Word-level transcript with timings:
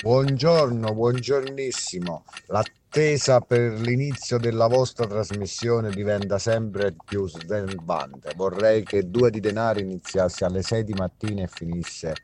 Buongiorno, 0.00 0.94
buongiornissimo. 0.94 2.24
L'attesa 2.46 3.40
per 3.40 3.72
l'inizio 3.80 4.38
della 4.38 4.68
vostra 4.68 5.06
trasmissione 5.06 5.90
diventa 5.90 6.38
sempre 6.38 6.94
più 7.04 7.26
svenvante. 7.28 8.32
Vorrei 8.36 8.84
che 8.84 9.10
Due 9.10 9.30
di 9.30 9.40
Denari 9.40 9.80
iniziasse 9.80 10.44
alle 10.44 10.62
6 10.62 10.84
di 10.84 10.92
mattina 10.92 11.42
e 11.42 11.48
finisse 11.48 12.14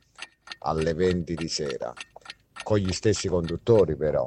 alle 0.61 0.95
20 0.95 1.35
di 1.35 1.49
sera. 1.49 1.93
Con 2.63 2.79
gli 2.79 2.93
stessi 2.93 3.27
conduttori 3.27 3.97
però. 3.97 4.25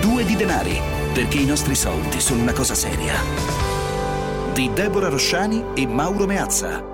Due 0.00 0.24
di 0.24 0.34
denari, 0.34 0.95
perché 1.16 1.38
i 1.38 1.46
nostri 1.46 1.74
soldi 1.74 2.20
sono 2.20 2.42
una 2.42 2.52
cosa 2.52 2.74
seria. 2.74 3.14
Di 4.52 4.70
Deborah 4.74 5.08
Rosciani 5.08 5.64
e 5.74 5.86
Mauro 5.86 6.26
Meazza. 6.26 6.92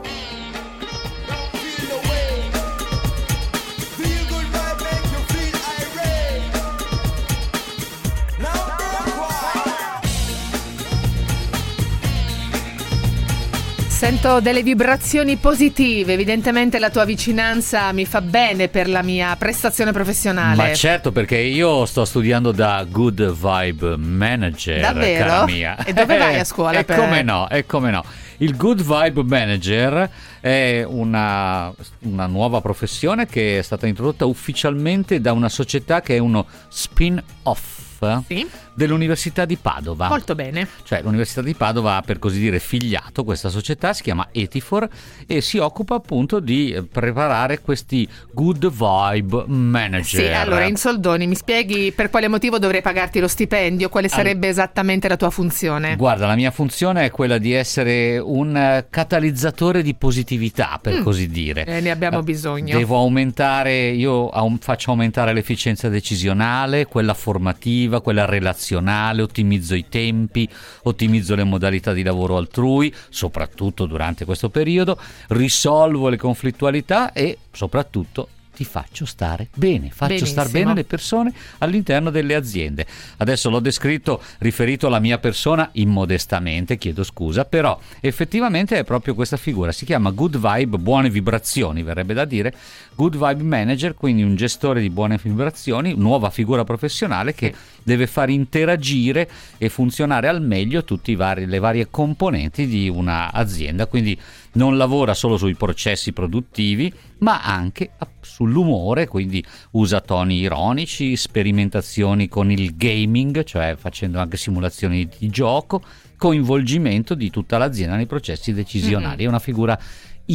Sento 14.02 14.40
delle 14.40 14.64
vibrazioni 14.64 15.36
positive, 15.36 16.14
evidentemente 16.14 16.80
la 16.80 16.90
tua 16.90 17.04
vicinanza 17.04 17.92
mi 17.92 18.04
fa 18.04 18.20
bene 18.20 18.66
per 18.66 18.88
la 18.88 19.00
mia 19.00 19.36
prestazione 19.36 19.92
professionale. 19.92 20.56
Ma 20.56 20.74
certo, 20.74 21.12
perché 21.12 21.38
io 21.38 21.86
sto 21.86 22.04
studiando 22.04 22.50
da 22.50 22.84
Good 22.90 23.32
Vibe 23.32 23.96
Manager, 23.96 24.80
Davvero? 24.80 25.24
cara 25.24 25.44
mia. 25.44 25.76
E 25.84 25.92
dove 25.92 26.18
vai 26.18 26.36
a 26.36 26.42
scuola 26.42 26.80
E 26.80 26.84
per- 26.84 26.98
come 26.98 27.22
no, 27.22 27.48
e 27.48 27.64
come 27.64 27.92
no. 27.92 28.04
Il 28.38 28.56
Good 28.56 28.82
Vibe 28.82 29.22
Manager 29.22 30.10
è 30.40 30.82
una, 30.84 31.72
una 32.00 32.26
nuova 32.26 32.60
professione 32.60 33.26
che 33.26 33.60
è 33.60 33.62
stata 33.62 33.86
introdotta 33.86 34.24
ufficialmente 34.26 35.20
da 35.20 35.32
una 35.32 35.48
società 35.48 36.00
che 36.00 36.16
è 36.16 36.18
uno 36.18 36.44
spin-off 36.70 37.91
Sì, 38.26 38.46
dell'Università 38.74 39.44
di 39.44 39.56
Padova. 39.56 40.08
molto 40.08 40.34
bene. 40.34 40.66
Cioè 40.84 41.02
l'Università 41.02 41.42
di 41.42 41.54
Padova 41.54 41.96
ha 41.96 42.02
per 42.02 42.18
così 42.18 42.38
dire 42.40 42.58
figliato 42.58 43.22
questa 43.24 43.48
società, 43.48 43.92
si 43.92 44.02
chiama 44.02 44.28
Etifor 44.32 44.88
e 45.26 45.40
si 45.40 45.58
occupa 45.58 45.94
appunto 45.94 46.40
di 46.40 46.72
eh, 46.72 46.82
preparare 46.82 47.60
questi 47.60 48.08
good 48.32 48.68
vibe 48.70 49.44
manager. 49.46 50.20
Sì, 50.24 50.28
allora 50.28 50.64
in 50.64 50.76
soldoni 50.76 51.26
mi 51.26 51.34
spieghi 51.34 51.92
per 51.92 52.10
quale 52.10 52.28
motivo 52.28 52.58
dovrei 52.58 52.82
pagarti 52.82 53.20
lo 53.20 53.28
stipendio, 53.28 53.88
quale 53.88 54.08
sarebbe 54.08 54.48
esattamente 54.48 55.08
la 55.08 55.16
tua 55.16 55.30
funzione? 55.30 55.96
Guarda, 55.96 56.26
la 56.26 56.34
mia 56.34 56.50
funzione 56.50 57.04
è 57.04 57.10
quella 57.10 57.38
di 57.38 57.52
essere 57.52 58.18
un 58.18 58.56
eh, 58.56 58.86
catalizzatore 58.90 59.82
di 59.82 59.94
positività, 59.94 60.78
per 60.80 61.02
così 61.02 61.28
dire. 61.28 61.64
Eh, 61.66 61.80
ne 61.80 61.90
abbiamo 61.90 62.18
Eh, 62.20 62.22
bisogno. 62.22 62.76
Devo 62.76 62.96
aumentare, 62.96 63.88
io 63.90 64.30
faccio 64.60 64.90
aumentare 64.90 65.32
l'efficienza 65.32 65.88
decisionale, 65.88 66.86
quella 66.86 67.14
formativa, 67.14 67.91
quella 68.00 68.24
relazionale, 68.24 69.22
ottimizzo 69.22 69.74
i 69.74 69.86
tempi, 69.88 70.48
ottimizzo 70.84 71.34
le 71.34 71.44
modalità 71.44 71.92
di 71.92 72.02
lavoro 72.02 72.36
altrui, 72.36 72.92
soprattutto 73.08 73.86
durante 73.86 74.24
questo 74.24 74.48
periodo, 74.48 74.98
risolvo 75.28 76.08
le 76.08 76.16
conflittualità 76.16 77.12
e 77.12 77.38
soprattutto 77.52 78.28
ti 78.54 78.64
faccio 78.64 79.06
stare 79.06 79.48
bene, 79.54 79.90
faccio 79.90 80.26
star 80.26 80.50
bene 80.50 80.74
le 80.74 80.84
persone 80.84 81.32
all'interno 81.58 82.10
delle 82.10 82.34
aziende. 82.34 82.86
Adesso 83.16 83.48
l'ho 83.48 83.60
descritto 83.60 84.22
riferito 84.38 84.86
alla 84.86 84.98
mia 84.98 85.18
persona 85.18 85.70
immodestamente, 85.72 86.76
chiedo 86.76 87.02
scusa, 87.02 87.44
però 87.46 87.78
effettivamente 88.00 88.78
è 88.78 88.84
proprio 88.84 89.14
questa 89.14 89.38
figura, 89.38 89.72
si 89.72 89.86
chiama 89.86 90.10
Good 90.10 90.38
Vibe, 90.38 90.76
buone 90.78 91.08
vibrazioni, 91.08 91.82
verrebbe 91.82 92.12
da 92.12 92.24
dire, 92.26 92.54
Good 92.94 93.16
Vibe 93.16 93.42
Manager, 93.42 93.94
quindi 93.94 94.22
un 94.22 94.36
gestore 94.36 94.80
di 94.80 94.90
buone 94.90 95.18
vibrazioni, 95.20 95.94
nuova 95.96 96.30
figura 96.30 96.64
professionale 96.64 97.34
che 97.34 97.54
deve 97.82 98.06
far 98.06 98.30
interagire 98.30 99.28
e 99.58 99.68
funzionare 99.68 100.28
al 100.28 100.42
meglio 100.42 100.84
tutte 100.84 101.14
le 101.14 101.58
varie 101.58 101.88
componenti 101.90 102.66
di 102.66 102.88
un'azienda, 102.88 103.86
quindi 103.86 104.18
non 104.52 104.76
lavora 104.76 105.14
solo 105.14 105.36
sui 105.36 105.54
processi 105.54 106.12
produttivi, 106.12 106.92
ma 107.18 107.42
anche 107.42 107.90
a- 107.96 108.06
sull'umore, 108.20 109.08
quindi 109.08 109.44
usa 109.72 110.00
toni 110.00 110.40
ironici, 110.40 111.16
sperimentazioni 111.16 112.28
con 112.28 112.50
il 112.50 112.76
gaming, 112.76 113.42
cioè 113.44 113.76
facendo 113.78 114.18
anche 114.18 114.36
simulazioni 114.36 115.08
di 115.18 115.28
gioco, 115.28 115.82
coinvolgimento 116.16 117.14
di 117.14 117.30
tutta 117.30 117.58
l'azienda 117.58 117.96
nei 117.96 118.06
processi 118.06 118.52
decisionali. 118.52 119.24
È 119.24 119.26
una 119.26 119.40
figura 119.40 119.76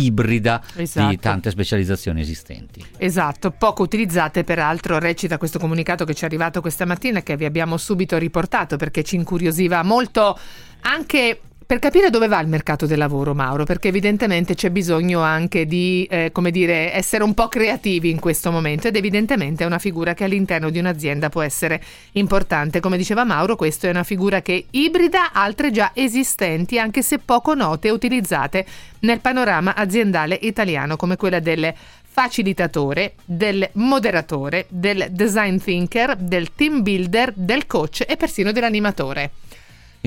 ibrida 0.05 0.61
Esatto. 0.75 1.09
di 1.09 1.19
tante 1.19 1.49
specializzazioni 1.49 2.21
esistenti. 2.21 2.85
Esatto, 2.97 3.51
poco 3.51 3.83
utilizzate 3.83 4.43
peraltro, 4.43 4.99
recita 4.99 5.37
questo 5.37 5.59
comunicato 5.59 6.05
che 6.05 6.13
ci 6.13 6.23
è 6.23 6.25
arrivato 6.27 6.61
questa 6.61 6.85
mattina 6.85 7.21
che 7.21 7.35
vi 7.37 7.45
abbiamo 7.45 7.77
subito 7.77 8.17
riportato 8.17 8.77
perché 8.77 9.03
ci 9.03 9.15
incuriosiva 9.15 9.83
molto 9.83 10.37
anche 10.81 11.39
per 11.67 11.79
capire 11.79 12.09
dove 12.09 12.29
va 12.29 12.39
il 12.39 12.47
mercato 12.47 12.85
del 12.85 12.97
lavoro, 12.97 13.33
Mauro, 13.33 13.65
perché 13.65 13.89
evidentemente 13.89 14.55
c'è 14.55 14.69
bisogno 14.69 15.19
anche 15.19 15.65
di, 15.65 16.07
eh, 16.09 16.29
come 16.31 16.49
dire, 16.49 16.93
essere 16.93 17.25
un 17.25 17.33
po' 17.33 17.49
creativi 17.49 18.09
in 18.09 18.21
questo 18.21 18.51
momento 18.51 18.87
ed 18.87 18.95
evidentemente 18.95 19.63
è 19.63 19.67
una 19.67 19.77
figura 19.77 20.13
che 20.13 20.23
all'interno 20.23 20.69
di 20.69 20.79
un'azienda 20.79 21.27
può 21.27 21.41
essere 21.41 21.83
importante. 22.13 22.79
Come 22.79 22.95
diceva 22.95 23.25
Mauro, 23.25 23.57
questa 23.57 23.87
è 23.87 23.89
una 23.89 24.05
figura 24.05 24.41
che 24.41 24.67
ibrida 24.71 25.33
altre 25.33 25.69
già 25.71 25.91
esistenti, 25.93 26.79
anche 26.79 27.01
se 27.01 27.19
poco 27.19 27.53
note 27.53 27.89
e 27.89 27.91
utilizzate 27.91 28.65
nel 28.99 29.19
panorama 29.19 29.75
aziendale 29.75 30.39
italiano, 30.41 30.95
come 30.95 31.17
quella 31.17 31.41
delle 31.41 31.75
facilitatore, 32.01 33.15
del 33.25 33.67
moderatore, 33.73 34.67
del 34.69 35.07
design 35.11 35.57
thinker, 35.57 36.15
del 36.15 36.55
team 36.55 36.81
builder, 36.81 37.33
del 37.35 37.67
coach 37.67 38.05
e 38.07 38.15
persino 38.15 38.53
dell'animatore. 38.53 39.31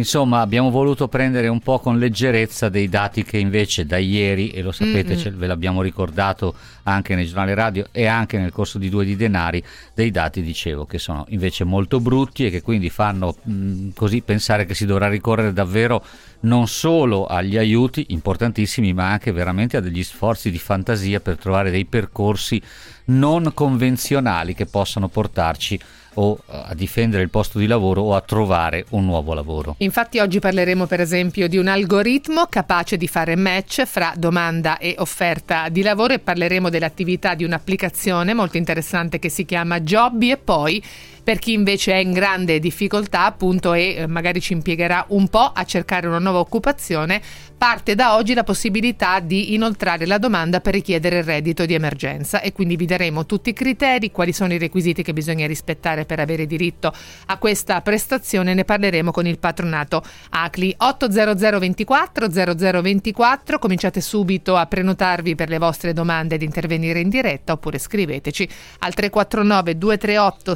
Insomma, 0.01 0.41
abbiamo 0.41 0.71
voluto 0.71 1.09
prendere 1.09 1.49
un 1.49 1.61
po' 1.61 1.79
con 1.79 1.99
leggerezza 1.99 2.71
dei 2.71 2.89
dati 2.89 3.23
che 3.23 3.37
invece 3.37 3.85
da 3.85 3.99
ieri, 3.99 4.49
e 4.49 4.63
lo 4.63 4.73
sapete, 4.73 5.15
ce- 5.15 5.31
ve 5.31 5.47
l'abbiamo 5.47 5.83
ricordato 5.83 6.55
anche 6.85 7.15
nel 7.15 7.27
giornale 7.27 7.53
radio 7.53 7.87
e 7.93 8.07
anche 8.07 8.39
nel 8.39 8.51
corso 8.51 8.79
di 8.79 8.89
Due 8.89 9.05
di 9.05 9.15
Denari, 9.15 9.63
dei 9.93 10.11
dati, 10.11 10.41
dicevo, 10.41 10.87
che 10.87 10.99
sono 10.99 11.27
invece 11.29 11.65
molto 11.65 12.01
brutti 12.01 12.47
e 12.47 12.51
che 12.51 12.63
quindi 12.63 12.89
fanno 12.89 13.37
mh, 13.43 13.91
così 13.95 14.23
pensare 14.23 14.65
che 14.65 14.75
si 14.75 14.87
dovrà 14.87 15.07
ricorrere 15.07 15.53
davvero 15.53 16.03
non 16.41 16.67
solo 16.67 17.27
agli 17.27 17.59
aiuti 17.59 18.07
importantissimi, 18.09 18.95
ma 18.95 19.11
anche 19.11 19.33
veramente 19.33 19.77
a 19.77 19.81
degli 19.81 20.03
sforzi 20.03 20.51
di 20.51 20.59
fantasia 20.59 21.21
per 21.21 21.37
trovare 21.37 21.71
dei 21.71 21.85
percorsi 21.85 22.61
non 23.07 23.51
convenzionali 23.53 24.55
che 24.55 24.65
possano 24.65 25.09
portarci 25.09 25.79
o 26.15 26.39
eh, 26.47 26.63
a 26.67 26.75
difendere 26.75 27.23
il 27.23 27.31
posto 27.31 27.59
di 27.59 27.67
lavoro 27.67 28.03
o 28.03 28.15
a 28.15 28.21
trovare 28.21 28.87
un 28.91 29.05
nuovo 29.05 29.35
lavoro. 29.35 29.75
Infatti 29.79 30.19
oggi 30.19 30.39
parleremo 30.39 30.87
per 30.87 31.01
esempio 31.01 31.49
di 31.49 31.57
un 31.57 31.69
algoritmo 31.69 32.47
capace 32.47 32.97
di 32.97 33.07
fare 33.07 33.37
match 33.37 33.85
fra 33.85 34.13
domanda 34.17 34.79
e 34.79 34.95
offerta 34.99 35.69
di 35.69 35.83
lavoro 35.83 36.15
e 36.15 36.19
parleremo 36.19 36.69
dell'attività 36.69 37.35
di 37.35 37.45
un'applicazione 37.45 38.35
molto 38.35 38.57
interessante 38.57 39.19
che 39.19 39.29
si 39.29 39.45
chiama 39.45 39.81
Jobby 39.81 40.31
e 40.31 40.37
poi 40.37 40.83
per 41.23 41.39
chi 41.39 41.53
invece 41.53 41.93
è 41.93 41.97
in 41.97 42.13
grande 42.13 42.59
difficoltà 42.59 43.25
appunto 43.25 43.73
e 43.73 43.95
eh, 43.95 44.07
magari 44.07 44.41
ci 44.41 44.53
impiegherà 44.53 45.05
un 45.09 45.29
po' 45.29 45.51
a 45.55 45.65
cercare 45.65 46.07
una 46.07 46.19
nuova 46.19 46.39
occupazione, 46.39 47.21
parte 47.61 47.95
da 47.95 48.17
oggi 48.17 48.33
la 48.33 48.43
possibilità 48.43 49.21
di 49.21 49.53
inoltrare 49.53 50.07
la 50.07 50.17
domanda 50.17 50.61
per 50.61 50.73
richiedere 50.73 51.19
il 51.19 51.25
reddito 51.25 51.67
di 51.67 51.75
emergenza. 51.75 52.41
E 52.41 52.53
quindi 52.53 52.77
vi 52.77 52.87
daremo 52.87 53.27
tutti 53.27 53.51
i 53.51 53.53
criteri, 53.53 54.11
quali 54.11 54.33
sono 54.33 54.55
i 54.55 54.59
requisiti 54.59 55.03
che 55.03 55.13
bisogna 55.13 55.47
rispettare 55.47 56.07
per 56.07 56.21
avere 56.21 56.47
diritto 56.47 56.91
a 57.27 57.37
questa 57.37 57.83
prestazione, 57.83 58.55
ne 58.55 58.65
parleremo 58.65 59.11
con 59.11 59.27
il 59.27 59.39
patronato 59.39 60.03
ACLI. 60.31 60.75
80024 60.79 62.29
0024, 62.31 63.59
cominciate 63.59 64.01
subito 64.01 64.57
a 64.57 64.67
prenotarvi 64.67 65.35
per 65.35 65.51
le 65.51 65.59
vostre 65.59 65.93
domande 65.93 66.37
ed 66.37 66.43
intervenire 66.43 67.01
in 67.01 67.11
diretta 67.11 67.53
oppure 67.53 67.79
scriveteci 67.79 68.49
al 68.79 68.95
349 68.95 69.77
238 69.77 70.55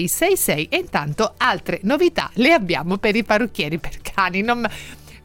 6666 0.00 0.68
e 0.70 0.76
intanto 0.76 1.34
altre 1.36 1.80
novità 1.82 2.30
le 2.34 2.52
abbiamo 2.52 2.98
per 2.98 3.16
i 3.16 3.24
parrucchieri 3.24 3.78
per 3.78 4.00
cani. 4.02 4.42
Non- 4.42 4.68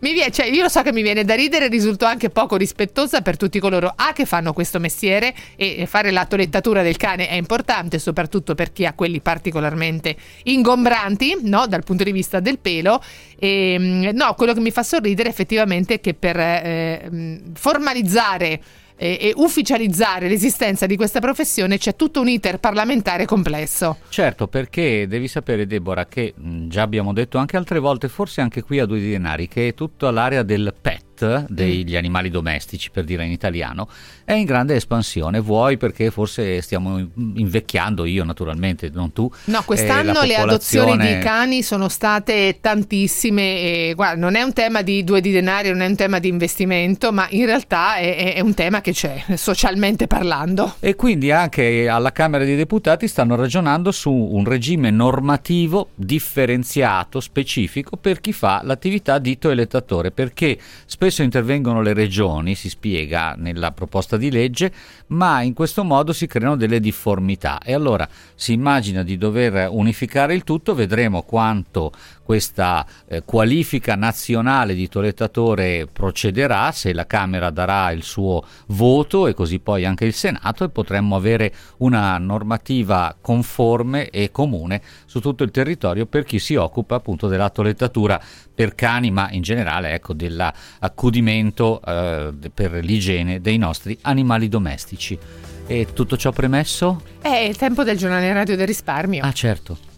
mi 0.01 0.13
vie- 0.13 0.31
cioè, 0.31 0.47
io 0.47 0.63
lo 0.63 0.69
so 0.69 0.81
che 0.81 0.91
mi 0.91 1.03
viene 1.03 1.23
da 1.23 1.35
ridere, 1.35 1.67
risulto 1.67 2.05
anche 2.05 2.31
poco 2.31 2.55
rispettosa 2.55 3.21
per 3.21 3.37
tutti 3.37 3.59
coloro 3.59 3.93
A 3.95 4.13
che 4.13 4.25
fanno 4.25 4.51
questo 4.51 4.79
mestiere 4.79 5.33
e 5.55 5.85
fare 5.85 6.09
la 6.09 6.25
tolettatura 6.25 6.81
del 6.81 6.97
cane 6.97 7.27
è 7.27 7.35
importante, 7.35 7.99
soprattutto 7.99 8.55
per 8.55 8.71
chi 8.71 8.85
ha 8.85 8.93
quelli 8.93 9.21
particolarmente 9.21 10.15
ingombranti, 10.43 11.37
no? 11.41 11.67
dal 11.67 11.83
punto 11.83 12.03
di 12.03 12.11
vista 12.11 12.39
del 12.39 12.57
pelo. 12.57 12.99
E, 13.37 13.75
mm, 13.77 14.09
no, 14.13 14.33
quello 14.33 14.53
che 14.53 14.59
mi 14.59 14.71
fa 14.71 14.81
sorridere 14.81 15.29
effettivamente 15.29 15.95
è 15.95 16.01
che 16.01 16.15
per 16.15 16.39
eh, 16.39 17.41
formalizzare 17.53 18.59
e, 19.01 19.17
e 19.19 19.33
ufficializzare 19.35 20.27
l'esistenza 20.27 20.85
di 20.85 20.95
questa 20.95 21.19
professione 21.19 21.79
c'è 21.79 21.95
tutto 21.95 22.21
un 22.21 22.29
iter 22.29 22.59
parlamentare 22.59 23.25
complesso. 23.25 23.97
Certo, 24.09 24.47
perché 24.47 25.07
devi 25.07 25.27
sapere 25.27 25.65
Deborah 25.65 26.05
che 26.05 26.35
mh, 26.37 26.67
già 26.67 26.83
abbiamo 26.83 27.11
detto 27.11 27.39
anche 27.39 27.57
altre 27.57 27.79
volte, 27.79 28.09
forse 28.09 28.41
anche 28.41 28.61
qui 28.61 28.77
a 28.77 28.85
due 28.85 28.99
denari, 28.99 29.47
che 29.47 29.73
tutta 29.73 30.11
l'area 30.11 30.43
del 30.43 30.71
pet 30.79 31.10
degli 31.47 31.95
animali 31.95 32.29
domestici, 32.29 32.89
per 32.91 33.03
dire 33.03 33.25
in 33.25 33.31
italiano, 33.31 33.87
è 34.23 34.33
in 34.33 34.45
grande 34.45 34.75
espansione. 34.75 35.39
Vuoi 35.39 35.77
perché 35.77 36.11
forse 36.11 36.61
stiamo 36.61 36.97
invecchiando, 36.99 38.05
io 38.05 38.23
naturalmente, 38.23 38.89
non 38.93 39.11
tu. 39.13 39.29
No, 39.45 39.61
quest'anno 39.65 40.13
popolazione... 40.13 40.27
le 40.27 40.35
adozioni 40.35 40.97
di 40.97 41.19
cani 41.19 41.63
sono 41.63 41.89
state 41.89 42.57
tantissime. 42.61 43.41
E, 43.41 43.93
guarda, 43.95 44.19
non 44.19 44.35
è 44.35 44.41
un 44.41 44.53
tema 44.53 44.81
di 44.81 45.03
due 45.03 45.21
di 45.21 45.31
denari, 45.31 45.69
non 45.69 45.81
è 45.81 45.87
un 45.87 45.95
tema 45.95 46.19
di 46.19 46.27
investimento, 46.27 47.11
ma 47.11 47.27
in 47.31 47.45
realtà 47.45 47.95
è, 47.95 48.35
è 48.35 48.39
un 48.39 48.53
tema 48.53 48.81
che 48.81 48.93
c'è, 48.93 49.23
socialmente 49.35 50.07
parlando. 50.07 50.75
E 50.79 50.95
quindi 50.95 51.31
anche 51.31 51.87
alla 51.87 52.11
Camera 52.11 52.43
dei 52.43 52.55
Deputati 52.55 53.07
stanno 53.07 53.35
ragionando 53.35 53.91
su 53.91 54.11
un 54.11 54.45
regime 54.45 54.89
normativo 54.91 55.89
differenziato, 55.95 57.19
specifico 57.19 57.97
per 57.97 58.21
chi 58.21 58.33
fa 58.33 58.61
l'attività 58.63 59.19
di 59.19 59.37
toelettatore, 59.37 60.11
perché 60.11 60.57
spesso 60.85 61.10
Spesso 61.11 61.25
intervengono 61.25 61.81
le 61.81 61.91
regioni, 61.91 62.55
si 62.55 62.69
spiega 62.69 63.35
nella 63.37 63.73
proposta 63.73 64.15
di 64.15 64.31
legge, 64.31 64.71
ma 65.07 65.41
in 65.41 65.53
questo 65.53 65.83
modo 65.83 66.13
si 66.13 66.25
creano 66.25 66.55
delle 66.55 66.79
difformità. 66.79 67.59
E 67.61 67.73
allora 67.73 68.07
si 68.33 68.53
immagina 68.53 69.03
di 69.03 69.17
dover 69.17 69.67
unificare 69.69 70.33
il 70.33 70.45
tutto, 70.45 70.73
vedremo 70.73 71.23
quanto 71.23 71.91
questa 72.31 72.85
eh, 73.09 73.23
qualifica 73.25 73.95
nazionale 73.95 74.73
di 74.73 74.87
toilettatore 74.87 75.85
procederà, 75.91 76.71
se 76.71 76.93
la 76.93 77.05
Camera 77.05 77.49
darà 77.49 77.91
il 77.91 78.03
suo 78.03 78.45
voto 78.67 79.27
e 79.27 79.33
così 79.33 79.59
poi 79.59 79.83
anche 79.83 80.05
il 80.05 80.13
Senato 80.13 80.63
e 80.63 80.69
potremmo 80.69 81.17
avere 81.17 81.53
una 81.79 82.17
normativa 82.19 83.17
conforme 83.19 84.09
e 84.11 84.31
comune 84.31 84.81
su 85.03 85.19
tutto 85.19 85.43
il 85.43 85.51
territorio 85.51 86.05
per 86.05 86.23
chi 86.23 86.39
si 86.39 86.55
occupa 86.55 86.95
appunto 86.95 87.27
della 87.27 87.49
toilettatura 87.49 88.17
per 88.55 88.75
cani, 88.75 89.11
ma 89.11 89.29
in 89.31 89.41
generale 89.41 89.91
ecco 89.91 90.13
dell'accudimento 90.13 91.81
eh, 91.85 92.33
per 92.53 92.71
l'igiene 92.75 93.41
dei 93.41 93.57
nostri 93.57 93.97
animali 94.03 94.47
domestici. 94.47 95.19
E 95.67 95.87
tutto 95.91 96.15
ciò 96.15 96.31
premesso? 96.31 97.01
È 97.21 97.27
il 97.27 97.57
tempo 97.57 97.83
del 97.83 97.97
giornale 97.97 98.31
radio 98.31 98.55
del 98.55 98.67
risparmio. 98.67 99.21
Ah 99.21 99.33
certo. 99.33 99.90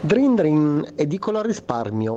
Drin 0.00 0.36
Drin, 0.36 0.92
edicola 0.94 1.42
risparmio. 1.42 2.14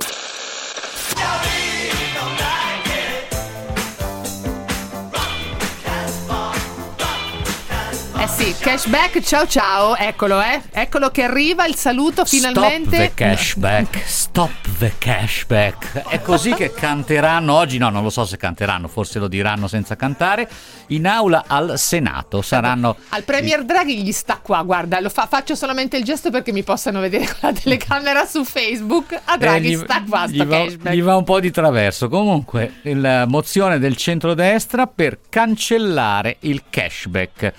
Sì, 8.42 8.54
cashback, 8.58 9.20
ciao 9.20 9.46
ciao, 9.46 9.96
eccolo 9.96 10.40
eh, 10.40 10.62
eccolo 10.72 11.10
che 11.10 11.22
arriva 11.22 11.64
il 11.64 11.76
saluto 11.76 12.24
finalmente. 12.24 12.96
Stop 12.96 13.06
the 13.06 13.12
cashback, 13.14 14.02
stop 14.04 14.50
the 14.78 14.92
cashback. 14.98 16.08
È 16.08 16.20
così 16.22 16.52
che 16.52 16.72
canteranno 16.72 17.54
oggi, 17.54 17.78
no 17.78 17.88
non 17.88 18.02
lo 18.02 18.10
so 18.10 18.24
se 18.24 18.36
canteranno, 18.36 18.88
forse 18.88 19.20
lo 19.20 19.28
diranno 19.28 19.68
senza 19.68 19.94
cantare, 19.94 20.48
in 20.88 21.06
aula 21.06 21.44
al 21.46 21.78
Senato. 21.78 22.42
Saranno... 22.42 22.96
Al 23.10 23.22
Premier 23.22 23.64
Draghi 23.64 24.02
gli 24.02 24.10
sta 24.10 24.40
qua, 24.42 24.62
guarda, 24.62 24.98
lo 24.98 25.08
fa, 25.08 25.26
faccio 25.26 25.54
solamente 25.54 25.96
il 25.96 26.02
gesto 26.02 26.30
perché 26.30 26.50
mi 26.50 26.64
possano 26.64 26.98
vedere 26.98 27.26
con 27.26 27.36
la 27.42 27.52
telecamera 27.52 28.26
su 28.26 28.42
Facebook. 28.42 29.20
A 29.24 29.36
Draghi 29.36 29.68
eh, 29.68 29.70
gli, 29.70 29.76
sta 29.76 30.02
qua, 30.08 30.26
gli 30.26 30.42
va, 30.42 30.90
gli 30.90 31.02
va 31.02 31.14
un 31.14 31.24
po' 31.24 31.38
di 31.38 31.52
traverso. 31.52 32.08
Comunque, 32.08 32.80
la 32.82 33.24
mozione 33.24 33.78
del 33.78 33.96
centrodestra 33.96 34.88
per 34.88 35.20
cancellare 35.28 36.38
il 36.40 36.64
cashback. 36.68 37.52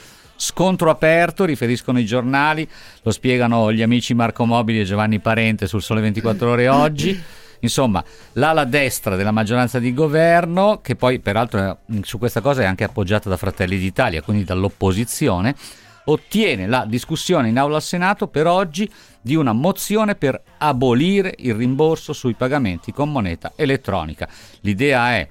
Scontro 0.43 0.89
aperto, 0.89 1.45
riferiscono 1.45 1.99
i 1.99 2.05
giornali, 2.05 2.69
lo 3.03 3.11
spiegano 3.11 3.71
gli 3.71 3.81
amici 3.81 4.13
Marco 4.13 4.43
Mobili 4.43 4.81
e 4.81 4.83
Giovanni 4.83 5.19
Parente 5.19 5.67
sul 5.67 5.81
Sole 5.81 6.01
24 6.01 6.49
Ore 6.49 6.67
oggi. 6.67 7.17
Insomma, 7.61 8.03
l'ala 8.33 8.65
destra 8.65 9.15
della 9.15 9.31
maggioranza 9.31 9.79
di 9.79 9.93
governo, 9.93 10.81
che 10.83 10.97
poi 10.97 11.21
peraltro 11.21 11.77
su 12.01 12.17
questa 12.17 12.41
cosa 12.41 12.61
è 12.61 12.65
anche 12.65 12.83
appoggiata 12.83 13.29
da 13.29 13.37
Fratelli 13.37 13.77
d'Italia, 13.77 14.21
quindi 14.21 14.43
dall'opposizione, 14.43 15.55
ottiene 16.03 16.67
la 16.67 16.83
discussione 16.85 17.47
in 17.47 17.57
aula 17.57 17.77
al 17.77 17.81
Senato 17.81 18.27
per 18.27 18.45
oggi 18.45 18.91
di 19.21 19.35
una 19.35 19.53
mozione 19.53 20.15
per 20.15 20.41
abolire 20.57 21.35
il 21.37 21.55
rimborso 21.55 22.11
sui 22.11 22.33
pagamenti 22.33 22.91
con 22.91 23.09
moneta 23.09 23.53
elettronica. 23.55 24.27
L'idea 24.59 25.11
è 25.13 25.25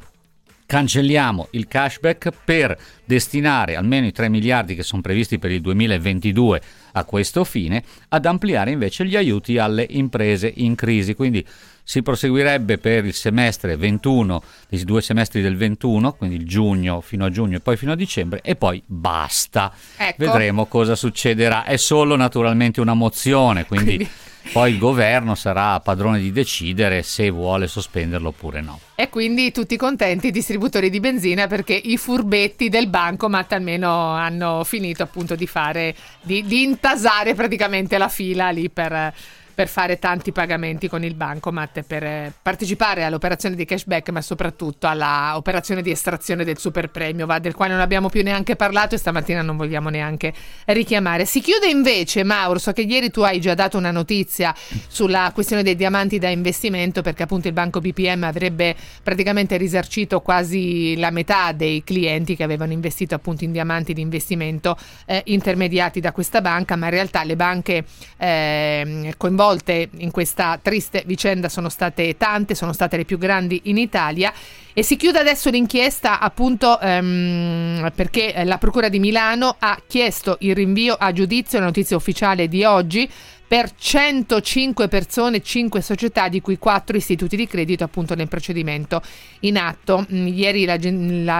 cancelliamo 0.72 1.48
il 1.50 1.68
cashback 1.68 2.30
per 2.46 2.74
destinare 3.04 3.76
almeno 3.76 4.06
i 4.06 4.10
3 4.10 4.30
miliardi 4.30 4.74
che 4.74 4.82
sono 4.82 5.02
previsti 5.02 5.38
per 5.38 5.50
il 5.50 5.60
2022 5.60 6.62
a 6.92 7.04
questo 7.04 7.44
fine, 7.44 7.84
ad 8.08 8.24
ampliare 8.24 8.70
invece 8.70 9.04
gli 9.04 9.14
aiuti 9.14 9.58
alle 9.58 9.86
imprese 9.90 10.50
in 10.56 10.74
crisi. 10.74 11.12
Quindi 11.12 11.46
si 11.82 12.00
proseguirebbe 12.00 12.78
per 12.78 13.04
il 13.04 13.12
semestre 13.12 13.76
21, 13.76 14.42
i 14.70 14.82
due 14.84 15.02
semestri 15.02 15.42
del 15.42 15.58
21, 15.58 16.14
quindi 16.14 16.36
il 16.36 16.46
giugno 16.46 17.02
fino 17.02 17.26
a 17.26 17.30
giugno 17.30 17.58
e 17.58 17.60
poi 17.60 17.76
fino 17.76 17.92
a 17.92 17.96
dicembre 17.96 18.40
e 18.42 18.56
poi 18.56 18.82
basta. 18.86 19.74
Ecco. 19.98 20.24
Vedremo 20.24 20.64
cosa 20.64 20.94
succederà. 20.94 21.64
È 21.64 21.76
solo 21.76 22.16
naturalmente 22.16 22.80
una 22.80 22.94
mozione, 22.94 23.66
quindi... 23.66 23.96
quindi 23.96 24.10
poi 24.50 24.72
il 24.72 24.78
governo 24.78 25.34
sarà 25.34 25.78
padrone 25.80 26.18
di 26.18 26.32
decidere 26.32 27.02
se 27.02 27.30
vuole 27.30 27.66
sospenderlo 27.66 28.28
oppure 28.28 28.60
no. 28.60 28.80
E 28.94 29.08
quindi 29.08 29.52
tutti 29.52 29.76
contenti 29.76 30.28
i 30.28 30.30
distributori 30.30 30.90
di 30.90 31.00
benzina 31.00 31.46
perché 31.46 31.74
i 31.74 31.96
furbetti 31.96 32.68
del 32.68 32.88
bancomat 32.88 33.52
almeno 33.52 34.10
hanno 34.10 34.64
finito 34.64 35.02
appunto 35.02 35.34
di 35.34 35.46
fare, 35.46 35.94
di, 36.20 36.44
di 36.44 36.62
intasare 36.62 37.34
praticamente 37.34 37.98
la 37.98 38.08
fila 38.08 38.50
lì 38.50 38.68
per 38.68 39.14
per 39.54 39.68
fare 39.68 39.98
tanti 39.98 40.32
pagamenti 40.32 40.88
con 40.88 41.04
il 41.04 41.14
bancomat 41.14 41.82
per 41.82 42.02
eh, 42.02 42.32
partecipare 42.40 43.04
all'operazione 43.04 43.54
di 43.54 43.64
cashback, 43.64 44.08
ma 44.10 44.22
soprattutto 44.22 44.86
all'operazione 44.86 45.82
di 45.82 45.90
estrazione 45.90 46.44
del 46.44 46.58
super 46.58 46.90
premio, 46.90 47.26
del 47.40 47.54
quale 47.54 47.72
non 47.72 47.80
abbiamo 47.80 48.08
più 48.08 48.22
neanche 48.22 48.56
parlato 48.56 48.94
e 48.94 48.98
stamattina 48.98 49.42
non 49.42 49.56
vogliamo 49.56 49.90
neanche 49.90 50.32
richiamare. 50.66 51.26
Si 51.26 51.40
chiude 51.40 51.68
invece, 51.68 52.24
Mauro, 52.24 52.58
so 52.58 52.72
che 52.72 52.82
ieri 52.82 53.10
tu 53.10 53.20
hai 53.20 53.40
già 53.40 53.54
dato 53.54 53.76
una 53.76 53.90
notizia 53.90 54.54
sulla 54.88 55.30
questione 55.34 55.62
dei 55.62 55.76
diamanti 55.76 56.18
da 56.18 56.28
investimento, 56.28 57.02
perché 57.02 57.24
appunto 57.24 57.46
il 57.48 57.52
banco 57.52 57.80
BPM 57.80 58.24
avrebbe 58.24 58.74
praticamente 59.02 59.56
risarcito 59.58 60.20
quasi 60.20 60.96
la 60.96 61.10
metà 61.10 61.52
dei 61.52 61.84
clienti 61.84 62.36
che 62.36 62.42
avevano 62.42 62.72
investito 62.72 63.14
appunto 63.14 63.44
in 63.44 63.52
diamanti 63.52 63.92
di 63.92 64.00
investimento 64.00 64.76
eh, 65.04 65.22
intermediati 65.26 66.00
da 66.00 66.12
questa 66.12 66.40
banca, 66.40 66.76
ma 66.76 66.86
in 66.86 66.92
realtà 66.92 67.22
le 67.24 67.36
banche 67.36 67.84
eh, 68.16 69.14
coinvolte 69.16 69.40
coinvolte 69.42 69.88
in 69.98 70.12
questa 70.12 70.58
triste 70.62 71.02
vicenda 71.04 71.48
sono 71.48 71.68
state 71.68 72.16
tante, 72.16 72.54
sono 72.54 72.72
state 72.72 72.96
le 72.96 73.04
più 73.04 73.18
grandi 73.18 73.62
in 73.64 73.76
Italia. 73.76 74.32
E 74.72 74.82
si 74.84 74.96
chiude 74.96 75.18
adesso 75.18 75.50
l'inchiesta 75.50 76.20
appunto 76.20 76.78
ehm, 76.80 77.90
perché 77.94 78.32
la 78.44 78.58
Procura 78.58 78.88
di 78.88 79.00
Milano 79.00 79.56
ha 79.58 79.78
chiesto 79.86 80.36
il 80.40 80.54
rinvio 80.54 80.94
a 80.98 81.12
giudizio, 81.12 81.58
la 81.58 81.66
notizia 81.66 81.96
ufficiale 81.96 82.46
di 82.46 82.64
oggi, 82.64 83.10
per 83.52 83.70
105 83.76 84.88
persone, 84.88 85.42
5 85.42 85.82
società, 85.82 86.28
di 86.28 86.40
cui 86.40 86.56
4 86.56 86.96
istituti 86.96 87.36
di 87.36 87.46
credito 87.46 87.84
appunto 87.84 88.14
nel 88.14 88.26
procedimento 88.26 89.02
in 89.40 89.58
atto. 89.58 90.06
Mm, 90.10 90.26
ieri 90.28 90.64
la, 90.64 90.78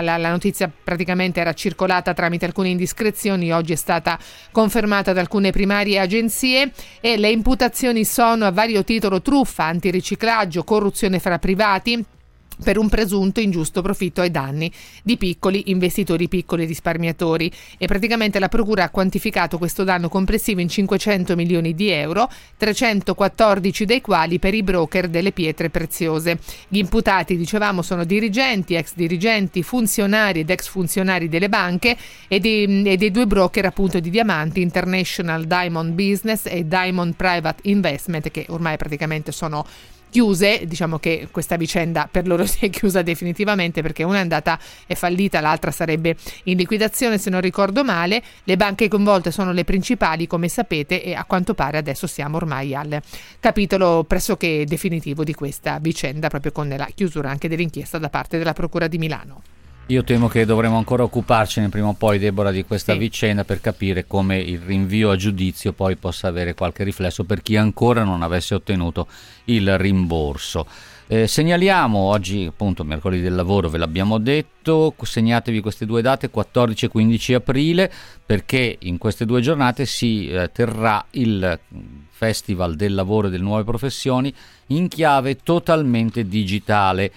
la, 0.03 0.19
la, 0.19 0.29
notizia 0.29 0.71
praticamente 0.71 1.41
era 1.41 1.55
circolata 1.55 2.13
tramite 2.13 2.45
alcune 2.45 2.69
indiscrezioni, 2.69 3.51
oggi 3.51 3.73
è 3.73 3.77
stata 3.77 4.19
confermata 4.51 5.15
da 5.15 5.21
alcune 5.21 5.53
primarie 5.53 5.99
agenzie 5.99 6.73
e 7.01 7.17
le 7.17 7.31
imputazioni 7.31 8.05
sono 8.05 8.45
a 8.45 8.51
vario 8.51 8.85
titolo 8.85 9.23
truffa, 9.23 9.65
antiriciclaggio, 9.65 10.65
corruzione 10.65 11.19
fra 11.19 11.39
privati 11.39 12.05
per 12.63 12.79
un 12.79 12.89
presunto 12.89 13.41
ingiusto 13.41 13.83
profitto 13.83 14.21
ai 14.21 14.31
danni 14.31 14.71
di 15.03 15.17
piccoli 15.17 15.71
investitori, 15.71 16.29
piccoli 16.29 16.65
risparmiatori 16.65 17.51
e 17.79 17.87
praticamente 17.87 18.39
la 18.39 18.49
Procura 18.49 18.85
ha 18.85 18.91
quantificato 18.91 19.59
questo 19.59 19.85
danno 19.85 20.09
complessivo 20.09 20.61
in 20.61 20.69
500 20.69 21.35
milioni 21.37 21.75
di 21.75 21.91
euro, 21.91 22.31
314 22.57 23.85
dei 23.85 24.01
quali 24.01 24.39
per 24.39 24.55
i 24.55 24.63
broker 24.63 25.09
delle 25.09 25.33
pietre 25.33 25.71
preziose. 25.71 26.39
Gli 26.69 26.79
imputati, 26.79 27.37
dicevamo, 27.37 27.83
sono 27.83 28.05
dirigenti, 28.05 28.75
ex 28.75 28.93
dirigenti, 28.95 29.63
funzionari 29.63 30.41
ed 30.41 30.51
ex 30.51 30.69
funzionari 30.69 31.29
delle 31.29 31.49
banche 31.49 31.97
e 32.29 32.41
dei, 32.41 32.83
e 32.83 32.97
dei 32.97 33.11
due 33.11 33.27
broker 33.27 33.67
appunto 33.67 34.01
di 34.01 34.11
diamanti, 34.11 34.61
International 34.61 35.45
Diamond 35.45 35.93
Business 35.93 36.47
e 36.47 36.67
Diamond 36.67 37.15
Private 37.15 37.69
Investment, 37.69 38.31
che 38.31 38.47
ormai 38.49 38.77
praticamente 38.77 39.33
sono 39.33 39.65
chiuse, 40.13 40.67
diciamo 40.67 40.99
che 40.99 41.29
questa 41.31 41.57
vicenda 41.57 42.07
per 42.09 42.27
loro 42.27 42.45
si 42.47 42.67
è 42.67 42.71
chiusa 42.71 43.01
definitivamente 43.01 43.81
perché 43.81 44.03
una 44.03 44.19
è 44.19 44.21
andata 44.21 44.59
è 44.87 44.95
fallita, 44.95 45.41
l'altra 45.41 45.71
sarebbe 45.71 46.17
in 46.45 46.59
liquidazione 46.59 47.17
se 47.17 47.31
non 47.31 47.41
ricordo 47.41 47.83
male, 47.83 48.23
le 48.45 48.57
banche 48.57 48.89
coinvolte 48.89 49.31
sono 49.31 49.53
le 49.53 49.65
principali 49.65 50.27
come 50.27 50.49
sapete 50.49 51.03
e 51.03 51.15
a 51.15 51.25
quanto 51.25 51.55
pare 51.55 51.79
adesso 51.79 52.07
siamo 52.07 52.37
ormai 52.37 52.75
al 52.75 53.01
capitolo 53.41 54.05
pressoché 54.05 54.67
definitivo 54.67 55.25
di 55.25 55.33
questa 55.33 55.79
vicenda 55.81 56.29
proprio 56.29 56.53
con 56.53 56.69
la 56.69 56.89
chiusura 56.95 57.31
anche 57.31 57.49
dell'inchiesta 57.49 57.97
da 57.97 58.11
parte 58.11 58.37
della 58.37 58.53
Procura 58.53 58.89
di 58.89 58.99
Milano. 58.99 59.62
Io 59.87 60.05
temo 60.05 60.29
che 60.29 60.47
dovremo 60.47 60.79
ancora 60.79 61.03
occuparcene 61.03 61.69
prima 61.69 61.89
o 61.89 61.93
poi, 61.95 62.19
Deborah, 62.19 62.51
di 62.53 62.65
questa 62.65 62.93
Sì. 62.93 62.99
vicenda 62.99 63.45
per 63.45 63.61
capire 63.61 64.07
come 64.07 64.39
il 64.39 64.61
rinvio 64.61 65.11
a 65.11 65.17
giudizio 65.17 65.73
poi 65.73 65.97
possa 65.97 66.29
avere 66.29 66.55
qualche 66.55 66.85
riflesso 66.85 67.25
per 67.25 67.43
chi 67.43 67.57
ancora 67.57 68.05
non 68.05 68.23
avesse 68.23 68.55
ottenuto 68.55 69.07
il 69.47 69.77
rimborso. 69.77 70.67
Eh, 71.09 71.27
segnaliamo 71.27 71.99
oggi, 71.99 72.47
appunto, 72.47 72.85
mercoledì 72.85 73.21
del 73.21 73.35
lavoro, 73.35 73.69
ve 73.69 73.77
l'abbiamo 73.77 74.17
detto, 74.19 74.95
segnatevi 74.99 75.61
queste 75.61 75.85
due 75.85 76.01
date, 76.01 76.31
14 76.31 76.87
e 76.87 76.89
15 76.89 77.35
aprile, 77.35 77.93
perché 78.25 78.79
in 78.83 78.97
queste 78.97 79.27
due 79.27 79.43
giornate 79.43 79.85
si 79.85 80.31
eh, 80.31 80.51
terrà 80.53 81.05
il 81.11 81.59
Festival 82.09 82.77
del 82.77 82.95
lavoro 82.95 83.27
e 83.27 83.31
delle 83.31 83.43
nuove 83.43 83.65
professioni 83.65 84.33
in 84.69 84.87
chiave 84.89 85.39
totalmente 85.43 86.27
digitale 86.27 87.13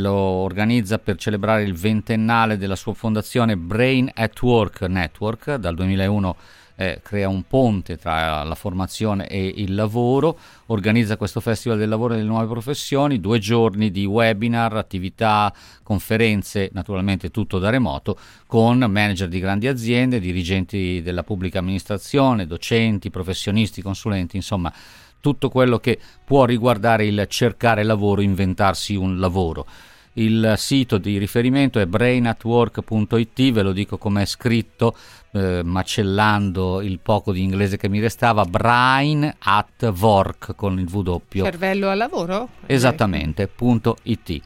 lo 0.00 0.14
organizza 0.14 0.98
per 0.98 1.16
celebrare 1.16 1.62
il 1.62 1.74
ventennale 1.74 2.56
della 2.56 2.76
sua 2.76 2.94
fondazione 2.94 3.56
Brain 3.56 4.10
at 4.14 4.40
Work 4.42 4.82
Network. 4.82 5.54
Dal 5.56 5.74
2001 5.74 6.36
eh, 6.80 7.00
crea 7.02 7.28
un 7.28 7.42
ponte 7.42 7.96
tra 7.96 8.44
la 8.44 8.54
formazione 8.54 9.26
e 9.26 9.52
il 9.56 9.74
lavoro, 9.74 10.38
organizza 10.66 11.16
questo 11.16 11.40
Festival 11.40 11.76
del 11.76 11.88
lavoro 11.88 12.14
e 12.14 12.18
delle 12.18 12.28
nuove 12.28 12.46
professioni, 12.46 13.18
due 13.18 13.40
giorni 13.40 13.90
di 13.90 14.04
webinar, 14.04 14.76
attività, 14.76 15.52
conferenze, 15.82 16.70
naturalmente 16.72 17.30
tutto 17.30 17.58
da 17.58 17.70
remoto, 17.70 18.16
con 18.46 18.78
manager 18.78 19.26
di 19.26 19.40
grandi 19.40 19.66
aziende, 19.66 20.20
dirigenti 20.20 21.02
della 21.02 21.24
pubblica 21.24 21.58
amministrazione, 21.58 22.46
docenti, 22.46 23.10
professionisti, 23.10 23.82
consulenti, 23.82 24.36
insomma 24.36 24.72
tutto 25.20 25.48
quello 25.48 25.78
che 25.78 25.98
può 26.24 26.44
riguardare 26.44 27.06
il 27.06 27.26
cercare 27.28 27.82
lavoro, 27.82 28.20
inventarsi 28.20 28.94
un 28.94 29.18
lavoro. 29.18 29.66
Il 30.14 30.54
sito 30.56 30.98
di 30.98 31.16
riferimento 31.16 31.78
è 31.78 31.86
brainatwork.it, 31.86 33.52
ve 33.52 33.62
lo 33.62 33.72
dico 33.72 33.98
come 33.98 34.22
è 34.22 34.26
scritto, 34.26 34.96
eh, 35.32 35.62
macellando 35.62 36.80
il 36.80 36.98
poco 36.98 37.30
di 37.30 37.42
inglese 37.42 37.76
che 37.76 37.88
mi 37.88 38.00
restava, 38.00 38.44
brain 38.44 39.32
at 39.38 39.92
work 39.96 40.56
con 40.56 40.78
il 40.78 40.88
W. 40.92 41.20
Cervello 41.30 41.88
al 41.88 41.98
lavoro? 41.98 42.48
Esattamente, 42.66 43.46
punto 43.46 43.96
it. 44.02 44.40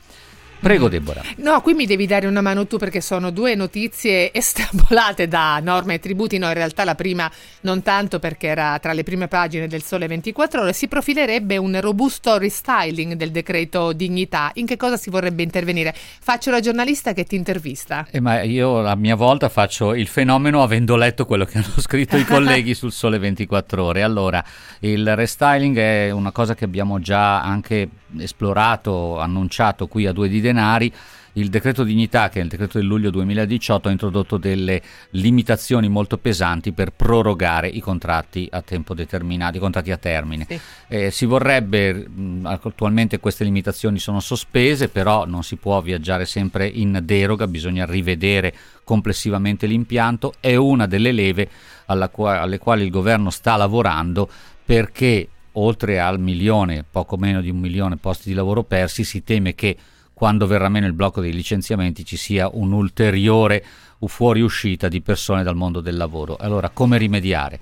Prego 0.63 0.89
Deborah. 0.89 1.23
No, 1.39 1.61
qui 1.61 1.75
mi 1.75 1.87
devi 1.87 2.07
dare 2.07 2.29
una 2.29 2.41
mano 2.41 2.69
tu 2.69 2.79
perché 2.79 3.01
sono 3.01 3.31
due 3.31 3.57
notizie 3.57 4.31
estrapolate 4.33 5.27
da 5.27 5.59
norme 5.61 5.95
e 5.95 5.99
tributi. 5.99 6.39
No, 6.39 6.47
in 6.47 6.55
realtà 6.55 6.85
la 6.85 6.95
prima 6.95 7.29
non 7.63 7.83
tanto 7.83 8.21
perché 8.21 8.47
era 8.47 8.79
tra 8.79 8.93
le 8.93 9.03
prime 9.03 9.27
pagine 9.27 9.67
del 9.67 9.83
Sole 9.83 10.07
24 10.07 10.61
Ore. 10.61 10.73
Si 10.73 10.87
profilerebbe 10.87 11.57
un 11.57 11.81
robusto 11.81 12.39
restyling 12.39 13.15
del 13.15 13.33
decreto 13.33 13.93
dignità. 13.93 14.53
In 14.55 14.67
che 14.67 14.77
cosa 14.77 14.97
si 14.97 15.11
vorrebbe 15.11 15.43
intervenire? 15.43 15.93
Faccio 15.97 16.53
la 16.53 16.61
giornalista 16.61 17.13
che 17.13 17.25
ti 17.25 17.35
intervista. 17.35 18.07
Eh, 18.09 18.21
ma 18.21 18.43
io 18.43 18.87
a 18.87 18.95
mia 18.95 19.17
volta 19.17 19.49
faccio 19.49 19.95
il 19.95 20.07
fenomeno 20.07 20.63
avendo 20.63 20.95
letto 20.95 21.27
quello 21.27 21.45
che 21.45 21.59
hanno 21.59 21.75
scritto 21.83 22.17
i 22.17 22.25
colleghi 22.25 22.75
sul 22.75 22.93
Sole 22.93 23.19
24 23.19 23.83
Ore. 23.83 24.03
Allora, 24.05 24.45
il 24.79 25.17
restyling 25.17 25.77
è 25.77 26.11
una 26.11 26.31
cosa 26.31 26.55
che 26.55 26.65
abbiamo 26.65 27.01
già 27.01 27.43
anche 27.43 27.89
esplorato, 28.19 29.19
annunciato 29.19 29.87
qui 29.87 30.07
a 30.07 30.13
due 30.13 30.29
di 30.29 30.41
denari. 30.41 30.93
Il 31.35 31.49
decreto 31.49 31.83
dignità, 31.83 32.29
che 32.29 32.41
è 32.41 32.43
il 32.43 32.49
decreto 32.49 32.77
del 32.77 32.87
luglio 32.87 33.09
2018, 33.09 33.89
ha 33.89 33.91
introdotto 33.91 34.37
delle 34.37 34.83
limitazioni 35.13 35.89
molto 35.89 36.19
pesanti 36.19 36.73
per 36.73 36.93
prorogare 36.93 37.69
i 37.69 37.81
contratti 37.81 38.47
a 38.51 38.61
tempo 38.61 38.93
determinato, 38.93 39.57
i 39.57 39.61
contratti 39.61 39.91
a 39.91 39.97
termine. 39.97 40.47
Sì. 40.47 40.61
Eh, 40.89 41.11
si 41.11 41.25
vorrebbe, 41.25 41.95
mh, 41.95 42.45
attualmente 42.45 43.19
queste 43.19 43.45
limitazioni 43.45 43.99
sono 43.99 44.21
sospese, 44.21 44.89
però 44.89 45.25
non 45.25 45.43
si 45.43 45.57
può 45.57 45.81
viaggiare 45.81 46.27
sempre 46.27 46.67
in 46.67 47.01
deroga, 47.03 47.47
bisogna 47.47 47.87
rivedere 47.87 48.53
complessivamente 48.85 49.67
l'impianto. 49.67 50.35
È 50.39 50.55
una 50.55 50.87
delle 50.87 51.13
leve 51.13 51.49
qua- 52.11 52.43
alle 52.43 52.59
quali 52.59 52.85
il 52.85 52.91
governo 52.91 53.31
sta 53.31 53.57
lavorando 53.57 54.29
perché 54.65 55.29
oltre 55.53 56.01
al 56.01 56.19
milione, 56.19 56.85
poco 56.89 57.17
meno 57.17 57.41
di 57.41 57.51
un 57.51 57.59
milione 57.59 57.97
posti 57.97 58.29
di 58.29 58.35
lavoro 58.35 58.63
persi, 58.63 59.05
si 59.05 59.23
teme 59.25 59.55
che 59.55 59.77
quando 60.13 60.47
verrà 60.47 60.69
meno 60.69 60.87
il 60.87 60.93
blocco 60.93 61.21
dei 61.21 61.33
licenziamenti 61.33 62.05
ci 62.05 62.17
sia 62.17 62.49
un'ulteriore 62.53 63.65
fuoriuscita 64.07 64.89
di 64.89 65.01
persone 65.01 65.43
dal 65.43 65.57
mondo 65.57 65.81
del 65.81 65.97
lavoro. 65.97 66.37
Allora, 66.39 66.71
come 66.71 66.99
rimediare? 66.99 67.59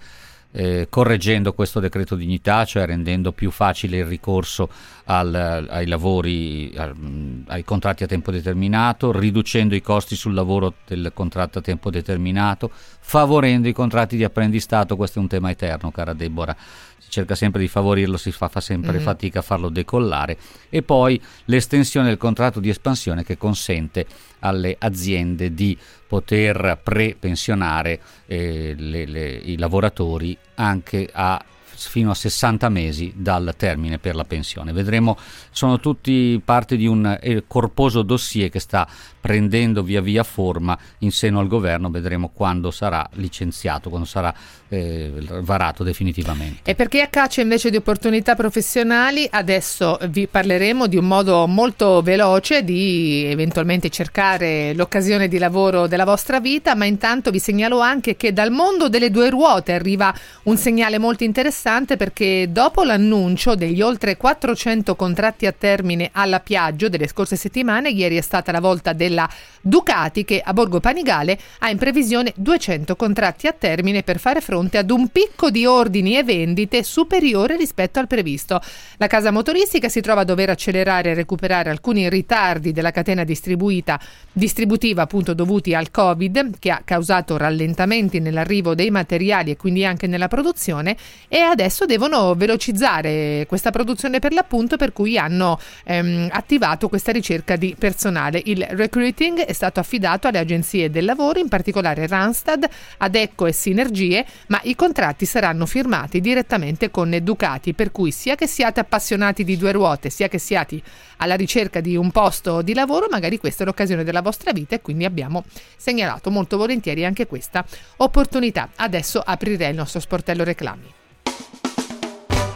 Eh, 0.52 0.88
correggendo 0.90 1.52
questo 1.52 1.78
decreto 1.78 2.16
dignità, 2.16 2.64
cioè 2.64 2.85
rendendo 2.85 3.30
più 3.30 3.52
facile 3.52 3.99
il 3.99 4.04
ricorso 4.04 4.68
al- 5.04 5.66
ai 5.70 5.87
lavori, 5.87 6.73
al- 6.76 7.44
ai 7.47 7.62
contratti 7.62 8.02
a 8.02 8.09
tempo 8.09 8.32
determinato, 8.32 9.12
riducendo 9.12 9.76
i 9.76 9.80
costi 9.80 10.16
sul 10.16 10.35
lavoro 10.35 10.75
del 10.88 11.12
contratto 11.14 11.61
a 11.61 11.62
tempo 11.62 11.88
determinato, 11.88 12.68
favorendo 12.73 13.68
i 13.68 13.73
contratti 13.73 14.16
di 14.16 14.25
apprendistato, 14.25 14.97
questo 14.97 15.20
è 15.20 15.23
un 15.23 15.28
tema 15.28 15.50
eterno, 15.50 15.92
cara 15.92 16.14
Deborah 16.14 16.56
si 17.00 17.11
cerca 17.11 17.35
sempre 17.35 17.61
di 17.62 17.69
favorirlo, 17.69 18.16
si 18.19 18.30
fa, 18.30 18.49
fa 18.49 18.61
sempre 18.61 18.99
Mhm. 18.99 19.00
fatica 19.00 19.38
a 19.38 19.42
farlo 19.42 19.71
decollare 19.71 20.37
e 20.69 20.83
poi 20.83 21.21
l'estensione 21.47 22.09
del 22.09 22.19
contratto 22.19 22.61
di 22.61 22.69
espansione 22.69 23.25
che 23.25 23.37
consente 23.38 24.07
alle 24.40 24.76
aziende 24.78 25.52
di 25.54 25.76
poter 26.07 26.78
pre-pensionare 26.83 28.00
eh, 28.26 28.75
le- 28.76 29.07
le- 29.07 29.30
i 29.37 29.57
lavoratori 29.57 30.37
anche 30.57 31.09
a 31.12 31.42
fino 31.88 32.10
a 32.10 32.14
60 32.14 32.68
mesi 32.68 33.12
dal 33.16 33.54
termine 33.56 33.99
per 33.99 34.14
la 34.14 34.25
pensione. 34.25 34.72
Vedremo, 34.72 35.16
sono 35.50 35.80
tutti 35.80 36.40
parte 36.44 36.76
di 36.76 36.87
un 36.87 37.18
eh, 37.20 37.44
corposo 37.46 38.02
dossier 38.02 38.50
che 38.50 38.60
sta 38.60 38.87
prendendo 39.20 39.82
via 39.82 40.00
via 40.00 40.22
forma 40.22 40.78
in 40.99 41.12
seno 41.12 41.40
al 41.40 41.46
governo, 41.46 41.90
vedremo 41.90 42.30
quando 42.32 42.70
sarà 42.70 43.06
licenziato, 43.14 43.88
quando 43.88 44.06
sarà 44.06 44.34
eh, 44.68 45.12
varato 45.42 45.82
definitivamente. 45.82 46.70
E 46.70 46.75
per 46.75 46.88
chi 46.88 47.00
a 47.00 47.08
caccia 47.08 47.40
invece 47.40 47.70
di 47.70 47.76
opportunità 47.76 48.34
professionali, 48.34 49.26
adesso 49.30 49.99
vi 50.08 50.26
parleremo 50.26 50.87
di 50.87 50.96
un 50.96 51.06
modo 51.06 51.46
molto 51.46 52.00
veloce 52.02 52.64
di 52.64 53.25
eventualmente 53.26 53.90
cercare 53.90 54.72
l'occasione 54.75 55.28
di 55.28 55.38
lavoro 55.38 55.87
della 55.87 56.04
vostra 56.04 56.40
vita, 56.40 56.75
ma 56.75 56.84
intanto 56.84 57.30
vi 57.30 57.38
segnalo 57.38 57.80
anche 57.80 58.16
che 58.16 58.32
dal 58.32 58.50
mondo 58.50 58.88
delle 58.88 59.10
due 59.10 59.30
ruote 59.30 59.72
arriva 59.72 60.14
un 60.44 60.56
segnale 60.56 60.99
molto 60.99 61.25
interessante 61.25 61.68
perché 61.70 62.48
dopo 62.50 62.82
l'annuncio 62.82 63.54
degli 63.54 63.80
oltre 63.80 64.16
400 64.16 64.96
contratti 64.96 65.46
a 65.46 65.52
termine 65.52 66.10
alla 66.12 66.40
Piaggio 66.40 66.88
delle 66.88 67.06
scorse 67.06 67.36
settimane, 67.36 67.90
ieri 67.90 68.16
è 68.16 68.20
stata 68.22 68.50
la 68.50 68.58
volta 68.58 68.92
della 68.92 69.30
Ducati 69.60 70.24
che 70.24 70.40
a 70.44 70.52
Borgo 70.52 70.80
Panigale 70.80 71.38
ha 71.58 71.70
in 71.70 71.78
previsione 71.78 72.32
200 72.34 72.96
contratti 72.96 73.46
a 73.46 73.52
termine 73.52 74.02
per 74.02 74.18
fare 74.18 74.40
fronte 74.40 74.78
ad 74.78 74.90
un 74.90 75.08
picco 75.08 75.50
di 75.50 75.64
ordini 75.64 76.16
e 76.16 76.24
vendite 76.24 76.82
superiore 76.82 77.56
rispetto 77.56 78.00
al 78.00 78.08
previsto. 78.08 78.60
La 78.96 79.06
casa 79.06 79.30
motoristica 79.30 79.88
si 79.88 80.00
trova 80.00 80.22
a 80.22 80.24
dover 80.24 80.50
accelerare 80.50 81.10
e 81.10 81.14
recuperare 81.14 81.70
alcuni 81.70 82.08
ritardi 82.08 82.72
della 82.72 82.90
catena 82.90 83.22
distributiva 83.22 85.02
appunto 85.02 85.34
dovuti 85.34 85.72
al 85.72 85.92
Covid 85.92 86.58
che 86.58 86.70
ha 86.72 86.82
causato 86.84 87.36
rallentamenti 87.36 88.18
nell'arrivo 88.18 88.74
dei 88.74 88.90
materiali 88.90 89.52
e 89.52 89.56
quindi 89.56 89.84
anche 89.84 90.08
nella 90.08 90.26
produzione 90.26 90.96
e 91.28 91.38
adesso 91.38 91.58
devono 91.85 92.35
velocizzare 92.35 93.45
questa 93.47 93.71
produzione 93.71 94.19
per 94.19 94.33
l'appunto 94.33 94.76
per 94.76 94.93
cui 94.93 95.19
hanno 95.19 95.59
ehm, 95.85 96.29
attivato 96.31 96.88
questa 96.88 97.12
ricerca 97.12 97.57
di 97.57 97.75
personale. 97.79 98.40
Il 98.45 98.67
recruiting 98.71 99.40
è 99.40 99.52
stato 99.52 99.81
affidato 99.81 100.29
alle 100.29 100.38
agenzie 100.38 100.90
del 100.90 101.05
lavoro, 101.05 101.38
in 101.38 101.49
particolare 101.49 102.07
Randstad, 102.07 102.67
Adecco 102.99 103.47
e 103.47 103.52
Sinergie, 103.52 104.25
ma 104.49 104.61
i 104.62 104.75
contratti 104.75 105.26
saranno 105.26 105.67
firmati 105.67 106.21
direttamente 106.21 106.90
con 106.90 107.19
Ducati, 107.23 107.75
per 107.75 107.93
cui 107.93 108.11
sia 108.11 108.37
che 108.37 108.47
siate 108.47 108.81
appassionati 108.81 109.45
di 109.45 109.57
due 109.57 109.73
ruote, 109.73 110.09
sia 110.09 110.29
che 110.29 110.38
siate 110.38 110.81
alla 111.19 111.35
ricerca 111.35 111.81
di 111.81 111.97
un 111.97 112.11
posto 112.11 112.62
di 112.62 112.73
lavoro, 112.73 113.09
magari 113.11 113.38
questa 113.38 113.64
è 113.64 113.67
l'occasione 113.67 114.05
della 114.05 114.23
vostra 114.23 114.52
vita 114.52 114.75
e 114.75 114.81
quindi 114.81 115.05
abbiamo 115.05 115.45
segnalato 115.76 116.31
molto 116.31 116.57
volentieri 116.57 117.05
anche 117.05 117.26
questa 117.26 117.64
opportunità. 117.97 118.71
Adesso 118.76 119.21
aprirei 119.21 119.71
il 119.71 119.76
nostro 119.76 120.00
sportello 120.00 120.45
reclami. 120.45 120.99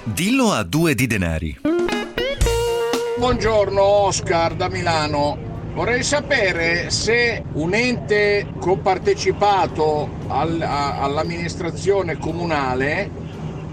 Dillo 0.05 0.53
a 0.53 0.63
due 0.63 0.95
di 0.95 1.07
denari. 1.07 1.59
Buongiorno 3.17 3.83
Oscar 3.83 4.55
da 4.55 4.69
Milano. 4.69 5.37
Vorrei 5.75 6.03
sapere 6.03 6.91
se 6.91 7.43
un 7.55 7.75
ente 7.75 8.47
compartecipato 8.61 10.09
al- 10.29 10.61
a- 10.61 11.01
all'amministrazione 11.01 12.19
comunale 12.19 13.11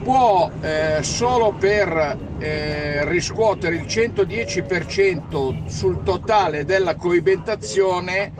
può 0.01 0.49
eh, 0.61 1.03
solo 1.03 1.51
per 1.53 2.17
eh, 2.39 3.05
riscuotere 3.07 3.75
il 3.75 3.83
110% 3.83 5.67
sul 5.67 6.01
totale 6.01 6.65
della 6.65 6.95
coibentazione 6.95 8.31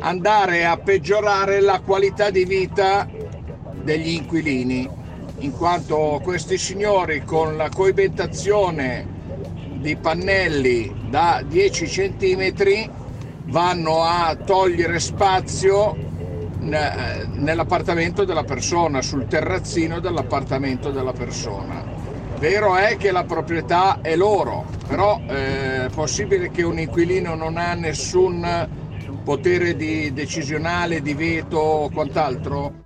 andare 0.00 0.66
a 0.66 0.76
peggiorare 0.76 1.60
la 1.60 1.80
qualità 1.80 2.28
di 2.28 2.44
vita 2.44 3.08
degli 3.82 4.10
inquilini, 4.10 4.86
in 5.38 5.52
quanto 5.52 6.20
questi 6.22 6.56
signori 6.56 7.22
con 7.24 7.56
la 7.56 7.68
coibentazione 7.68 9.14
di 9.74 9.96
pannelli 9.96 10.94
da 11.08 11.42
10 11.44 11.88
centimetri 11.88 12.88
vanno 13.44 14.02
a 14.02 14.34
togliere 14.34 14.98
spazio 14.98 15.94
nell'appartamento 16.58 18.24
della 18.24 18.44
persona, 18.44 19.02
sul 19.02 19.26
terrazzino 19.26 20.00
dell'appartamento 20.00 20.90
della 20.90 21.12
persona. 21.12 21.84
Vero 22.38 22.76
è 22.76 22.96
che 22.96 23.12
la 23.12 23.24
proprietà 23.24 24.00
è 24.00 24.16
loro, 24.16 24.64
però 24.86 25.20
eh, 25.26 25.86
è 25.86 25.88
possibile 25.94 26.50
che 26.50 26.62
un 26.62 26.78
inquilino 26.78 27.34
non 27.34 27.56
ha 27.56 27.74
nessun 27.74 28.68
potere 29.22 29.76
di 29.76 30.12
decisionale, 30.12 31.00
di 31.00 31.14
veto 31.14 31.58
o 31.58 31.90
quant'altro? 31.90 32.85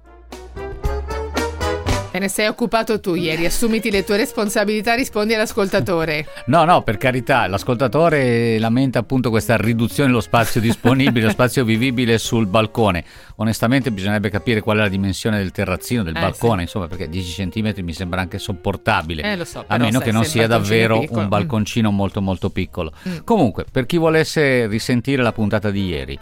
Te 2.10 2.18
ne 2.18 2.28
sei 2.28 2.48
occupato 2.48 2.98
tu 2.98 3.14
ieri, 3.14 3.46
assumiti 3.46 3.88
le 3.88 4.02
tue 4.02 4.16
responsabilità, 4.16 4.94
rispondi 4.94 5.32
all'ascoltatore. 5.32 6.26
No, 6.46 6.64
no, 6.64 6.82
per 6.82 6.96
carità, 6.96 7.46
l'ascoltatore 7.46 8.58
lamenta 8.58 8.98
appunto 8.98 9.30
questa 9.30 9.56
riduzione 9.56 10.08
dello 10.08 10.20
spazio 10.20 10.60
disponibile, 10.60 11.26
lo 11.26 11.30
spazio 11.30 11.64
vivibile 11.64 12.18
sul 12.18 12.46
balcone. 12.46 13.04
Onestamente 13.36 13.92
bisognerebbe 13.92 14.28
capire 14.28 14.60
qual 14.60 14.78
è 14.78 14.80
la 14.80 14.88
dimensione 14.88 15.38
del 15.38 15.52
terrazzino, 15.52 16.02
del 16.02 16.16
eh, 16.16 16.20
balcone, 16.20 16.56
sì. 16.56 16.62
insomma, 16.62 16.88
perché 16.88 17.08
10 17.08 17.48
cm 17.48 17.74
mi 17.84 17.92
sembra 17.92 18.20
anche 18.20 18.40
sopportabile. 18.40 19.22
Eh, 19.22 19.36
lo 19.36 19.44
so, 19.44 19.62
a 19.64 19.78
meno 19.78 19.98
sai, 19.98 20.02
che 20.02 20.12
non 20.12 20.24
sia 20.24 20.48
davvero 20.48 20.98
piccolo. 20.98 21.20
un 21.20 21.28
balconcino 21.28 21.92
molto 21.92 22.20
molto 22.20 22.50
piccolo. 22.50 22.92
Mm. 23.08 23.18
Comunque, 23.22 23.66
per 23.70 23.86
chi 23.86 23.98
volesse 23.98 24.66
risentire 24.66 25.22
la 25.22 25.32
puntata 25.32 25.70
di 25.70 25.86
ieri, 25.86 26.18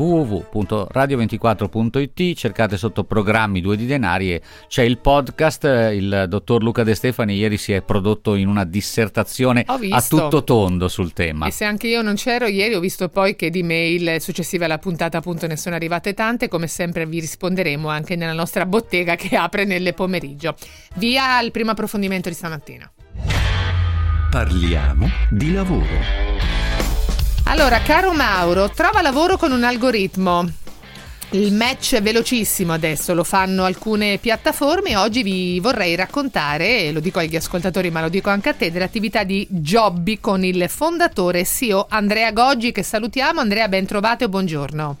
www.radio24.it, 0.00 2.34
cercate 2.34 2.78
sotto 2.78 3.04
programmi 3.04 3.60
due 3.60 3.76
di 3.76 3.84
denari 3.84 4.32
e 4.32 4.40
c'è 4.66 4.82
il 4.82 4.96
podcast, 4.98 5.64
il 5.92 6.24
dottor 6.28 6.62
Luca 6.62 6.82
De 6.82 6.94
Stefani 6.94 7.34
ieri 7.34 7.58
si 7.58 7.72
è 7.72 7.82
prodotto 7.82 8.34
in 8.34 8.48
una 8.48 8.64
dissertazione 8.64 9.66
a 9.66 10.02
tutto 10.02 10.42
tondo 10.42 10.88
sul 10.88 11.12
tema. 11.12 11.46
E 11.46 11.50
se 11.50 11.66
anche 11.66 11.88
io 11.88 12.00
non 12.00 12.14
c'ero 12.14 12.46
ieri 12.46 12.72
ho 12.74 12.80
visto 12.80 13.10
poi 13.10 13.36
che 13.36 13.50
di 13.50 13.62
mail 13.62 14.18
successive 14.20 14.64
alla 14.64 14.78
puntata 14.78 15.18
appunto 15.18 15.46
ne 15.46 15.56
sono 15.56 15.74
arrivate 15.74 16.14
tante, 16.14 16.48
come 16.48 16.66
sempre 16.66 17.04
vi 17.04 17.20
risponderemo 17.20 17.86
anche 17.88 18.16
nella 18.16 18.32
nostra 18.32 18.64
bottega 18.64 19.16
che 19.16 19.36
apre 19.36 19.64
nelle 19.64 19.92
pomeriggio. 19.92 20.54
Via 20.94 21.36
al 21.36 21.50
primo 21.50 21.72
approfondimento 21.72 22.30
di 22.30 22.34
stamattina. 22.34 22.90
Parliamo 24.30 25.10
di 25.28 25.52
lavoro. 25.52 26.29
Allora, 27.50 27.80
caro 27.80 28.12
Mauro, 28.12 28.70
trova 28.70 29.02
lavoro 29.02 29.36
con 29.36 29.50
un 29.50 29.64
algoritmo. 29.64 30.48
Il 31.30 31.52
match 31.52 31.96
è 31.96 32.00
velocissimo 32.00 32.72
adesso, 32.72 33.12
lo 33.12 33.24
fanno 33.24 33.64
alcune 33.64 34.18
piattaforme. 34.18 34.96
Oggi 34.96 35.24
vi 35.24 35.58
vorrei 35.58 35.96
raccontare, 35.96 36.84
e 36.84 36.92
lo 36.92 37.00
dico 37.00 37.18
agli 37.18 37.34
ascoltatori 37.34 37.90
ma 37.90 38.02
lo 38.02 38.08
dico 38.08 38.30
anche 38.30 38.50
a 38.50 38.54
te, 38.54 38.70
dell'attività 38.70 39.24
di 39.24 39.48
Jobby 39.50 40.20
con 40.20 40.44
il 40.44 40.66
fondatore 40.68 41.44
CEO 41.44 41.86
Andrea 41.90 42.30
Goggi 42.30 42.70
che 42.70 42.84
salutiamo. 42.84 43.40
Andrea, 43.40 43.66
ben 43.66 43.84
trovato 43.84 44.22
e 44.22 44.28
buongiorno. 44.28 44.96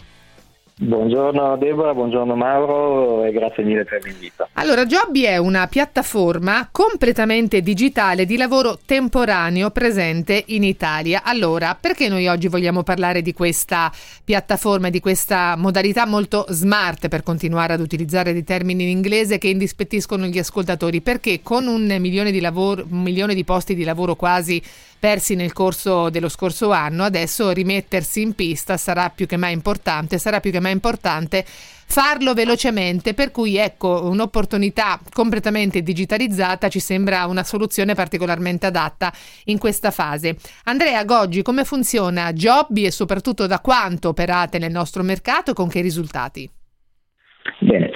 Buongiorno 0.82 1.58
Deborah, 1.58 1.92
buongiorno 1.92 2.34
Mauro 2.34 3.22
e 3.24 3.32
grazie 3.32 3.62
mille 3.62 3.84
per 3.84 4.02
l'invito. 4.02 4.48
Allora, 4.54 4.86
Jobby 4.86 5.24
è 5.24 5.36
una 5.36 5.66
piattaforma 5.66 6.70
completamente 6.72 7.60
digitale 7.60 8.24
di 8.24 8.38
lavoro 8.38 8.78
temporaneo 8.86 9.68
presente 9.72 10.42
in 10.46 10.64
Italia. 10.64 11.20
Allora, 11.22 11.76
perché 11.78 12.08
noi 12.08 12.28
oggi 12.28 12.48
vogliamo 12.48 12.82
parlare 12.82 13.20
di 13.20 13.34
questa 13.34 13.92
piattaforma 14.24 14.86
e 14.86 14.90
di 14.90 15.00
questa 15.00 15.54
modalità 15.54 16.06
molto 16.06 16.46
smart, 16.48 17.08
per 17.08 17.22
continuare 17.22 17.74
ad 17.74 17.80
utilizzare 17.80 18.32
dei 18.32 18.44
termini 18.44 18.84
in 18.84 18.88
inglese 18.88 19.36
che 19.36 19.48
indispettiscono 19.48 20.24
gli 20.24 20.38
ascoltatori? 20.38 21.02
Perché 21.02 21.40
con 21.42 21.66
un 21.66 21.94
milione 21.98 22.30
di, 22.30 22.40
lavoro, 22.40 22.86
un 22.88 23.02
milione 23.02 23.34
di 23.34 23.44
posti 23.44 23.74
di 23.74 23.84
lavoro 23.84 24.14
quasi 24.14 24.62
persi 25.00 25.34
nel 25.34 25.54
corso 25.54 26.10
dello 26.10 26.28
scorso 26.28 26.70
anno, 26.70 27.04
adesso 27.04 27.50
rimettersi 27.50 28.20
in 28.20 28.34
pista 28.34 28.76
sarà 28.76 29.08
più 29.08 29.26
che 29.26 29.38
mai 29.38 29.54
importante, 29.54 30.18
sarà 30.18 30.40
più 30.40 30.52
che 30.52 30.60
mai 30.60 30.72
importante 30.72 31.44
farlo 31.90 32.34
velocemente, 32.34 33.14
per 33.14 33.32
cui 33.32 33.56
ecco 33.56 34.04
un'opportunità 34.04 35.00
completamente 35.12 35.82
digitalizzata 35.82 36.68
ci 36.68 36.78
sembra 36.78 37.26
una 37.26 37.42
soluzione 37.42 37.94
particolarmente 37.94 38.66
adatta 38.66 39.12
in 39.44 39.58
questa 39.58 39.90
fase. 39.90 40.36
Andrea 40.64 41.02
Goggi, 41.04 41.42
come 41.42 41.64
funziona 41.64 42.32
Jobby 42.32 42.84
e 42.84 42.92
soprattutto 42.92 43.46
da 43.46 43.58
quanto 43.58 44.08
operate 44.08 44.58
nel 44.58 44.70
nostro 44.70 45.02
mercato 45.02 45.50
e 45.50 45.54
con 45.54 45.68
che 45.68 45.80
risultati? 45.80 46.48
Bene, 47.58 47.90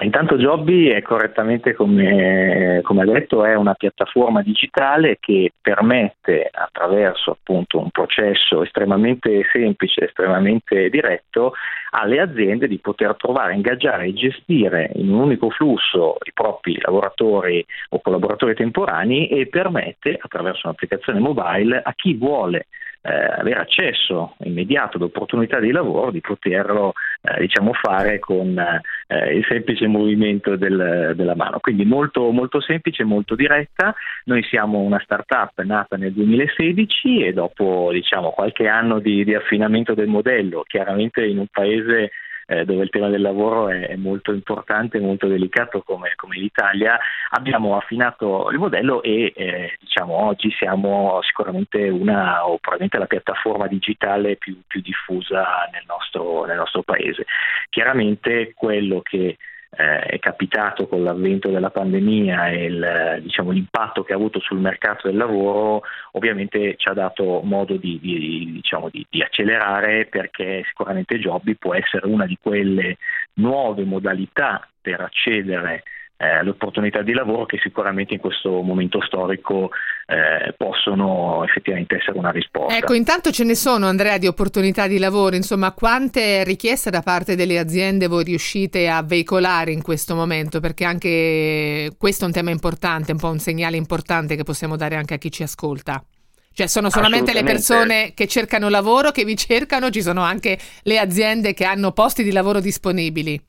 intanto 0.00 0.36
Jobby 0.36 0.88
è 0.88 1.00
correttamente 1.00 1.74
come, 1.74 2.80
come 2.82 3.02
ha 3.02 3.04
detto, 3.06 3.44
è 3.44 3.54
una 3.54 3.74
piattaforma 3.74 4.42
digitale 4.42 5.16
che 5.18 5.52
permette 5.60 6.48
attraverso 6.52 7.30
appunto 7.30 7.78
un 7.78 7.90
processo 7.90 8.62
estremamente 8.62 9.42
semplice, 9.52 10.04
estremamente 10.04 10.90
diretto 10.90 11.54
alle 11.90 12.20
aziende 12.20 12.68
di 12.68 12.78
poter 12.78 13.16
trovare, 13.16 13.54
ingaggiare 13.54 14.06
e 14.06 14.12
gestire 14.12 14.90
in 14.94 15.12
un 15.12 15.20
unico 15.20 15.50
flusso 15.50 16.16
i 16.22 16.32
propri 16.32 16.78
lavoratori 16.80 17.64
o 17.90 18.00
collaboratori 18.00 18.54
temporanei 18.54 19.28
e 19.28 19.48
permette 19.48 20.18
attraverso 20.20 20.66
un'applicazione 20.66 21.20
mobile 21.20 21.80
a 21.82 21.92
chi 21.94 22.14
vuole 22.14 22.66
eh, 23.02 23.10
avere 23.12 23.60
accesso 23.60 24.34
immediato 24.40 24.96
ad 24.96 25.02
opportunità 25.02 25.58
di 25.58 25.70
lavoro 25.70 26.10
di 26.10 26.20
poterlo 26.20 26.92
eh, 27.22 27.40
diciamo 27.40 27.72
fare 27.72 28.18
con 28.18 28.58
eh, 28.58 29.34
il 29.34 29.44
semplice 29.48 29.86
movimento 29.86 30.56
del, 30.56 31.12
della 31.14 31.34
mano. 31.34 31.58
Quindi 31.60 31.84
molto, 31.84 32.30
molto 32.30 32.60
semplice, 32.60 33.04
molto 33.04 33.34
diretta. 33.34 33.94
Noi 34.24 34.42
siamo 34.44 34.78
una 34.78 35.00
startup 35.02 35.60
nata 35.62 35.96
nel 35.96 36.12
2016 36.12 37.24
e 37.24 37.32
dopo 37.32 37.90
diciamo, 37.92 38.30
qualche 38.30 38.68
anno 38.68 38.98
di, 38.98 39.24
di 39.24 39.34
affinamento 39.34 39.94
del 39.94 40.08
modello, 40.08 40.64
chiaramente 40.66 41.24
in 41.24 41.38
un 41.38 41.46
paese 41.50 42.10
eh, 42.50 42.64
dove 42.64 42.82
il 42.82 42.90
tema 42.90 43.08
del 43.08 43.20
lavoro 43.20 43.68
è, 43.68 43.86
è 43.86 43.96
molto 43.96 44.32
importante 44.32 44.98
molto 44.98 45.28
delicato 45.28 45.82
come, 45.82 46.14
come, 46.16 46.36
l'Italia, 46.36 46.98
abbiamo 47.30 47.76
affinato 47.76 48.50
il 48.50 48.58
modello 48.58 49.04
e 49.04 49.32
eh, 49.36 49.76
diciamo, 49.78 50.14
oggi 50.14 50.50
siamo 50.58 51.20
sicuramente 51.22 51.88
una 51.88 52.44
o 52.48 52.58
probabilmente 52.58 52.98
la 52.98 53.06
piattaforma 53.06 53.68
digitale 53.68 54.34
più, 54.34 54.60
più 54.66 54.80
diffusa 54.80 55.68
nel 55.72 55.84
nostro, 55.86 56.44
nel 56.44 56.56
nostro 56.56 56.82
paese. 56.82 57.24
Chiaramente 57.68 58.52
quello 58.56 59.00
che 59.00 59.36
eh, 59.70 60.00
è 60.00 60.18
capitato 60.18 60.88
con 60.88 61.02
l'avvento 61.04 61.48
della 61.48 61.70
pandemia 61.70 62.48
e 62.48 62.64
il, 62.64 63.20
diciamo, 63.22 63.50
l'impatto 63.50 64.02
che 64.02 64.12
ha 64.12 64.16
avuto 64.16 64.40
sul 64.40 64.58
mercato 64.58 65.06
del 65.06 65.16
lavoro 65.16 65.82
ovviamente 66.12 66.74
ci 66.76 66.88
ha 66.88 66.92
dato 66.92 67.40
modo 67.44 67.76
di, 67.76 67.98
di, 68.00 68.50
diciamo, 68.52 68.88
di, 68.88 69.06
di 69.08 69.22
accelerare 69.22 70.06
perché 70.06 70.64
sicuramente 70.66 71.18
Jobby 71.18 71.54
può 71.54 71.74
essere 71.74 72.06
una 72.06 72.26
di 72.26 72.36
quelle 72.40 72.96
nuove 73.34 73.84
modalità 73.84 74.66
per 74.80 75.00
accedere 75.00 75.84
eh, 76.20 76.44
le 76.44 76.50
opportunità 76.50 77.00
di 77.00 77.14
lavoro 77.14 77.46
che 77.46 77.58
sicuramente 77.62 78.12
in 78.12 78.20
questo 78.20 78.60
momento 78.60 79.00
storico 79.00 79.70
eh, 80.04 80.52
possono 80.54 81.42
effettivamente 81.44 81.96
essere 81.96 82.18
una 82.18 82.30
risposta. 82.30 82.76
Ecco, 82.76 82.92
intanto 82.92 83.30
ce 83.30 83.42
ne 83.44 83.54
sono 83.54 83.86
Andrea 83.86 84.18
di 84.18 84.26
opportunità 84.26 84.86
di 84.86 84.98
lavoro, 84.98 85.34
insomma 85.34 85.72
quante 85.72 86.44
richieste 86.44 86.90
da 86.90 87.00
parte 87.00 87.36
delle 87.36 87.58
aziende 87.58 88.06
voi 88.06 88.24
riuscite 88.24 88.86
a 88.90 89.02
veicolare 89.02 89.72
in 89.72 89.80
questo 89.80 90.14
momento? 90.14 90.60
Perché 90.60 90.84
anche 90.84 91.90
questo 91.96 92.24
è 92.24 92.26
un 92.26 92.34
tema 92.34 92.50
importante, 92.50 93.12
un 93.12 93.18
po' 93.18 93.30
un 93.30 93.38
segnale 93.38 93.78
importante 93.78 94.36
che 94.36 94.42
possiamo 94.42 94.76
dare 94.76 94.96
anche 94.96 95.14
a 95.14 95.18
chi 95.18 95.32
ci 95.32 95.42
ascolta. 95.42 96.04
Cioè 96.52 96.66
sono 96.66 96.90
solamente 96.90 97.32
le 97.32 97.44
persone 97.44 98.12
che 98.12 98.26
cercano 98.26 98.68
lavoro, 98.68 99.10
che 99.10 99.24
vi 99.24 99.36
cercano, 99.36 99.88
ci 99.88 100.02
sono 100.02 100.20
anche 100.20 100.58
le 100.82 100.98
aziende 100.98 101.54
che 101.54 101.64
hanno 101.64 101.92
posti 101.92 102.22
di 102.22 102.32
lavoro 102.32 102.60
disponibili. 102.60 103.40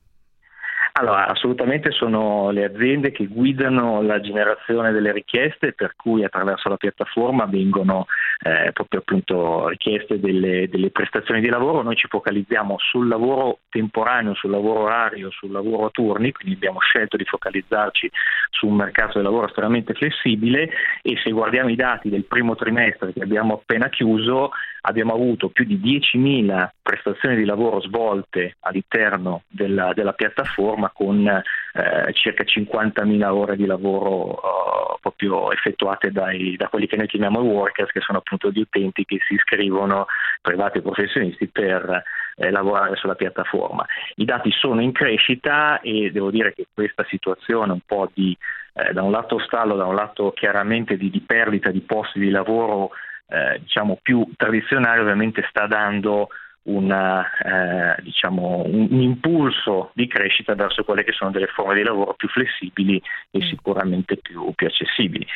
Allora, 0.94 1.26
assolutamente 1.26 1.90
sono 1.90 2.50
le 2.50 2.64
aziende 2.64 3.12
che 3.12 3.26
guidano 3.26 4.02
la 4.02 4.20
generazione 4.20 4.92
delle 4.92 5.10
richieste, 5.10 5.72
per 5.72 5.94
cui 5.96 6.22
attraverso 6.22 6.68
la 6.68 6.76
piattaforma 6.76 7.46
vengono 7.46 8.04
eh, 8.40 8.72
proprio 8.72 9.00
appunto 9.00 9.68
richieste 9.68 10.20
delle, 10.20 10.68
delle, 10.68 10.90
prestazioni 10.90 11.40
di 11.40 11.48
lavoro. 11.48 11.80
Noi 11.80 11.96
ci 11.96 12.08
focalizziamo 12.08 12.76
sul 12.78 13.08
lavoro 13.08 13.60
temporaneo, 13.70 14.34
sul 14.34 14.50
lavoro 14.50 14.80
orario, 14.80 15.30
sul 15.30 15.50
lavoro 15.50 15.86
a 15.86 15.90
turni, 15.90 16.30
quindi 16.30 16.56
abbiamo 16.56 16.80
scelto 16.80 17.16
di 17.16 17.24
focalizzarci 17.24 18.10
su 18.50 18.66
un 18.66 18.74
mercato 18.74 19.12
del 19.14 19.22
lavoro 19.22 19.46
estremamente 19.46 19.94
flessibile 19.94 20.68
e 21.00 21.16
se 21.22 21.30
guardiamo 21.30 21.70
i 21.70 21.76
dati 21.76 22.10
del 22.10 22.24
primo 22.24 22.54
trimestre 22.54 23.14
che 23.14 23.22
abbiamo 23.22 23.54
appena 23.54 23.88
chiuso, 23.88 24.50
abbiamo 24.82 25.14
avuto 25.14 25.48
più 25.48 25.64
di 25.64 25.78
10.000 25.78 26.68
prestazioni 26.82 27.36
di 27.36 27.44
lavoro 27.44 27.80
svolte 27.80 28.56
all'interno 28.60 29.42
della, 29.48 29.92
della 29.92 30.12
piattaforma 30.12 30.90
con 30.92 31.26
eh, 31.26 32.12
circa 32.12 32.44
50.000 32.44 33.24
ore 33.28 33.56
di 33.56 33.66
lavoro 33.66 34.30
uh, 34.30 34.98
proprio 35.00 35.52
effettuate 35.52 36.10
dai, 36.10 36.56
da 36.56 36.68
quelli 36.68 36.86
che 36.86 36.96
noi 36.96 37.06
chiamiamo 37.06 37.40
workers, 37.40 37.90
che 37.90 38.00
sono 38.00 38.18
appunto 38.18 38.50
gli 38.50 38.60
utenti 38.60 39.04
che 39.04 39.18
si 39.26 39.34
iscrivono, 39.34 40.06
privati 40.40 40.78
e 40.78 40.82
professionisti, 40.82 41.48
per 41.48 42.02
eh, 42.36 42.50
lavorare 42.50 42.96
sulla 42.96 43.14
piattaforma. 43.14 43.84
I 44.16 44.24
dati 44.24 44.50
sono 44.50 44.80
in 44.80 44.92
crescita 44.92 45.80
e 45.80 46.10
devo 46.10 46.30
dire 46.30 46.52
che 46.54 46.66
questa 46.72 47.04
situazione 47.08 47.72
un 47.72 47.80
po' 47.86 48.10
di 48.12 48.36
eh, 48.74 48.92
da 48.92 49.02
un 49.02 49.10
lato 49.10 49.38
stallo, 49.38 49.76
da 49.76 49.84
un 49.84 49.94
lato 49.94 50.32
chiaramente 50.32 50.96
di, 50.96 51.10
di 51.10 51.20
perdita 51.20 51.70
di 51.70 51.80
posti 51.80 52.18
di 52.18 52.30
lavoro 52.30 52.90
eh, 53.32 53.60
diciamo 53.60 53.98
più 54.02 54.26
tradizionale 54.36 55.00
ovviamente 55.00 55.44
sta 55.48 55.66
dando 55.66 56.28
una, 56.64 57.26
eh, 57.38 58.02
diciamo, 58.02 58.62
un, 58.66 58.88
un, 58.90 59.00
impulso 59.00 59.90
di 59.94 60.06
crescita 60.06 60.54
verso 60.54 60.84
quelle 60.84 61.02
che 61.02 61.12
sono 61.12 61.30
delle 61.30 61.48
forme 61.48 61.74
di 61.74 61.82
lavoro 61.82 62.14
più 62.14 62.28
flessibili 62.28 63.02
e 63.30 63.38
mm. 63.38 63.48
sicuramente 63.48 64.16
più, 64.16 64.52
più 64.54 64.66
accessibili. 64.66 65.26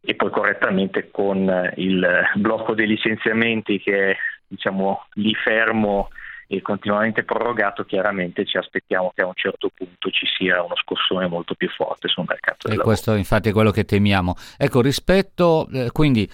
E 0.00 0.14
poi 0.14 0.30
correttamente 0.30 1.08
con 1.10 1.72
il 1.76 2.06
blocco 2.34 2.74
dei 2.74 2.86
licenziamenti 2.86 3.80
che 3.80 4.10
è 4.10 4.16
diciamo, 4.46 5.06
lì 5.14 5.34
fermo 5.34 6.10
e 6.46 6.62
continuamente 6.62 7.24
prorogato, 7.24 7.84
chiaramente 7.84 8.44
ci 8.44 8.56
aspettiamo 8.56 9.10
che 9.12 9.22
a 9.22 9.26
un 9.26 9.34
certo 9.34 9.68
punto 9.74 10.10
ci 10.10 10.26
sia 10.38 10.62
uno 10.62 10.76
scossone 10.76 11.26
molto 11.26 11.54
più 11.54 11.68
forte 11.68 12.06
sul 12.06 12.24
mercato 12.28 12.68
del 12.68 12.74
e 12.74 12.76
lavoro. 12.76 12.94
questo 12.94 13.14
infatti 13.14 13.48
è 13.48 13.52
quello 13.52 13.72
che 13.72 13.84
temiamo. 13.84 14.36
Ecco, 14.56 14.80
rispetto, 14.80 15.66
eh, 15.72 15.90
quindi 15.90 16.30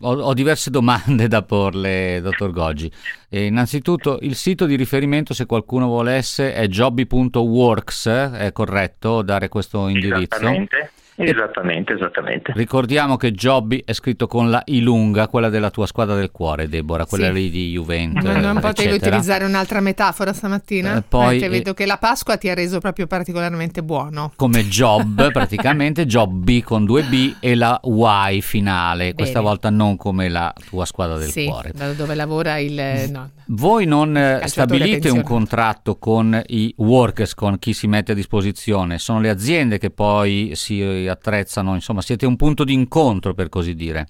ho, 0.00 0.12
ho, 0.12 0.34
diverse 0.34 0.70
domande 0.70 1.28
da 1.28 1.42
porle, 1.42 2.20
dottor 2.22 2.52
Goggi. 2.52 2.90
E 3.28 3.44
innanzitutto, 3.44 4.18
il 4.22 4.34
sito 4.34 4.66
di 4.66 4.76
riferimento, 4.76 5.34
se 5.34 5.46
qualcuno 5.46 5.86
volesse, 5.86 6.54
è 6.54 6.66
jobby.works, 6.66 8.06
è 8.06 8.50
corretto 8.52 9.22
dare 9.22 9.48
questo 9.48 9.88
indirizzo? 9.88 10.36
Esattamente. 10.36 10.90
Esattamente, 11.16 11.94
esattamente. 11.94 12.52
Ricordiamo 12.54 13.16
che 13.16 13.32
Jobby 13.32 13.82
è 13.84 13.94
scritto 13.94 14.26
con 14.26 14.50
la 14.50 14.62
I 14.66 14.80
lunga, 14.80 15.28
quella 15.28 15.48
della 15.48 15.70
tua 15.70 15.86
squadra 15.86 16.14
del 16.14 16.30
cuore, 16.30 16.68
Deborah, 16.68 17.06
quella 17.06 17.28
sì. 17.28 17.32
lì 17.32 17.50
di 17.50 17.70
Juventus. 17.70 18.24
Ma 18.24 18.38
non 18.38 18.60
potevi 18.60 18.94
utilizzare 18.94 19.44
un'altra 19.44 19.80
metafora 19.80 20.32
stamattina? 20.34 20.96
Eh, 20.98 21.02
poi, 21.02 21.38
Perché 21.38 21.48
vedo 21.48 21.74
che 21.74 21.86
la 21.86 21.96
Pasqua 21.96 22.36
ti 22.36 22.50
ha 22.50 22.54
reso 22.54 22.80
proprio 22.80 23.06
particolarmente 23.06 23.82
buono. 23.82 24.32
Come 24.36 24.68
Job, 24.68 25.30
praticamente, 25.32 26.04
Jobby 26.04 26.60
con 26.60 26.84
due 26.84 27.02
B 27.02 27.36
e 27.40 27.54
la 27.54 27.80
Y 27.82 28.40
finale, 28.42 29.04
Bene. 29.04 29.14
questa 29.14 29.40
volta 29.40 29.70
non 29.70 29.96
come 29.96 30.28
la 30.28 30.52
tua 30.68 30.84
squadra 30.84 31.16
del 31.16 31.30
sì, 31.30 31.46
cuore. 31.46 31.72
Da 31.74 31.92
dove 31.92 32.14
lavora 32.14 32.58
il... 32.58 33.08
No. 33.10 33.30
Voi 33.48 33.86
non 33.86 34.16
eh, 34.16 34.40
stabilite 34.46 35.08
un 35.08 35.22
contratto 35.22 35.98
con 35.98 36.42
i 36.48 36.74
workers, 36.78 37.34
con 37.34 37.60
chi 37.60 37.72
si 37.74 37.86
mette 37.86 38.10
a 38.10 38.14
disposizione, 38.14 38.98
sono 38.98 39.20
le 39.20 39.30
aziende 39.30 39.78
che 39.78 39.90
poi 39.90 40.50
si 40.54 41.05
attrezzano, 41.08 41.74
insomma 41.74 42.02
siete 42.02 42.26
un 42.26 42.36
punto 42.36 42.64
di 42.64 42.72
incontro 42.72 43.34
per 43.34 43.48
così 43.48 43.74
dire. 43.74 44.06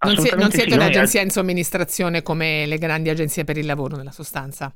Non, 0.00 0.16
si, 0.16 0.30
non 0.36 0.50
siete 0.50 0.70
sì, 0.70 0.76
un'agenzia 0.76 1.22
in 1.22 1.30
somministrazione 1.30 2.22
come 2.22 2.66
le 2.66 2.78
grandi 2.78 3.08
agenzie 3.08 3.42
per 3.44 3.56
il 3.56 3.66
lavoro 3.66 3.96
nella 3.96 4.12
sostanza? 4.12 4.72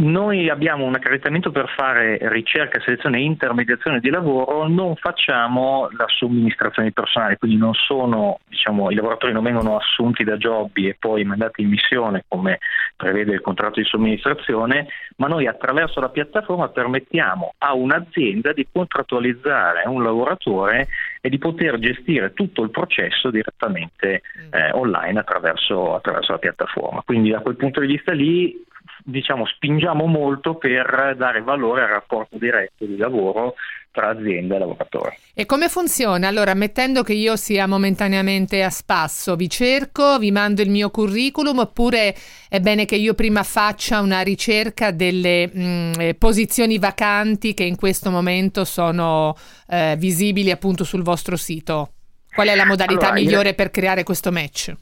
Noi 0.00 0.48
abbiamo 0.48 0.84
un 0.84 0.94
accreditamento 0.94 1.50
per 1.50 1.68
fare 1.76 2.18
ricerca, 2.30 2.80
selezione 2.80 3.18
e 3.18 3.22
intermediazione 3.22 3.98
di 3.98 4.10
lavoro, 4.10 4.68
non 4.68 4.94
facciamo 4.94 5.88
la 5.96 6.04
somministrazione 6.06 6.86
di 6.86 6.94
personale, 6.94 7.36
quindi 7.36 7.56
non 7.56 7.74
sono, 7.74 8.38
diciamo, 8.46 8.92
i 8.92 8.94
lavoratori 8.94 9.32
non 9.32 9.42
vengono 9.42 9.76
assunti 9.76 10.22
da 10.22 10.36
Jobby 10.36 10.86
e 10.86 10.96
poi 10.96 11.24
mandati 11.24 11.62
in 11.62 11.70
missione 11.70 12.22
come 12.28 12.60
prevede 12.94 13.32
il 13.32 13.40
contratto 13.40 13.80
di 13.80 13.86
somministrazione, 13.86 14.86
ma 15.16 15.26
noi 15.26 15.48
attraverso 15.48 15.98
la 15.98 16.10
piattaforma 16.10 16.68
permettiamo 16.68 17.54
a 17.58 17.74
un'azienda 17.74 18.52
di 18.52 18.68
contrattualizzare 18.70 19.82
un 19.88 20.04
lavoratore 20.04 20.86
e 21.20 21.28
di 21.28 21.38
poter 21.38 21.76
gestire 21.80 22.32
tutto 22.34 22.62
il 22.62 22.70
processo 22.70 23.30
direttamente 23.30 24.22
mm. 24.22 24.54
eh, 24.54 24.70
online 24.74 25.18
attraverso, 25.18 25.96
attraverso 25.96 26.30
la 26.30 26.38
piattaforma. 26.38 27.02
Quindi 27.04 27.30
da 27.30 27.40
quel 27.40 27.56
punto 27.56 27.80
di 27.80 27.88
vista 27.88 28.12
lì 28.12 28.64
diciamo, 29.08 29.46
spingiamo 29.46 30.04
molto 30.06 30.56
per 30.56 31.14
dare 31.16 31.40
valore 31.40 31.82
al 31.82 31.88
rapporto 31.88 32.36
diretto 32.36 32.84
di 32.84 32.96
lavoro 32.96 33.54
tra 33.90 34.10
azienda 34.10 34.56
e 34.56 34.58
lavoratore. 34.58 35.18
E 35.34 35.46
come 35.46 35.68
funziona? 35.68 36.28
Allora, 36.28 36.52
mettendo 36.54 37.02
che 37.02 37.14
io 37.14 37.36
sia 37.36 37.66
momentaneamente 37.66 38.62
a 38.62 38.68
spasso, 38.68 39.34
vi 39.34 39.48
cerco, 39.48 40.18
vi 40.18 40.30
mando 40.30 40.60
il 40.60 40.68
mio 40.68 40.90
curriculum 40.90 41.58
oppure 41.58 42.14
è 42.48 42.60
bene 42.60 42.84
che 42.84 42.96
io 42.96 43.14
prima 43.14 43.42
faccia 43.42 44.00
una 44.00 44.20
ricerca 44.20 44.90
delle 44.90 45.48
mh, 45.50 45.60
mm, 45.60 45.92
eh, 46.00 46.14
posizioni 46.14 46.78
vacanti 46.78 47.54
che 47.54 47.64
in 47.64 47.76
questo 47.76 48.10
momento 48.10 48.64
sono 48.64 49.34
eh, 49.68 49.96
visibili 49.98 50.50
appunto 50.50 50.84
sul 50.84 51.02
vostro 51.02 51.36
sito? 51.36 51.92
Qual 52.30 52.46
è 52.46 52.54
la 52.54 52.66
modalità 52.66 53.06
allora, 53.06 53.20
migliore 53.20 53.48
io... 53.48 53.54
per 53.54 53.70
creare 53.70 54.02
questo 54.02 54.30
match? 54.30 54.74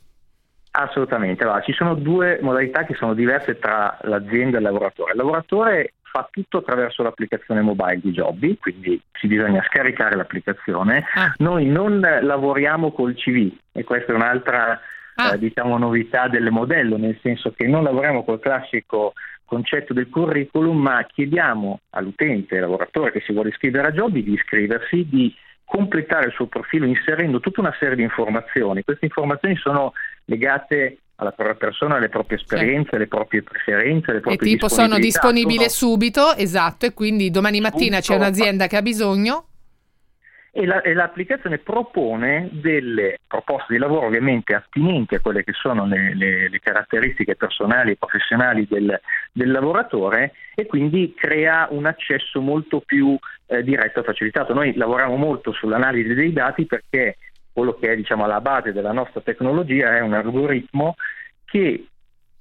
Assolutamente, 0.79 1.43
allora, 1.43 1.63
ci 1.63 1.73
sono 1.73 1.95
due 1.95 2.39
modalità 2.43 2.85
che 2.85 2.93
sono 2.95 3.15
diverse 3.15 3.59
tra 3.59 3.97
l'azienda 4.03 4.57
e 4.57 4.61
il 4.61 4.67
lavoratore. 4.67 5.13
Il 5.13 5.19
lavoratore 5.19 5.95
fa 6.03 6.29
tutto 6.31 6.59
attraverso 6.59 7.03
l'applicazione 7.03 7.63
mobile 7.63 7.99
di 8.01 8.11
Jobby, 8.11 8.59
quindi 8.59 9.01
ci 9.13 9.27
bisogna 9.27 9.65
scaricare 9.67 10.17
l'applicazione. 10.17 11.07
Ah. 11.15 11.33
Noi 11.39 11.65
non 11.65 12.01
lavoriamo 12.01 12.93
col 12.93 13.15
CV 13.15 13.51
e 13.73 13.85
questa 13.85 14.13
è 14.13 14.15
un'altra 14.15 14.79
ah. 15.15 15.33
eh, 15.33 15.39
diciamo, 15.39 15.79
novità 15.79 16.29
del 16.29 16.51
modello, 16.51 16.99
nel 16.99 17.19
senso 17.23 17.53
che 17.53 17.67
non 17.67 17.83
lavoriamo 17.83 18.23
col 18.23 18.41
classico 18.41 19.15
concetto 19.47 19.95
del 19.95 20.11
curriculum, 20.11 20.77
ma 20.77 21.07
chiediamo 21.07 21.81
all'utente, 21.91 22.57
al 22.57 22.63
lavoratore 22.63 23.13
che 23.13 23.21
si 23.21 23.33
vuole 23.33 23.49
iscrivere 23.49 23.89
a 23.89 23.93
Jobby 23.93 24.23
di 24.23 24.35
iscriversi, 24.35 25.09
di 25.09 25.35
completare 25.65 26.27
il 26.27 26.33
suo 26.33 26.47
profilo 26.47 26.87
inserendo 26.87 27.41
tutta 27.41 27.61
una 27.61 27.75
serie 27.79 27.97
di 27.97 28.03
informazioni. 28.03 28.85
Queste 28.85 29.07
informazioni 29.07 29.57
sono 29.57 29.93
legate 30.27 30.99
alla 31.17 31.33
propria 31.33 31.57
persona, 31.57 31.97
alle 31.97 32.09
proprie 32.09 32.39
esperienze, 32.39 32.97
alle 32.97 33.07
proprie 33.07 33.43
preferenze, 33.43 34.11
alle 34.11 34.21
proprie 34.21 34.49
E 34.49 34.53
tipo 34.53 34.69
sono 34.69 34.99
disponibile 34.99 35.69
sono... 35.69 35.93
subito, 35.93 36.35
esatto, 36.35 36.87
e 36.87 36.93
quindi 36.93 37.31
domani 37.31 37.61
mattina 37.61 38.01
subito, 38.01 38.13
c'è 38.13 38.15
un'azienda 38.17 38.67
che 38.67 38.77
ha 38.77 38.83
bisogno? 38.83 39.47
E, 40.53 40.65
la, 40.65 40.81
e, 40.81 40.95
l'applicazione 40.95 41.59
propone 41.59 42.49
delle 42.51 43.19
proposte 43.27 43.75
di 43.75 43.79
lavoro 43.79 44.07
ovviamente 44.07 44.55
attinenti 44.55 45.15
a 45.15 45.21
quelle 45.21 45.45
che 45.45 45.53
sono 45.53 45.85
le, 45.85 46.15
le, 46.15 46.49
le 46.49 46.61
caratteristiche 46.61 47.37
personali 47.37 47.91
e 47.91 47.97
professionali 47.97 48.67
del, 48.67 48.99
del, 49.33 49.51
lavoratore 49.51 50.33
e 50.55 50.65
quindi 50.65 51.13
crea 51.15 51.69
un 51.71 51.85
accesso 51.85 52.41
molto 52.41 52.81
più 52.81 53.19
eh, 53.49 53.63
diretto 53.63 54.01
e 54.01 54.05
facilitato. 54.05 54.55
Noi 54.55 54.75
lavoriamo 54.75 55.17
molto 55.17 55.53
sull'analisi 55.53 56.15
dei 56.15 56.33
dati 56.33 56.65
perché 56.65 57.17
quello 57.57 57.73
che 57.73 57.91
è 57.91 57.97
diciamo, 57.97 58.25
alla 58.25 58.43
base 58.43 58.75
della 58.75 58.93
nostra 58.93 59.23
tecnologia 59.23 59.97
è 59.97 60.01
un 60.01 60.13
algoritmo 60.13 60.95
che 61.47 61.87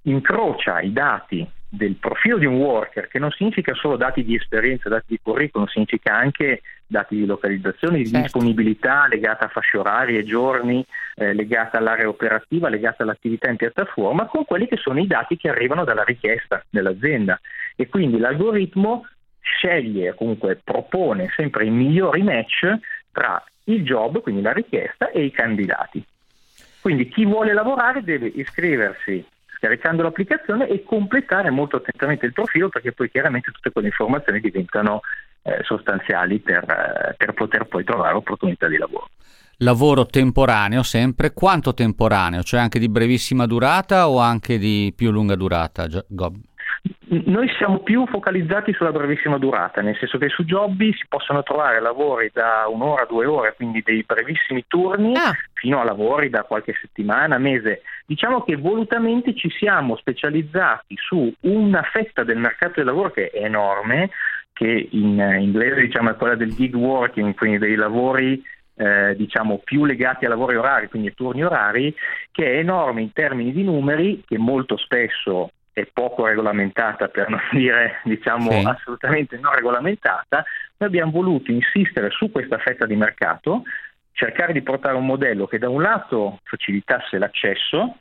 incrocia 0.01 0.81
i 0.81 0.91
dati 0.91 1.47
del 1.69 1.95
profilo 1.95 2.37
di 2.37 2.45
un 2.45 2.55
worker, 2.55 3.07
che 3.07 3.17
non 3.17 3.31
significa 3.31 3.73
solo 3.75 3.95
dati 3.95 4.25
di 4.25 4.35
esperienza, 4.35 4.89
dati 4.89 5.05
di 5.07 5.19
curriculum, 5.23 5.67
significa 5.67 6.13
anche 6.13 6.63
dati 6.85 7.15
di 7.15 7.25
localizzazione, 7.25 7.99
di 7.99 8.07
certo. 8.07 8.23
disponibilità 8.23 9.07
legata 9.07 9.45
a 9.45 9.47
fasce 9.47 9.77
orarie, 9.77 10.25
giorni, 10.25 10.85
eh, 11.15 11.33
legata 11.33 11.77
all'area 11.77 12.09
operativa, 12.09 12.67
legata 12.67 13.03
all'attività 13.03 13.49
in 13.49 13.55
piattaforma, 13.55 14.25
con 14.25 14.43
quelli 14.43 14.67
che 14.67 14.75
sono 14.75 14.99
i 14.99 15.07
dati 15.07 15.37
che 15.37 15.47
arrivano 15.47 15.85
dalla 15.85 16.03
richiesta 16.03 16.61
dell'azienda. 16.69 17.39
E 17.77 17.87
quindi 17.87 18.17
l'algoritmo 18.17 19.05
sceglie, 19.39 20.13
comunque 20.13 20.59
propone 20.61 21.31
sempre 21.37 21.65
i 21.65 21.69
migliori 21.69 22.21
match 22.21 22.65
tra 23.15 23.41
il 23.65 23.83
job, 23.83 24.21
quindi 24.21 24.41
la 24.41 24.51
richiesta, 24.51 25.09
e 25.09 25.23
i 25.23 25.31
candidati. 25.31 26.03
Quindi 26.81 27.07
chi 27.07 27.25
vuole 27.25 27.53
lavorare 27.53 28.03
deve 28.03 28.27
iscriversi 28.27 29.25
scaricando 29.55 30.03
l'applicazione 30.03 30.67
e 30.67 30.83
completare 30.83 31.49
molto 31.49 31.77
attentamente 31.77 32.25
il 32.25 32.33
profilo 32.33 32.67
perché 32.67 32.91
poi 32.91 33.09
chiaramente 33.09 33.51
tutte 33.51 33.71
quelle 33.71 33.87
informazioni 33.87 34.41
diventano 34.41 34.99
eh, 35.43 35.61
sostanziali 35.63 36.39
per, 36.39 36.63
eh, 36.63 37.15
per 37.17 37.33
poter 37.33 37.65
poi 37.65 37.83
trovare 37.85 38.15
opportunità 38.15 38.67
di 38.67 38.77
lavoro 38.77 39.09
lavoro 39.59 40.05
temporaneo 40.05 40.83
sempre. 40.83 41.31
Quanto 41.31 41.73
temporaneo? 41.73 42.43
Cioè 42.43 42.59
anche 42.59 42.77
di 42.77 42.89
brevissima 42.89 43.45
durata 43.45 44.09
o 44.09 44.19
anche 44.19 44.57
di 44.57 44.93
più 44.95 45.11
lunga 45.11 45.35
durata? 45.35 45.87
Gob? 46.07 46.35
Noi 47.07 47.47
siamo 47.57 47.79
più 47.79 48.05
focalizzati 48.07 48.73
sulla 48.73 48.91
brevissima 48.91 49.37
durata, 49.37 49.81
nel 49.81 49.95
senso 49.97 50.17
che 50.17 50.29
su 50.29 50.43
Jobby 50.43 50.91
si 50.93 51.05
possono 51.07 51.43
trovare 51.43 51.79
lavori 51.79 52.29
da 52.33 52.65
un'ora, 52.67 53.05
due 53.05 53.25
ore, 53.25 53.53
quindi 53.55 53.81
dei 53.83 54.03
brevissimi 54.03 54.65
turni, 54.67 55.15
ah. 55.15 55.31
fino 55.53 55.79
a 55.79 55.83
lavori 55.83 56.29
da 56.29 56.43
qualche 56.43 56.73
settimana, 56.79 57.37
mese. 57.37 57.81
Diciamo 58.05 58.43
che 58.43 58.55
volutamente 58.55 59.35
ci 59.35 59.49
siamo 59.49 59.95
specializzati 59.95 60.95
su 60.97 61.31
una 61.41 61.83
fetta 61.83 62.23
del 62.23 62.37
mercato 62.37 62.73
del 62.75 62.85
lavoro 62.85 63.11
che 63.11 63.29
è 63.29 63.43
enorme, 63.43 64.09
che 64.53 64.87
in 64.91 65.37
inglese 65.39 65.81
diciamo, 65.81 66.11
è 66.11 66.15
quella 66.15 66.35
del 66.35 66.53
gig 66.53 66.73
working, 66.75 67.35
quindi 67.35 67.57
dei 67.59 67.75
lavori 67.75 68.41
eh, 68.75 69.15
diciamo 69.15 69.61
più 69.63 69.85
legati 69.85 70.25
a 70.25 70.29
lavori 70.29 70.55
orari, 70.55 70.87
quindi 70.89 71.09
a 71.09 71.13
turni 71.15 71.43
orari, 71.43 71.93
che 72.31 72.53
è 72.53 72.57
enorme 72.57 73.01
in 73.01 73.11
termini 73.13 73.51
di 73.51 73.63
numeri, 73.63 74.23
che 74.25 74.37
molto 74.37 74.77
spesso 74.77 75.51
è 75.75 75.85
poco 75.91 76.25
regolamentata, 76.25 77.09
per 77.09 77.27
non 77.27 77.41
dire 77.51 77.99
diciamo 78.05 78.49
sì. 78.49 78.63
assolutamente 78.65 79.37
non 79.37 79.53
regolamentata, 79.53 80.45
noi 80.77 80.89
abbiamo 80.89 81.11
voluto 81.11 81.51
insistere 81.51 82.09
su 82.11 82.31
questa 82.31 82.57
fetta 82.59 82.85
di 82.85 82.95
mercato, 82.95 83.63
cercare 84.13 84.53
di 84.53 84.61
portare 84.61 84.95
un 84.95 85.05
modello 85.05 85.47
che 85.47 85.59
da 85.59 85.67
un 85.67 85.81
lato 85.81 86.39
facilitasse 86.43 87.17
l'accesso 87.17 87.97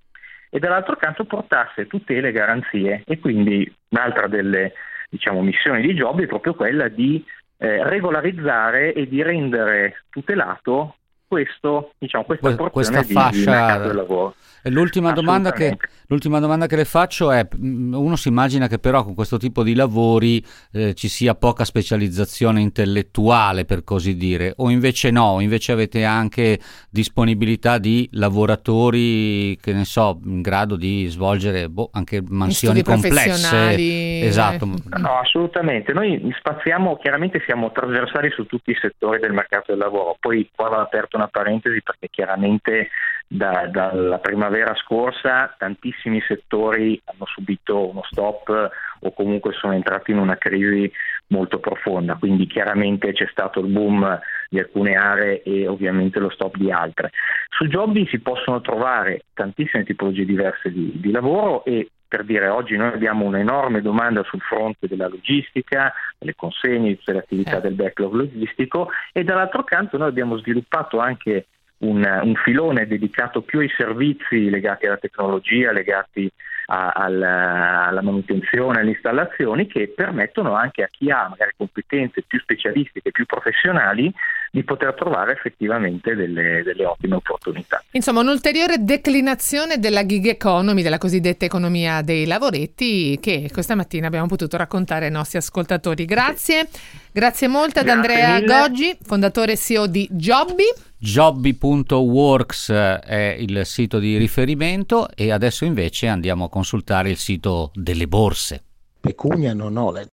e 0.50 0.60
dall'altro 0.60 0.94
canto 0.94 1.24
portasse 1.24 1.88
tutele 1.88 2.28
e 2.28 2.32
garanzie 2.32 3.02
e 3.04 3.18
quindi 3.18 3.70
un'altra 3.88 4.28
delle 4.28 4.74
diciamo, 5.08 5.42
missioni 5.42 5.82
di 5.82 5.94
Job 5.94 6.22
è 6.22 6.26
proprio 6.26 6.54
quella 6.54 6.87
di 6.87 7.24
eh, 7.56 7.82
regolarizzare 7.88 8.92
e 8.92 9.08
di 9.08 9.20
rendere 9.20 10.04
tutelato 10.10 10.98
questo, 11.26 11.92
diciamo, 11.98 12.24
questa, 12.24 12.54
questa 12.70 13.02
fascia 13.02 13.78
di, 13.78 13.88
di 13.88 13.94
lavoro. 13.94 14.34
L'ultima 14.64 15.12
domanda, 15.12 15.52
che, 15.52 15.76
l'ultima 16.06 16.38
domanda, 16.38 16.66
che, 16.66 16.76
le 16.76 16.84
faccio 16.87 17.30
è, 17.30 17.46
mm, 17.54 17.92
uno 17.92 18.16
si 18.16 18.28
immagina 18.28 18.66
che 18.66 18.78
però 18.78 19.04
con 19.04 19.14
questo 19.14 19.37
tipo 19.37 19.62
di 19.62 19.74
lavori 19.74 20.42
eh, 20.72 20.94
ci 20.94 21.08
sia 21.08 21.34
poca 21.34 21.64
specializzazione 21.64 22.60
intellettuale, 22.60 23.64
per 23.66 23.84
così 23.84 24.16
dire, 24.16 24.54
o 24.56 24.70
invece 24.70 25.10
no, 25.10 25.40
invece 25.40 25.72
avete 25.72 26.04
anche 26.04 26.58
disponibilità 26.90 27.78
di 27.78 28.08
lavoratori, 28.12 29.58
che 29.60 29.72
ne 29.72 29.84
so, 29.84 30.18
in 30.24 30.40
grado 30.40 30.76
di 30.76 31.06
svolgere 31.08 31.68
boh, 31.68 31.90
anche 31.92 32.22
mansioni 32.26 32.82
complesse. 32.82 34.22
Esatto. 34.24 34.66
No, 34.66 35.18
assolutamente. 35.18 35.92
Noi 35.92 36.32
spaziamo, 36.38 36.96
chiaramente 36.96 37.42
siamo 37.44 37.70
trasversali 37.70 38.30
su 38.30 38.46
tutti 38.46 38.70
i 38.70 38.78
settori 38.80 39.18
del 39.20 39.32
mercato 39.32 39.72
del 39.72 39.78
lavoro, 39.78 40.16
poi 40.18 40.48
qua 40.54 40.68
va 40.68 40.80
aperto 40.80 41.13
una 41.16 41.29
parentesi 41.29 41.83
perché 41.83 42.09
chiaramente 42.11 42.90
da, 43.27 43.66
dalla 43.70 44.18
primavera 44.18 44.74
scorsa 44.74 45.55
tantissimi 45.59 46.22
settori 46.27 47.00
hanno 47.05 47.27
subito 47.27 47.88
uno 47.90 48.03
stop 48.11 48.70
o 49.00 49.12
comunque 49.12 49.53
sono 49.53 49.72
entrati 49.72 50.12
in 50.12 50.18
una 50.18 50.37
crisi 50.37 50.90
molto 51.29 51.59
profonda, 51.59 52.16
quindi 52.16 52.46
chiaramente 52.46 53.12
c'è 53.12 53.27
stato 53.31 53.61
il 53.61 53.66
boom 53.66 54.18
di 54.48 54.59
alcune 54.59 54.94
aree 54.94 55.42
e 55.42 55.66
ovviamente 55.66 56.18
lo 56.18 56.31
stop 56.31 56.57
di 56.57 56.70
altre. 56.70 57.11
Su 57.48 57.66
Jobby 57.66 58.07
si 58.09 58.20
possono 58.20 58.61
trovare 58.61 59.24
tantissime 59.35 59.85
tipologie 59.85 60.24
diverse 60.24 60.70
di, 60.70 60.92
di 60.94 61.11
lavoro 61.11 61.64
e 61.64 61.88
per 62.14 62.22
dire 62.22 62.46
oggi 62.46 62.77
noi 62.77 62.92
abbiamo 62.92 63.24
un'enorme 63.24 63.83
domanda 63.83 64.22
sul 64.22 64.40
fronte 64.40 64.87
della 64.87 65.09
logistica, 65.09 65.92
delle 66.16 66.37
consegne, 66.37 66.96
delle 67.05 67.18
attività 67.18 67.59
eh. 67.59 67.61
del 67.61 67.72
backlog 67.74 68.12
logistico 68.12 68.90
e 69.12 69.24
dall'altro 69.24 69.64
canto 69.64 69.98
noi 69.98 70.11
abbiamo 70.11 70.37
sviluppato 70.37 71.00
anche 71.00 71.46
un, 71.79 72.05
un, 72.22 72.35
filone 72.37 72.87
dedicato 72.87 73.42
più 73.42 73.59
ai 73.59 73.68
servizi 73.77 74.48
legati 74.48 74.87
alla 74.87 74.96
tecnologia, 74.96 75.72
legati 75.72 76.31
a, 76.66 76.90
alla, 76.90 77.87
alla, 77.87 78.03
manutenzione, 78.03 78.81
alle 78.81 78.90
installazioni, 78.90 79.66
che 79.66 79.92
permettono 79.94 80.55
anche 80.55 80.83
a 80.83 80.88
chi 80.90 81.11
ha 81.11 81.29
magari 81.29 81.53
competenze 81.57 82.22
più 82.27 82.40
specialistiche, 82.40 83.11
più 83.11 83.27
professionali, 83.27 84.12
di 84.50 84.62
poter 84.62 84.94
trovare 84.94 85.33
effettivamente 85.33 86.14
delle, 86.14 86.62
delle 86.62 86.85
ottime 86.85 87.16
opportunità. 87.16 87.83
Insomma, 87.90 88.20
un'ulteriore 88.20 88.77
declinazione 88.79 89.79
della 89.79 90.07
gig 90.07 90.27
economy, 90.27 90.83
della 90.83 90.98
cosiddetta 90.98 91.44
economia 91.44 92.03
dei 92.03 92.24
lavoretti, 92.24 93.18
che 93.20 93.50
questa 93.53 93.74
mattina 93.74 94.07
abbiamo 94.07 94.27
potuto 94.27 94.57
raccontare 94.57 95.07
ai 95.07 95.11
nostri 95.11 95.38
ascoltatori. 95.38 96.05
Grazie, 96.05 96.68
grazie 97.12 97.48
molto 97.48 97.81
ad 97.81 97.87
grazie 97.87 98.12
Andrea 98.12 98.35
mille. 98.35 98.46
Goggi, 98.46 98.98
fondatore 99.03 99.57
CEO 99.57 99.87
di 99.87 100.09
Jobby. 100.11 100.64
Jobby.works 101.04 102.70
eh, 102.70 102.98
è 102.98 103.36
il 103.38 103.66
sito 103.66 103.98
di 103.98 104.16
riferimento 104.16 105.10
e 105.14 105.32
adesso 105.32 105.66
invece 105.66 106.06
andiamo 106.06 106.44
a 106.44 106.48
consultare 106.48 107.10
il 107.10 107.18
sito 107.18 107.70
delle 107.74 108.08
borse. 108.08 108.62
Pecunia 109.00 109.52
non 109.52 109.76
ho 109.76 109.92
letto. 109.92 110.08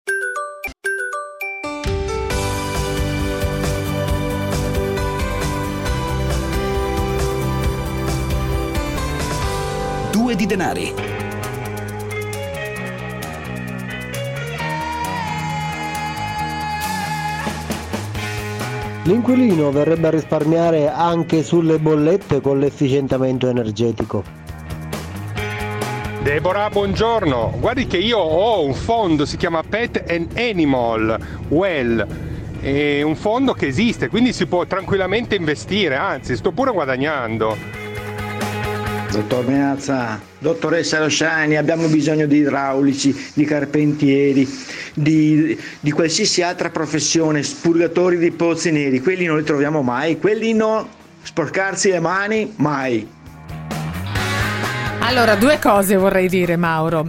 Due 10.11 10.35
di 10.35 10.47
denari. 10.47 11.20
L'inquilino 19.05 19.71
verrebbe 19.71 20.09
a 20.09 20.11
risparmiare 20.11 20.91
anche 20.91 21.43
sulle 21.43 21.79
bollette 21.79 22.43
con 22.43 22.59
l'efficientamento 22.59 23.49
energetico. 23.49 24.23
Deborah, 26.23 26.69
buongiorno. 26.69 27.55
Guardi 27.59 27.87
che 27.87 27.97
io 27.97 28.19
ho 28.19 28.63
un 28.63 28.75
fondo, 28.75 29.25
si 29.25 29.39
chiama 29.39 29.63
Pet 29.63 30.05
and 30.07 30.37
Animal 30.37 31.19
Well. 31.49 32.07
È 32.61 33.01
un 33.01 33.17
fondo 33.17 33.55
che 33.55 33.69
esiste, 33.69 34.09
quindi 34.09 34.35
si 34.35 34.45
può 34.45 34.67
tranquillamente 34.67 35.35
investire, 35.35 35.97
anzi 35.97 36.37
sto 36.37 36.53
pure 36.53 36.71
guadagnando. 36.71 37.80
Dottor 39.11 39.45
Menazza, 39.45 40.21
dottoressa 40.39 40.99
Rosciani, 40.99 41.57
abbiamo 41.57 41.89
bisogno 41.89 42.27
di 42.27 42.39
idraulici, 42.39 43.15
di 43.35 43.45
carpentieri, 43.45 44.49
di, 44.95 45.59
di, 45.81 45.91
qualsiasi 45.91 46.43
altra 46.43 46.71
professione, 46.71 47.43
spurgatori 47.43 48.19
di 48.19 48.31
pozzi 48.31 48.71
neri, 48.71 49.01
quelli 49.01 49.27
non 49.27 49.39
li 49.39 49.43
troviamo 49.43 49.83
mai, 49.83 50.17
quelli 50.19 50.53
no, 50.53 50.89
sporcarsi 51.23 51.91
le 51.91 51.99
mani 51.99 52.53
mai. 52.57 53.19
Allora, 55.11 55.35
due 55.35 55.59
cose 55.59 55.97
vorrei 55.97 56.29
dire, 56.29 56.55
Mauro. 56.55 57.09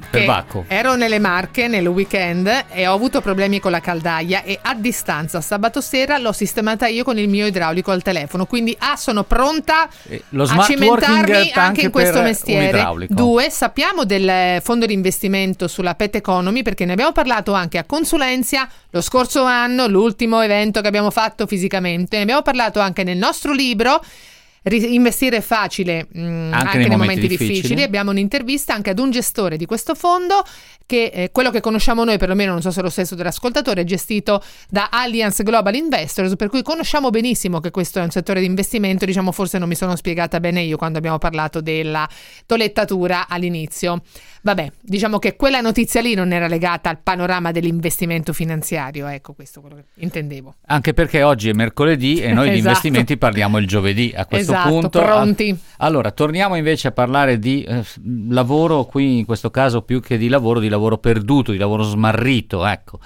ero 0.68 0.96
nelle 0.96 1.20
Marche 1.20 1.68
nel 1.68 1.86
weekend 1.86 2.66
e 2.72 2.88
ho 2.88 2.96
avuto 2.96 3.22
problemi 3.22 3.60
con 3.60 3.70
la 3.70 3.80
caldaia 3.80 4.42
e 4.42 4.58
a 4.60 4.74
distanza 4.74 5.40
sabato 5.40 5.82
sera 5.82 6.18
l'ho 6.18 6.32
sistemata 6.32 6.88
io 6.88 7.04
con 7.04 7.20
il 7.20 7.30
mio 7.30 7.46
idraulico 7.46 7.92
al 7.92 8.02
telefono. 8.02 8.48
Quindi, 8.48 8.76
A, 8.80 8.96
sono 8.96 9.24
pronta 9.24 9.84
a 9.84 10.64
cimentarmi 10.64 11.52
anche 11.54 11.82
in 11.82 11.92
questo 11.92 12.24
mestiere. 12.24 12.90
Due, 13.08 13.52
sappiamo 13.52 14.04
del 14.04 14.60
fondo 14.64 14.88
di 14.88 14.94
investimento 14.94 15.68
sulla 15.68 15.94
Pet 15.94 16.16
Economy 16.16 16.64
perché 16.64 16.86
ne 16.86 16.94
abbiamo 16.94 17.12
parlato 17.12 17.54
anche 17.54 17.78
a 17.78 17.84
Consulenza 17.84 18.68
lo 18.90 19.02
scorso 19.02 19.44
anno, 19.44 19.86
l'ultimo 19.86 20.42
evento 20.42 20.82
che 20.82 20.88
abbiamo 20.88 21.12
fatto 21.12 21.46
fisicamente. 21.46 22.18
Ne 22.18 22.24
abbiamo 22.24 22.42
parlato 22.42 22.80
anche 22.80 23.04
nel 23.04 23.18
nostro 23.18 23.54
libro 23.54 24.02
investire 24.64 25.38
è 25.38 25.42
facile 25.42 26.08
mh, 26.12 26.22
mm, 26.22 26.54
anche, 26.54 26.66
anche, 26.66 26.78
nei, 26.78 26.88
nei 26.88 26.98
momenti, 26.98 26.98
momenti 26.98 27.28
difficili. 27.28 27.54
difficili. 27.54 27.84
Abbiamo 27.84 28.12
un'intervista 28.12 28.74
anche 28.74 28.92
ad 28.92 29.00
un 29.00 29.10
gestore 29.10 29.58
di 29.58 29.66
questo 29.66 29.96
fondo 29.96 30.44
che 30.86 31.10
eh, 31.14 31.32
quello 31.32 31.52
che 31.52 31.62
conosciamo 31.62 32.04
noi, 32.04 32.18
perlomeno 32.18 32.52
non 32.52 32.62
so 32.62 32.70
se 32.70 32.82
è 32.82 32.84
lo 32.84 32.90
stesso 32.90 33.16
dell'ascoltatore, 33.16 33.82
è 33.82 33.84
gestito 33.86 34.44
da 34.70 34.90
Allianz 34.92 35.42
Global 35.42 35.74
Investors, 35.74 36.36
per 36.36 36.50
cui 36.50 36.62
conosciamo 36.64 37.10
benissimo 37.10 37.60
che 37.60 37.72
questo 37.72 38.00
è 38.00 38.04
un 38.04 38.12
settore 38.12 38.40
di 38.42 38.46
investimento, 38.46 39.06
diciamo 39.06 39.32
forse 39.32 39.58
non 39.58 39.68
mi 39.70 39.76
sono 39.76 39.96
spiegata 39.96 40.40
bene 40.40 40.62
io 40.62 40.78
quando 40.78 40.98
abbiamo 40.98 41.18
parlato 41.18 41.62
della 41.62 42.08
tolettatura 42.46 43.28
all'inizio. 43.28 44.04
Vabbè, 44.44 44.72
diciamo 44.82 45.20
che 45.20 45.36
quella 45.36 45.62
notizia 45.62 46.02
lì 46.02 46.16
non 46.16 46.32
era 46.32 46.48
legata 46.48 46.90
al 46.90 46.98
panorama 47.02 47.52
dell'investimento 47.52 48.34
finanziario, 48.34 49.06
ecco 49.08 49.34
questo 49.34 49.62
quello 49.62 49.76
che 49.76 49.84
intendevo. 49.96 50.56
Anche 50.68 50.94
perché 50.94 51.22
oggi 51.22 51.50
è 51.50 51.54
mercoledì 51.54 52.20
e 52.20 52.34
noi 52.34 52.50
esatto. 52.50 52.52
di 52.52 52.58
investimenti 52.58 53.18
parliamo 53.18 53.60
il 53.60 53.68
giovedì 53.68 54.12
a 54.16 54.26
questo 54.26 54.54
esatto, 54.54 54.70
punto. 54.70 55.00
Pronti. 55.00 55.58
Allora, 55.78 56.10
torniamo 56.12 56.56
invece 56.56 56.88
a 56.88 56.92
parlare 56.92 57.38
di 57.38 57.64
eh, 57.64 57.84
lavoro, 58.30 58.86
qui 58.86 59.20
in 59.20 59.26
questo 59.26 59.52
caso 59.52 59.84
più 59.84 60.02
che 60.02 60.18
di 60.18 60.28
lavoro, 60.28 60.60
di 60.60 60.70
lavoro 60.70 60.98
perduto, 60.98 61.52
di 61.52 61.58
lavoro 61.58 61.84
smarrito, 61.84 62.66
ecco 62.66 63.00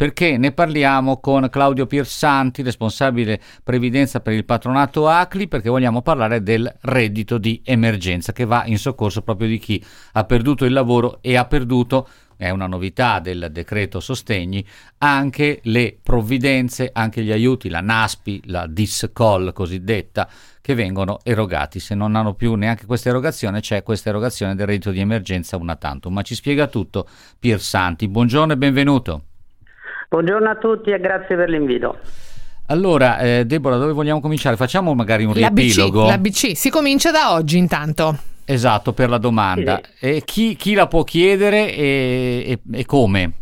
perché 0.00 0.38
ne 0.38 0.52
parliamo 0.52 1.20
con 1.20 1.50
Claudio 1.50 1.86
Piersanti, 1.86 2.62
responsabile 2.62 3.38
previdenza 3.62 4.20
per 4.20 4.32
il 4.32 4.46
patronato 4.46 5.06
ACLI, 5.06 5.46
perché 5.46 5.68
vogliamo 5.68 6.00
parlare 6.00 6.42
del 6.42 6.74
reddito 6.80 7.36
di 7.36 7.60
emergenza 7.62 8.32
che 8.32 8.46
va 8.46 8.64
in 8.64 8.78
soccorso 8.78 9.20
proprio 9.20 9.48
di 9.48 9.58
chi 9.58 9.84
ha 10.12 10.24
perduto 10.24 10.64
il 10.64 10.72
lavoro 10.72 11.18
e 11.20 11.36
ha 11.36 11.44
perduto 11.44 12.08
è 12.38 12.48
una 12.48 12.66
novità 12.66 13.20
del 13.20 13.50
decreto 13.52 14.00
sostegni, 14.00 14.66
anche 14.96 15.60
le 15.64 15.98
provvidenze, 16.02 16.88
anche 16.94 17.22
gli 17.22 17.30
aiuti, 17.30 17.68
la 17.68 17.82
NASPI, 17.82 18.44
la 18.46 18.66
DISCOL 18.66 19.52
cosiddetta, 19.52 20.26
che 20.62 20.72
vengono 20.72 21.18
erogati. 21.22 21.78
Se 21.78 21.94
non 21.94 22.16
hanno 22.16 22.32
più 22.32 22.54
neanche 22.54 22.86
questa 22.86 23.10
erogazione, 23.10 23.60
c'è 23.60 23.82
questa 23.82 24.08
erogazione 24.08 24.54
del 24.54 24.66
reddito 24.66 24.92
di 24.92 25.00
emergenza 25.00 25.58
una 25.58 25.76
tantum. 25.76 26.14
Ma 26.14 26.22
ci 26.22 26.34
spiega 26.34 26.68
tutto 26.68 27.06
Pier 27.38 27.60
Santi. 27.60 28.08
Buongiorno 28.08 28.54
e 28.54 28.56
benvenuto. 28.56 29.24
Buongiorno 30.10 30.50
a 30.50 30.56
tutti 30.56 30.90
e 30.90 30.98
grazie 30.98 31.36
per 31.36 31.48
l'invito. 31.48 31.98
Allora, 32.66 33.18
eh, 33.18 33.44
Deborah, 33.44 33.76
dove 33.76 33.92
vogliamo 33.92 34.20
cominciare? 34.20 34.56
Facciamo 34.56 34.92
magari 34.92 35.22
un 35.22 35.32
riepilogo. 35.32 36.06
L'ABC, 36.06 36.56
si 36.56 36.68
comincia 36.68 37.12
da 37.12 37.32
oggi 37.32 37.58
intanto. 37.58 38.16
Esatto, 38.44 38.92
per 38.92 39.08
la 39.08 39.18
domanda. 39.18 39.80
Sì. 39.80 40.06
E 40.06 40.22
chi, 40.24 40.56
chi, 40.56 40.74
la 40.74 40.88
può 40.88 41.04
chiedere 41.04 41.72
e, 41.72 42.44
e, 42.44 42.78
e, 42.80 42.84
come? 42.86 43.34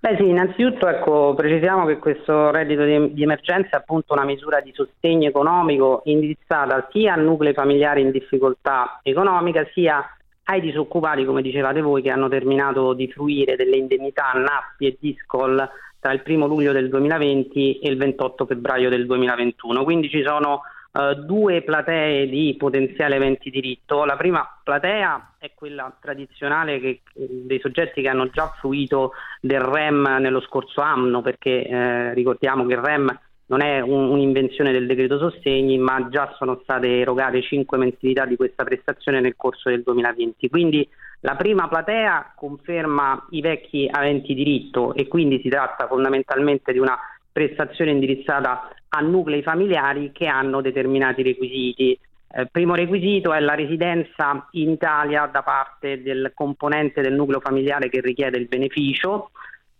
Beh 0.00 0.16
sì, 0.16 0.26
innanzitutto 0.26 0.88
ecco, 0.88 1.34
precisiamo 1.34 1.84
che 1.84 1.98
questo 1.98 2.50
reddito 2.50 2.84
di, 2.84 3.12
di, 3.12 3.22
emergenza 3.22 3.76
è 3.76 3.80
appunto 3.80 4.14
una 4.14 4.24
misura 4.24 4.62
di 4.62 4.72
sostegno 4.74 5.28
economico 5.28 6.00
indirizzata 6.06 6.88
sia 6.90 7.12
a 7.12 7.16
nuclei 7.16 7.52
familiari 7.52 8.00
in 8.00 8.10
difficoltà 8.10 9.00
economica 9.02 9.68
sia 9.74 10.02
ai 10.44 10.60
disoccupati, 10.60 11.24
come 11.24 11.42
dicevate 11.42 11.80
voi, 11.80 12.02
che 12.02 12.10
hanno 12.10 12.28
terminato 12.28 12.92
di 12.94 13.10
fruire 13.10 13.56
delle 13.56 13.76
indennità 13.76 14.32
NAPPI 14.32 14.86
e 14.86 14.96
Discol 14.98 15.70
tra 15.98 16.12
il 16.12 16.22
1 16.26 16.46
luglio 16.46 16.72
del 16.72 16.88
2020 16.88 17.78
e 17.78 17.88
il 17.88 17.96
28 17.96 18.46
febbraio 18.46 18.88
del 18.88 19.06
2021. 19.06 19.84
Quindi 19.84 20.10
ci 20.10 20.24
sono 20.24 20.62
uh, 20.90 21.14
due 21.14 21.62
platee 21.62 22.28
di 22.28 22.56
potenziale 22.58 23.14
eventi 23.14 23.50
diritto. 23.50 24.04
La 24.04 24.16
prima 24.16 24.44
platea 24.64 25.34
è 25.38 25.52
quella 25.54 25.96
tradizionale 26.00 26.80
che, 26.80 27.02
dei 27.14 27.60
soggetti 27.60 28.02
che 28.02 28.08
hanno 28.08 28.30
già 28.30 28.48
fruito 28.58 29.12
del 29.40 29.60
REM 29.60 30.16
nello 30.18 30.40
scorso 30.40 30.80
anno, 30.80 31.22
perché 31.22 31.64
eh, 31.64 32.14
ricordiamo 32.14 32.66
che 32.66 32.72
il 32.72 32.80
REM 32.80 33.20
non 33.46 33.60
è 33.60 33.80
un, 33.80 34.08
un'invenzione 34.10 34.72
del 34.72 34.86
decreto 34.86 35.18
sostegni, 35.18 35.78
ma 35.78 36.08
già 36.08 36.34
sono 36.38 36.60
state 36.62 37.00
erogate 37.00 37.42
5 37.42 37.76
mensilità 37.78 38.24
di 38.24 38.36
questa 38.36 38.64
prestazione 38.64 39.20
nel 39.20 39.34
corso 39.36 39.68
del 39.68 39.82
2020. 39.82 40.48
Quindi 40.48 40.88
la 41.20 41.36
prima 41.36 41.68
platea 41.68 42.32
conferma 42.34 43.26
i 43.30 43.40
vecchi 43.40 43.88
aventi 43.90 44.34
diritto 44.34 44.94
e 44.94 45.06
quindi 45.06 45.40
si 45.40 45.48
tratta 45.48 45.86
fondamentalmente 45.86 46.72
di 46.72 46.78
una 46.78 46.98
prestazione 47.30 47.92
indirizzata 47.92 48.68
a 48.88 49.00
nuclei 49.00 49.42
familiari 49.42 50.12
che 50.12 50.26
hanno 50.26 50.60
determinati 50.60 51.22
requisiti. 51.22 51.98
Eh, 52.34 52.46
primo 52.46 52.74
requisito 52.74 53.32
è 53.32 53.40
la 53.40 53.54
residenza 53.54 54.48
in 54.52 54.70
Italia 54.70 55.26
da 55.26 55.42
parte 55.42 56.02
del 56.02 56.32
componente 56.34 57.02
del 57.02 57.14
nucleo 57.14 57.40
familiare 57.40 57.88
che 57.88 58.00
richiede 58.00 58.38
il 58.38 58.48
beneficio, 58.48 59.30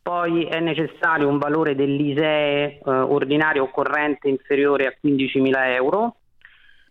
poi 0.03 0.45
è 0.45 0.59
necessario 0.59 1.29
un 1.29 1.39
valore 1.39 1.77
dell'ISEE 1.77 2.79
eh, 2.79 2.81
ordinario 2.85 3.63
o 3.63 3.71
corrente 3.71 4.29
inferiore 4.29 4.87
a 4.87 4.95
15.000 5.01 5.53
euro. 5.75 6.17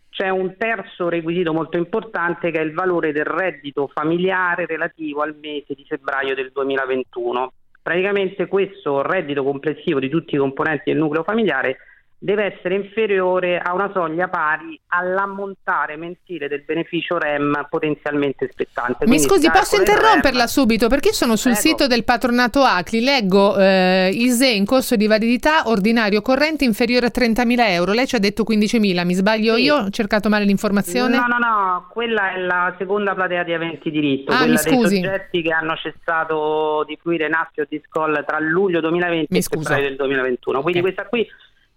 C'è 0.10 0.30
un 0.30 0.56
terzo 0.58 1.10
requisito 1.10 1.54
molto 1.54 1.78
importante 1.78 2.52
che 2.52 2.60
è 2.60 2.64
il 2.64 2.74
valore 2.74 3.12
del 3.12 3.26
reddito 3.26 3.88
familiare 3.88 4.66
relativo 4.66 5.22
al 5.22 5.36
mese 5.40 5.74
di 5.74 5.86
febbraio 5.88 6.36
del 6.36 6.52
2021. 6.54 7.54
Praticamente 7.82 8.48
questo 8.48 9.02
reddito 9.02 9.44
complessivo 9.44 10.00
di 10.00 10.10
tutti 10.10 10.36
i 10.36 10.38
componenti 10.38 10.92
del 10.92 11.00
nucleo 11.00 11.24
familiare 11.24 11.78
deve 12.24 12.54
essere 12.54 12.76
inferiore 12.76 13.58
a 13.58 13.74
una 13.74 13.90
soglia 13.92 14.28
pari 14.28 14.80
all'ammontare 14.90 15.96
mensile 15.98 16.48
del 16.48 16.62
beneficio 16.64 17.18
REM 17.18 17.66
potenzialmente 17.68 18.48
spettante. 18.52 19.08
Mi 19.08 19.18
scusi, 19.18 19.50
posso 19.50 19.78
interromperla 19.78 20.42
REM... 20.42 20.48
subito? 20.48 20.88
Perché 20.88 21.14
sono 21.14 21.36
sul 21.36 21.54
Prego. 21.54 21.68
sito 21.68 21.88
del 21.88 22.04
patronato 22.04 22.62
ACLI, 22.62 23.02
leggo 23.02 23.58
eh, 23.58 24.12
ISE 24.14 24.50
in 24.50 24.66
corso 24.66 24.96
di 24.96 25.08
validità 25.08 25.68
ordinario 25.68 26.22
corrente 26.22 26.64
inferiore 26.64 27.08
a 27.08 27.12
30.000 27.12 27.60
euro. 27.70 27.92
Lei 27.92 28.06
ci 28.06 28.16
ha 28.16 28.20
detto 28.20 28.44
15.000, 28.48 29.04
mi 29.04 29.14
sbaglio 29.16 29.56
sì. 29.56 29.64
io? 29.64 29.78
Ho 29.78 29.90
cercato 29.90 30.30
male 30.30 30.46
l'informazione? 30.46 31.18
No, 31.18 31.26
no, 31.26 31.40
no, 31.40 31.88
quella 31.90 32.34
è 32.34 32.38
la 32.38 32.76
seconda 32.78 33.16
platea 33.16 33.42
di 33.42 33.54
aventi 33.54 33.90
diritto, 33.90 34.32
ah, 34.32 34.38
quella 34.38 34.62
dei 34.62 34.80
soggetti 34.80 35.42
che 35.42 35.52
hanno 35.52 35.76
cessato 35.76 36.84
di 36.86 36.96
fruire 37.02 37.28
NASPI 37.28 37.62
o 37.62 37.66
di 37.68 37.82
SCOL 37.84 38.24
tra 38.28 38.38
luglio 38.38 38.80
2020 38.80 39.28
mi 39.32 39.40
e 39.40 39.42
febbraio 39.42 39.88
del 39.88 39.96
2021. 39.96 40.62
Quindi 40.62 40.82
okay. 40.82 40.94
questa 40.94 41.10
qui 41.10 41.28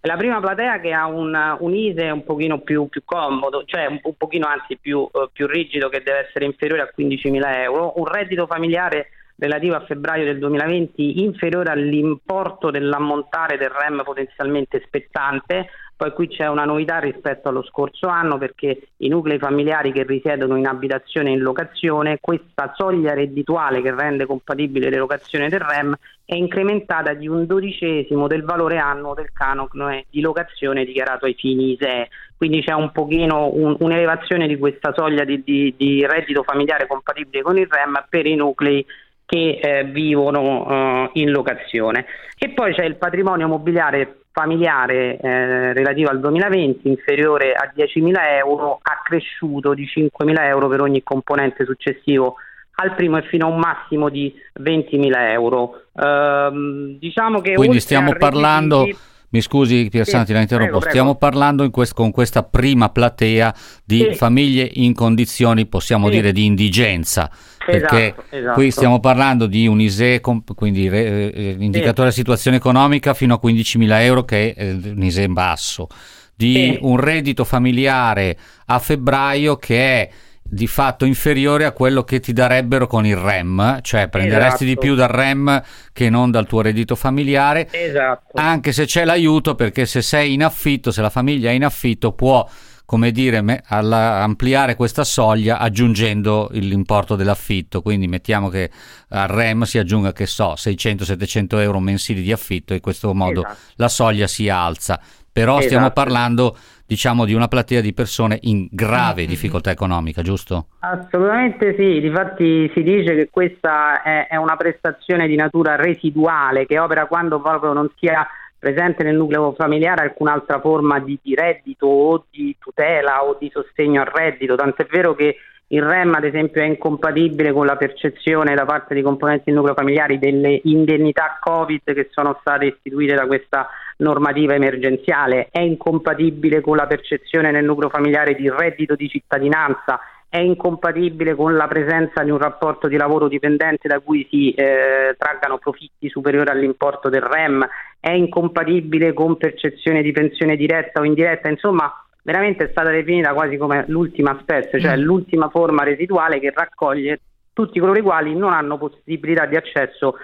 la 0.05 0.17
prima 0.17 0.39
platea 0.39 0.79
che 0.79 0.93
ha 0.93 1.07
un, 1.07 1.35
un 1.59 1.75
ISE 1.75 2.09
un 2.09 2.23
pochino 2.23 2.59
più, 2.59 2.87
più 2.87 3.01
comodo, 3.03 3.63
cioè 3.65 3.85
un, 3.85 3.99
un 4.03 4.15
pochino 4.15 4.47
anzi 4.47 4.77
più, 4.77 4.99
uh, 4.99 5.29
più, 5.31 5.47
rigido 5.47 5.89
che 5.89 6.01
deve 6.03 6.27
essere 6.27 6.45
inferiore 6.45 6.81
a 6.81 6.93
15.000 6.95 7.41
euro, 7.61 7.93
un 7.97 8.05
reddito 8.05 8.45
familiare 8.45 9.09
relativo 9.37 9.75
a 9.75 9.83
febbraio 9.85 10.23
del 10.23 10.39
2020 10.39 11.21
inferiore 11.21 11.71
all'importo 11.71 12.71
dell'ammontare 12.71 13.57
del 13.57 13.69
REM 13.69 14.03
potenzialmente 14.03 14.81
spettante, 14.85 15.67
poi 15.97 16.11
qui 16.11 16.27
c'è 16.27 16.47
una 16.47 16.65
novità 16.65 16.99
rispetto 16.99 17.47
allo 17.47 17.63
scorso 17.63 18.07
anno 18.07 18.37
perché 18.37 18.89
i 18.97 19.07
nuclei 19.07 19.39
familiari 19.39 19.93
che 19.93 20.03
risiedono 20.03 20.57
in 20.57 20.67
abitazione 20.67 21.29
e 21.29 21.33
in 21.33 21.39
locazione, 21.39 22.17
questa 22.19 22.73
soglia 22.75 23.13
reddituale 23.13 23.81
che 23.81 23.95
rende 23.95 24.25
compatibile 24.25 24.89
l'erogazione 24.89 25.47
del 25.47 25.61
REM 25.61 25.95
è 26.25 26.35
incrementata 26.35 27.13
di 27.13 27.27
un 27.29 27.45
dodicesimo 27.45 28.27
del 28.27 28.43
valore 28.43 28.77
annuo 28.77 29.13
del 29.13 29.31
canone 29.31 30.05
di 30.09 30.19
locazione 30.19 30.83
dichiarato 30.83 31.25
ai 31.25 31.35
fini 31.35 31.73
ISEE. 31.73 32.09
Quindi 32.35 32.61
c'è 32.61 32.73
un 32.73 32.91
pochino 32.91 33.49
un, 33.53 33.77
un'elevazione 33.79 34.47
di 34.47 34.57
questa 34.57 34.91
soglia 34.93 35.23
di, 35.23 35.41
di, 35.43 35.73
di, 35.77 36.05
reddito 36.05 36.43
familiare 36.43 36.87
compatibile 36.87 37.41
con 37.41 37.57
il 37.57 37.67
REM 37.69 38.05
per 38.09 38.25
i 38.25 38.35
nuclei 38.35 38.85
che 39.25 39.59
eh, 39.61 39.85
vivono 39.85 40.67
eh, 40.67 41.09
in 41.21 41.31
locazione. 41.31 42.05
E 42.37 42.49
poi 42.49 42.73
c'è 42.73 42.83
il 42.83 42.97
patrimonio 42.97 43.47
mobiliare 43.47 44.24
familiare 44.35 45.17
eh, 45.17 45.71
relativo 45.71 46.09
al 46.09 46.19
2020 46.19 46.89
inferiore 46.89 47.53
a 47.53 47.71
10.000 47.73 48.13
euro 48.43 48.79
accresciuto 48.81 49.73
di 49.73 49.85
5.000 49.85 50.41
euro 50.41 50.67
per 50.67 50.81
ogni 50.81 51.01
componente 51.03 51.63
successivo 51.63 52.35
al 52.77 52.93
primo 52.95 53.17
e 53.17 53.21
fino 53.21 53.45
a 53.45 53.49
un 53.49 53.59
massimo 53.59 54.09
di 54.09 54.35
20.000 54.59 55.31
euro. 55.31 55.83
Ehm, 55.97 56.97
diciamo 56.99 57.39
che 57.39 57.53
Quindi 57.53 57.79
stiamo 57.79 58.11
parlando... 58.17 58.79
Requisiti 58.79 59.13
mi 59.29 59.41
scusi 59.41 59.87
Piersanti, 59.89 60.27
sì, 60.27 60.33
la 60.33 60.41
interrompo. 60.41 60.79
Prego, 60.79 60.85
prego. 60.85 60.95
Stiamo 60.95 61.15
parlando 61.15 61.69
quest- 61.69 61.93
con 61.93 62.11
questa 62.11 62.43
prima 62.43 62.89
platea 62.89 63.53
di 63.83 64.07
sì. 64.09 64.15
famiglie 64.15 64.69
in 64.73 64.93
condizioni, 64.93 65.65
possiamo 65.65 66.07
sì. 66.07 66.13
dire, 66.13 66.31
di 66.31 66.45
indigenza. 66.45 67.29
Perché 67.65 68.05
esatto, 68.05 68.35
esatto. 68.35 68.53
qui 68.53 68.71
stiamo 68.71 68.99
parlando 68.99 69.47
di 69.47 69.65
un 69.65 69.81
ISE, 69.81 70.21
quindi 70.21 70.87
eh, 70.87 71.31
eh, 71.33 71.55
indicatore 71.59 72.09
di 72.09 72.15
situazione 72.15 72.57
economica 72.57 73.13
fino 73.13 73.33
a 73.33 73.39
15.000 73.43 74.01
euro, 74.01 74.23
che 74.23 74.53
è 74.53 74.63
eh, 74.63 74.71
un 74.71 75.03
ISE 75.03 75.27
basso, 75.27 75.87
di 76.35 76.77
un 76.81 76.97
reddito 76.97 77.43
familiare 77.43 78.37
a 78.65 78.77
febbraio 78.79 79.55
che 79.55 79.77
è 79.77 80.09
di 80.47 80.67
fatto 80.67 81.05
inferiore 81.05 81.65
a 81.65 81.71
quello 81.71 82.03
che 82.03 82.19
ti 82.19 82.31
darebbero 82.31 82.85
con 82.85 83.05
il 83.05 83.15
REM, 83.15 83.81
cioè 83.81 84.07
prenderesti 84.09 84.63
esatto. 84.63 84.65
di 84.65 84.77
più 84.77 84.95
dal 84.95 85.09
REM 85.09 85.63
che 85.91 86.09
non 86.09 86.29
dal 86.29 86.45
tuo 86.45 86.61
reddito 86.61 86.95
familiare, 86.95 87.67
esatto. 87.71 88.33
anche 88.35 88.71
se 88.71 88.85
c'è 88.85 89.05
l'aiuto 89.05 89.55
perché 89.55 89.87
se 89.87 90.03
sei 90.03 90.33
in 90.33 90.43
affitto, 90.43 90.91
se 90.91 91.01
la 91.01 91.09
famiglia 91.09 91.49
è 91.49 91.53
in 91.53 91.65
affitto 91.65 92.11
può 92.11 92.47
come 92.85 93.11
dire, 93.11 93.41
me, 93.41 93.63
alla, 93.65 94.21
ampliare 94.21 94.75
questa 94.75 95.03
soglia 95.03 95.57
aggiungendo 95.57 96.49
l'importo 96.51 97.15
dell'affitto. 97.15 97.81
Quindi 97.81 98.07
mettiamo 98.07 98.47
che 98.47 98.69
al 99.09 99.27
REM 99.27 99.63
si 99.63 99.79
aggiunga, 99.79 100.13
che 100.13 100.27
so, 100.27 100.53
600-700 100.53 101.59
euro 101.61 101.79
mensili 101.79 102.21
di 102.21 102.31
affitto 102.31 102.73
e 102.73 102.75
in 102.75 102.81
questo 102.81 103.13
modo 103.13 103.43
esatto. 103.43 103.57
la 103.77 103.89
soglia 103.89 104.27
si 104.27 104.47
alza. 104.49 105.01
Però 105.31 105.53
esatto. 105.53 105.65
stiamo 105.67 105.89
parlando 105.89 106.55
diciamo, 106.85 107.25
di 107.25 107.33
una 107.33 107.47
platea 107.47 107.81
di 107.81 107.93
persone 107.93 108.37
in 108.43 108.67
grave 108.71 109.21
mm-hmm. 109.21 109.29
difficoltà 109.29 109.71
economica, 109.71 110.21
giusto? 110.21 110.67
Assolutamente 110.79 111.75
sì, 111.75 111.99
difatti 111.99 112.71
si 112.73 112.83
dice 112.83 113.15
che 113.15 113.29
questa 113.31 114.01
è, 114.01 114.27
è 114.27 114.35
una 114.35 114.55
prestazione 114.55 115.27
di 115.27 115.35
natura 115.35 115.75
residuale 115.75 116.65
che 116.65 116.79
opera 116.79 117.07
quando 117.07 117.39
proprio 117.41 117.73
non 117.73 117.89
sia 117.97 118.27
presente 118.57 119.03
nel 119.03 119.15
nucleo 119.15 119.53
familiare 119.53 120.03
alcun'altra 120.03 120.59
forma 120.59 120.99
di, 120.99 121.19
di, 121.21 121.35
reddito 121.35 121.85
o 121.85 122.25
di 122.31 122.55
tutela 122.59 123.23
o 123.23 123.37
di 123.39 123.49
sostegno 123.53 124.01
al 124.01 124.07
reddito, 124.11 124.55
tant'è 124.55 124.85
vero 124.85 125.13
che 125.13 125.35
il 125.67 125.81
REM 125.81 126.13
ad 126.13 126.23
esempio 126.23 126.61
è 126.61 126.65
incompatibile 126.65 127.51
con 127.51 127.65
la 127.65 127.75
percezione 127.75 128.53
da 128.53 128.65
parte 128.65 128.93
di 128.93 129.01
componenti 129.01 129.45
del 129.45 129.55
nucleo 129.55 129.73
familiare 129.73 130.19
delle 130.19 130.61
indennità 130.63 131.39
Covid 131.39 131.81
che 131.83 132.09
sono 132.11 132.37
state 132.39 132.65
istituite 132.65 133.15
da 133.15 133.25
questa 133.25 133.67
normativa 133.97 134.53
emergenziale, 134.53 135.47
è 135.49 135.59
incompatibile 135.59 136.61
con 136.61 136.75
la 136.75 136.85
percezione 136.85 137.49
nel 137.49 137.65
nucleo 137.65 137.89
familiare 137.89 138.35
di 138.35 138.49
reddito 138.49 138.95
di 138.95 139.07
cittadinanza, 139.09 139.99
è 140.29 140.39
incompatibile 140.39 141.33
con 141.33 141.55
la 141.55 141.67
presenza 141.67 142.21
di 142.21 142.29
un 142.29 142.37
rapporto 142.37 142.87
di 142.87 142.97
lavoro 142.97 143.27
dipendente 143.27 143.87
da 143.87 144.01
cui 144.01 144.27
si 144.29 144.51
eh, 144.51 145.15
traggano 145.17 145.57
profitti 145.57 146.09
superiori 146.09 146.49
all'importo 146.49 147.09
del 147.09 147.21
REM, 147.21 147.65
è 147.99 148.11
incompatibile 148.11 149.13
con 149.13 149.37
percezione 149.37 150.01
di 150.01 150.11
pensione 150.11 150.57
diretta 150.57 150.99
o 150.99 151.05
indiretta, 151.05 151.47
insomma 151.47 152.04
veramente 152.25 152.65
è 152.65 152.69
stata 152.71 152.89
definita 152.89 153.33
quasi 153.33 153.55
come 153.55 153.85
l'ultima 153.87 154.37
specie, 154.41 154.79
cioè 154.79 154.97
mm. 154.97 155.01
l'ultima 155.01 155.49
forma 155.49 155.83
residuale 155.83 156.39
che 156.39 156.51
raccoglie 156.53 157.21
tutti 157.53 157.79
coloro 157.79 157.99
i 157.99 158.01
quali 158.01 158.35
non 158.35 158.51
hanno 158.51 158.77
possibilità 158.77 159.45
di 159.45 159.55
accesso 159.55 160.17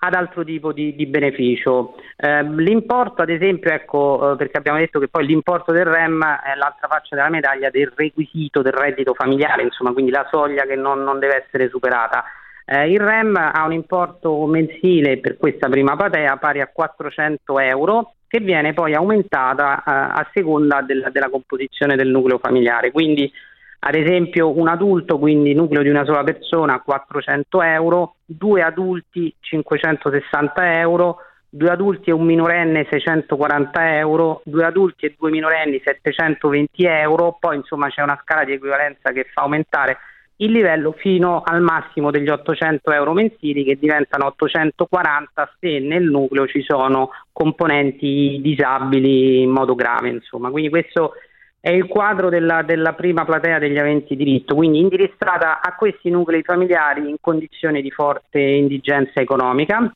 ad 0.00 0.14
altro 0.14 0.44
tipo 0.44 0.72
di, 0.72 0.94
di 0.94 1.06
beneficio. 1.06 1.96
Eh, 2.16 2.44
l'importo, 2.44 3.22
ad 3.22 3.30
esempio, 3.30 3.72
ecco, 3.72 4.32
eh, 4.32 4.36
perché 4.36 4.58
abbiamo 4.58 4.78
detto 4.78 5.00
che 5.00 5.08
poi 5.08 5.26
l'importo 5.26 5.72
del 5.72 5.84
REM 5.84 6.22
è 6.22 6.54
l'altra 6.54 6.86
faccia 6.86 7.16
della 7.16 7.28
medaglia 7.28 7.70
del 7.70 7.92
requisito 7.92 8.62
del 8.62 8.72
reddito 8.72 9.12
familiare, 9.14 9.64
insomma, 9.64 9.92
quindi 9.92 10.12
la 10.12 10.26
soglia 10.30 10.62
che 10.62 10.76
non, 10.76 11.02
non 11.02 11.18
deve 11.18 11.44
essere 11.44 11.68
superata. 11.68 12.24
Eh, 12.64 12.92
il 12.92 13.00
REM 13.00 13.34
ha 13.34 13.64
un 13.64 13.72
importo 13.72 14.46
mensile 14.46 15.18
per 15.18 15.36
questa 15.36 15.68
prima 15.68 15.96
platea 15.96 16.36
pari 16.36 16.60
a 16.60 16.70
400 16.72 17.58
euro 17.58 18.12
che 18.28 18.40
viene 18.40 18.74
poi 18.74 18.94
aumentata 18.94 19.78
eh, 19.78 19.82
a 19.84 20.30
seconda 20.32 20.82
del, 20.82 21.08
della 21.10 21.30
composizione 21.30 21.96
del 21.96 22.08
nucleo 22.08 22.38
familiare. 22.38 22.92
Quindi 22.92 23.32
ad 23.80 23.94
esempio 23.94 24.56
un 24.56 24.68
adulto, 24.68 25.18
quindi 25.18 25.54
nucleo 25.54 25.82
di 25.82 25.88
una 25.88 26.04
sola 26.04 26.24
persona, 26.24 26.80
400 26.80 27.62
euro, 27.62 28.16
due 28.24 28.62
adulti 28.62 29.32
560 29.38 30.78
euro, 30.78 31.18
due 31.48 31.70
adulti 31.70 32.10
e 32.10 32.12
un 32.12 32.24
minorenne 32.24 32.86
640 32.90 33.96
euro, 33.96 34.42
due 34.44 34.64
adulti 34.64 35.06
e 35.06 35.14
due 35.16 35.30
minorenni 35.30 35.80
720 35.82 36.84
euro, 36.84 37.36
poi 37.38 37.56
insomma 37.56 37.88
c'è 37.88 38.02
una 38.02 38.18
scala 38.22 38.44
di 38.44 38.52
equivalenza 38.52 39.12
che 39.12 39.26
fa 39.32 39.42
aumentare 39.42 39.98
il 40.40 40.52
livello 40.52 40.92
fino 40.92 41.42
al 41.44 41.60
massimo 41.60 42.10
degli 42.10 42.28
800 42.28 42.92
euro 42.92 43.12
mensili 43.12 43.64
che 43.64 43.78
diventano 43.78 44.26
840 44.26 45.54
se 45.58 45.78
nel 45.80 46.04
nucleo 46.04 46.46
ci 46.46 46.62
sono 46.62 47.10
componenti 47.32 48.38
disabili 48.40 49.42
in 49.42 49.50
modo 49.50 49.74
grave. 49.74 50.10
Insomma. 50.10 50.50
Quindi 50.50 50.70
questo 50.70 51.14
è 51.60 51.70
il 51.70 51.86
quadro 51.86 52.28
della, 52.28 52.62
della, 52.62 52.92
prima 52.92 53.24
platea 53.24 53.58
degli 53.58 53.78
aventi 53.78 54.14
diritto, 54.14 54.54
quindi 54.54 54.78
indirizzata 54.78 55.60
a 55.60 55.74
questi 55.74 56.08
nuclei 56.08 56.42
familiari 56.42 57.08
in 57.08 57.16
condizioni 57.20 57.82
di 57.82 57.90
forte 57.90 58.38
indigenza 58.38 59.20
economica. 59.20 59.92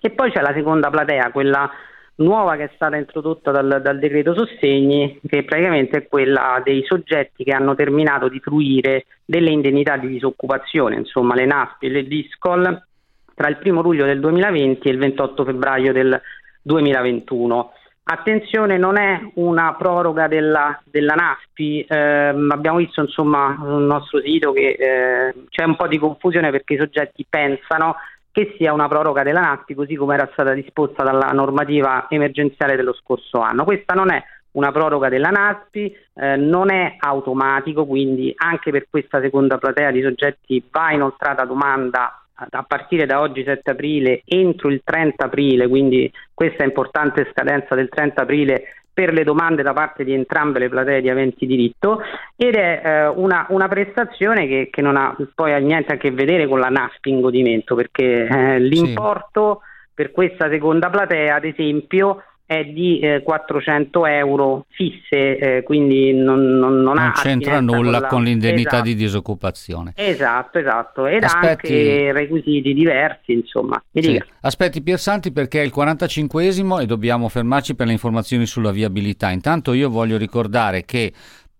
E 0.00 0.10
poi 0.10 0.32
c'è 0.32 0.40
la 0.40 0.52
seconda 0.52 0.90
platea, 0.90 1.30
quella 1.30 1.70
nuova 2.16 2.56
che 2.56 2.64
è 2.64 2.70
stata 2.74 2.96
introdotta 2.96 3.50
dal, 3.50 3.80
dal, 3.82 3.98
decreto 3.98 4.34
sostegni, 4.34 5.20
che 5.26 5.44
praticamente 5.44 5.98
è 5.98 6.06
quella 6.06 6.60
dei 6.64 6.84
soggetti 6.86 7.44
che 7.44 7.52
hanno 7.52 7.74
terminato 7.74 8.28
di 8.28 8.40
fruire 8.40 9.06
delle 9.24 9.50
indennità 9.50 9.96
di 9.96 10.08
disoccupazione, 10.08 10.96
insomma 10.96 11.34
le 11.34 11.46
NASPI 11.46 11.86
e 11.86 11.90
le 11.90 12.06
DISCOL, 12.06 12.86
tra 13.34 13.48
il 13.48 13.58
1 13.62 13.82
luglio 13.82 14.06
del 14.06 14.20
2020 14.20 14.88
e 14.88 14.90
il 14.90 14.98
28 14.98 15.44
febbraio 15.44 15.92
del 15.92 16.20
2021. 16.62 17.72
Attenzione, 18.08 18.78
non 18.78 18.96
è 18.96 19.20
una 19.34 19.74
proroga 19.74 20.28
della, 20.28 20.80
della 20.84 21.14
NASPI, 21.14 21.86
eh, 21.88 22.34
abbiamo 22.50 22.78
visto 22.78 23.00
insomma 23.00 23.56
sul 23.58 23.82
nostro 23.82 24.20
sito 24.20 24.52
che 24.52 24.76
eh, 24.78 25.34
c'è 25.50 25.64
un 25.64 25.74
po' 25.74 25.88
di 25.88 25.98
confusione 25.98 26.52
perché 26.52 26.74
i 26.74 26.78
soggetti 26.78 27.26
pensano 27.28 27.96
che 28.36 28.54
sia 28.58 28.74
una 28.74 28.86
proroga 28.86 29.22
della 29.22 29.40
NASPI 29.40 29.72
così 29.72 29.94
come 29.94 30.12
era 30.12 30.28
stata 30.34 30.52
disposta 30.52 31.02
dalla 31.02 31.30
normativa 31.32 32.04
emergenziale 32.10 32.76
dello 32.76 32.92
scorso 32.92 33.40
anno. 33.40 33.64
Questa 33.64 33.94
non 33.94 34.12
è 34.12 34.22
una 34.52 34.70
proroga 34.72 35.08
della 35.08 35.30
NASPI, 35.30 35.96
eh, 36.12 36.36
non 36.36 36.70
è 36.70 36.96
automatico, 36.98 37.86
quindi 37.86 38.34
anche 38.36 38.70
per 38.70 38.88
questa 38.90 39.22
seconda 39.22 39.56
platea 39.56 39.90
di 39.90 40.02
soggetti 40.02 40.62
va 40.70 40.92
inoltrata 40.92 41.46
domanda 41.46 42.26
a 42.34 42.62
partire 42.62 43.06
da 43.06 43.22
oggi 43.22 43.42
7 43.42 43.70
aprile 43.70 44.20
entro 44.26 44.68
il 44.68 44.82
30 44.84 45.24
aprile, 45.24 45.66
quindi 45.66 46.12
questa 46.34 46.62
importante 46.62 47.30
scadenza 47.32 47.74
del 47.74 47.88
30 47.88 48.20
aprile 48.20 48.64
per 48.96 49.12
le 49.12 49.24
domande 49.24 49.62
da 49.62 49.74
parte 49.74 50.04
di 50.04 50.14
entrambe 50.14 50.58
le 50.58 50.70
platee 50.70 51.02
di 51.02 51.10
aventi 51.10 51.44
diritto 51.44 52.00
ed 52.34 52.54
è 52.54 52.80
eh, 52.82 53.06
una, 53.08 53.44
una, 53.50 53.68
prestazione 53.68 54.46
che, 54.46 54.70
che, 54.72 54.80
non 54.80 54.96
ha 54.96 55.14
poi 55.34 55.62
niente 55.62 55.92
a 55.92 55.96
che 55.98 56.10
vedere 56.10 56.48
con 56.48 56.60
la 56.60 56.70
NASP 56.70 57.04
in 57.04 57.20
godimento 57.20 57.74
perché 57.74 58.26
eh, 58.26 58.58
l'importo 58.58 59.60
sì. 59.60 59.90
per 59.92 60.12
questa 60.12 60.48
seconda 60.48 60.88
platea 60.88 61.34
ad 61.34 61.44
esempio 61.44 62.22
è 62.46 62.64
di 62.64 63.00
eh, 63.00 63.22
400 63.24 64.06
euro 64.06 64.66
fisse, 64.68 65.36
eh, 65.36 65.62
quindi 65.64 66.14
non, 66.14 66.58
non, 66.58 66.80
non, 66.80 66.94
non 66.94 67.12
c'entra 67.12 67.60
nulla 67.60 67.82
con, 67.82 68.00
la... 68.00 68.06
con 68.06 68.22
l'indennità 68.22 68.76
esatto. 68.76 68.84
di 68.84 68.94
disoccupazione. 68.94 69.92
Esatto, 69.96 70.58
esatto, 70.60 71.06
ed 71.06 71.24
Aspetti... 71.24 71.46
anche 71.46 72.12
requisiti 72.12 72.72
diversi, 72.72 73.32
insomma. 73.32 73.82
Sì. 73.92 74.22
Aspetti 74.42 74.80
Piersanti 74.80 75.32
perché 75.32 75.60
è 75.60 75.64
il 75.64 75.72
45esimo 75.74 76.80
e 76.80 76.86
dobbiamo 76.86 77.28
fermarci 77.28 77.74
per 77.74 77.86
le 77.86 77.92
informazioni 77.92 78.46
sulla 78.46 78.70
viabilità. 78.70 79.30
Intanto 79.30 79.72
io 79.72 79.90
voglio 79.90 80.16
ricordare 80.16 80.84
che 80.84 81.12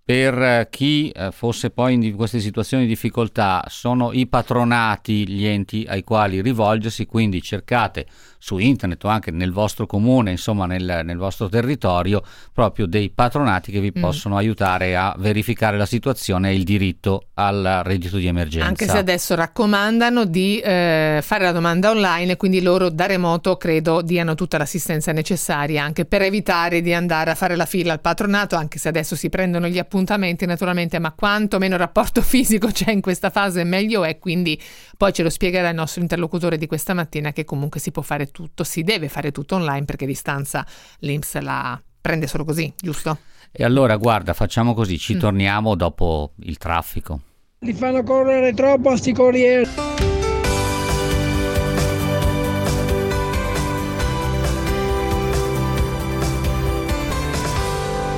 per 0.07 0.68
chi 0.70 1.11
eh, 1.11 1.32
fosse 1.32 1.70
poi 1.70 1.95
in 1.95 2.14
queste 2.14 2.39
situazioni 2.39 2.84
di 2.84 2.91
difficoltà 2.91 3.64
sono 3.66 4.12
i 4.12 4.28
patronati 4.28 5.28
gli 5.28 5.45
enti 5.45 5.84
ai 5.89 6.05
quali 6.05 6.41
rivolgersi, 6.41 7.07
quindi 7.07 7.43
cercate 7.43 8.07
su 8.47 8.59
internet 8.59 9.03
o 9.03 9.09
anche 9.09 9.33
nel 9.33 9.51
vostro 9.51 9.87
comune, 9.87 10.31
insomma 10.31 10.67
nel, 10.67 11.01
nel 11.03 11.17
vostro 11.17 11.49
territorio, 11.49 12.23
proprio 12.53 12.87
dei 12.87 13.11
patronati 13.11 13.73
che 13.73 13.81
vi 13.81 13.93
mm. 13.97 14.01
possono 14.01 14.37
aiutare 14.37 14.95
a 14.97 15.17
verificare 15.19 15.77
la 15.77 15.85
situazione 15.85 16.51
e 16.51 16.55
il 16.55 16.63
diritto 16.63 17.31
al 17.35 17.81
reddito 17.83 18.19
di 18.19 18.27
emergenza. 18.27 18.69
Anche 18.69 18.87
se 18.87 18.99
adesso 18.99 19.35
raccomandano 19.35 20.27
di 20.27 20.61
eh, 20.61 21.19
fare 21.23 21.43
la 21.43 21.51
domanda 21.51 21.91
online, 21.91 22.37
quindi 22.37 22.63
loro 22.63 22.89
da 22.89 23.07
remoto 23.07 23.57
credo 23.57 24.01
diano 24.01 24.37
tutta 24.37 24.59
l'assistenza 24.59 25.11
necessaria 25.11 25.83
anche 25.83 26.05
per 26.05 26.23
evitare 26.23 26.83
di 26.83 26.95
andare 26.95 27.33
a 27.33 27.35
fare 27.35 27.57
la 27.57 27.67
fila 27.67 27.95
al 27.95 28.01
patronato, 28.01 28.55
anche 28.55 28.79
se 28.79 28.87
adesso 28.87 29.17
si 29.17 29.29
prendono 29.29 29.67
gli 29.67 29.79
appuntamenti 29.79 30.47
naturalmente, 30.47 31.01
ma 31.01 31.11
quanto 31.11 31.59
meno 31.59 31.77
rapporto 31.77 32.23
fisico 32.23 32.69
c'è 32.69 32.93
in 32.93 33.01
questa 33.01 33.31
fase 33.31 33.65
meglio 33.65 34.05
è, 34.05 34.21
quindi 34.21 34.57
poi 34.97 35.13
ce 35.13 35.25
lo 35.25 35.31
spiegherà 35.31 35.71
il 35.71 35.75
nostro 35.75 36.01
interlocutore 36.01 36.57
di 36.59 36.69
questa 36.69 36.95
mattina 36.95 37.33
che 37.33 37.45
comunque 37.45 37.81
si 37.81 37.91
può 37.91 38.03
fare 38.03 38.27
tutto, 38.27 38.36
si 38.62 38.82
deve 38.82 39.09
fare 39.09 39.32
tutto 39.32 39.57
online 39.57 39.84
perché 39.84 40.07
distanza 40.07 40.66
l'Inps 41.01 41.39
la 41.41 41.80
prende 42.01 42.26
solo 42.26 42.45
così, 42.45 42.72
giusto? 42.76 43.18
E 43.51 43.64
allora 43.64 43.97
guarda, 43.97 44.32
facciamo 44.34 44.74
così, 44.74 44.99
ci 44.99 45.16
mm. 45.16 45.18
torniamo 45.18 45.74
dopo 45.74 46.32
il 46.41 46.57
traffico. 46.59 47.20
Li 47.61 47.72
fanno 47.72 48.03
correre 48.03 48.53
troppo 48.55 48.91
a 48.91 48.97
sti 48.97 49.12
corrieri. 49.12 49.68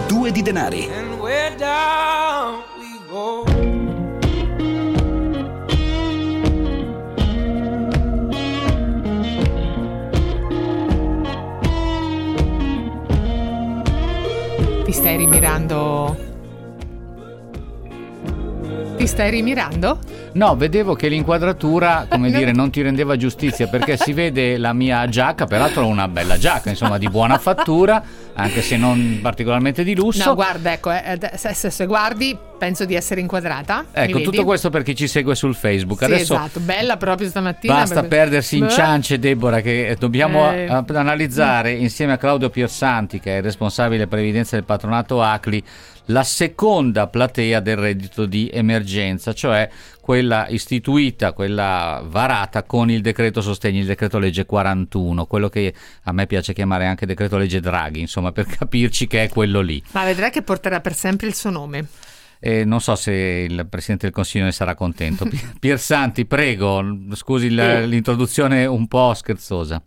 Due 0.08 0.32
di 0.32 0.42
denari. 0.42 0.88
Stai 14.98 15.16
rimirando? 15.16 16.16
Ti 18.96 19.06
stai 19.06 19.30
rimirando? 19.30 20.00
No, 20.32 20.56
vedevo 20.56 20.94
che 20.94 21.06
l'inquadratura, 21.06 22.08
come 22.10 22.32
dire, 22.34 22.50
non 22.50 22.70
ti 22.72 22.82
rendeva 22.82 23.16
giustizia 23.16 23.68
perché 23.68 23.96
si 23.96 24.12
vede 24.12 24.58
la 24.58 24.72
mia 24.72 25.08
giacca, 25.08 25.46
peraltro 25.46 25.86
una 25.86 26.08
bella 26.08 26.36
giacca, 26.36 26.70
insomma, 26.70 26.98
di 26.98 27.08
buona 27.08 27.38
fattura, 27.38 28.02
anche 28.34 28.60
se 28.60 28.76
non 28.76 29.20
particolarmente 29.22 29.84
di 29.84 29.94
lusso. 29.94 30.24
No, 30.24 30.34
guarda, 30.34 30.72
ecco, 30.72 30.90
eh, 30.90 31.16
se, 31.36 31.54
se, 31.54 31.70
se 31.70 31.86
guardi, 31.86 32.36
penso 32.58 32.84
di 32.84 32.94
essere 32.94 33.20
inquadrata. 33.20 33.86
Ecco, 33.90 34.20
tutto 34.20 34.44
questo 34.44 34.68
per 34.68 34.82
chi 34.82 34.94
ci 34.94 35.08
segue 35.08 35.34
sul 35.34 35.54
Facebook. 35.54 36.00
Sì, 36.00 36.04
Adesso 36.04 36.34
esatto, 36.34 36.60
bella 36.60 36.98
proprio 36.98 37.28
stamattina. 37.28 37.72
Basta 37.72 38.00
proprio... 38.00 38.18
perdersi 38.20 38.58
in 38.58 38.68
ciance, 38.68 39.18
Deborah, 39.18 39.60
che 39.60 39.96
dobbiamo 39.98 40.52
eh. 40.52 40.66
analizzare 40.68 41.72
insieme 41.72 42.12
a 42.12 42.18
Claudio 42.18 42.50
Piersanti, 42.50 43.20
che 43.20 43.34
è 43.34 43.36
il 43.38 43.42
responsabile 43.42 44.06
previdenza 44.06 44.56
del 44.56 44.64
patronato 44.64 45.22
ACLI, 45.22 45.64
la 46.10 46.22
seconda 46.22 47.06
platea 47.06 47.60
del 47.60 47.76
reddito 47.76 48.26
di 48.26 48.50
emergenza, 48.52 49.32
cioè 49.32 49.68
quella 50.00 50.46
istituita, 50.48 51.32
quella 51.32 52.02
varata 52.02 52.62
con 52.62 52.90
il 52.90 53.02
decreto 53.02 53.42
sostegni, 53.42 53.80
il 53.80 53.86
decreto 53.86 54.18
legge 54.18 54.46
41, 54.46 55.26
quello 55.26 55.50
che 55.50 55.74
a 56.04 56.12
me 56.12 56.26
piace 56.26 56.54
chiamare 56.54 56.86
anche 56.86 57.04
decreto 57.04 57.36
legge 57.36 57.60
Draghi, 57.60 58.00
insomma, 58.00 58.32
per 58.32 58.46
capirci 58.46 59.06
che 59.06 59.24
è 59.24 59.28
quello 59.28 59.60
lì. 59.60 59.82
Ma 59.92 60.04
vedrai 60.04 60.30
che 60.30 60.40
porterà 60.40 60.80
per 60.80 60.94
sempre 60.94 61.26
il 61.26 61.34
suo 61.34 61.50
nome. 61.50 61.86
E 62.40 62.64
non 62.64 62.80
so 62.80 62.94
se 62.94 63.12
il 63.12 63.66
Presidente 63.68 64.06
del 64.06 64.14
Consiglio 64.14 64.44
ne 64.44 64.52
sarà 64.52 64.74
contento. 64.74 65.26
Piersanti, 65.58 66.26
prego, 66.26 66.82
scusi 67.12 67.48
l'introduzione 67.50 68.66
un 68.66 68.86
po' 68.86 69.12
scherzosa. 69.14 69.82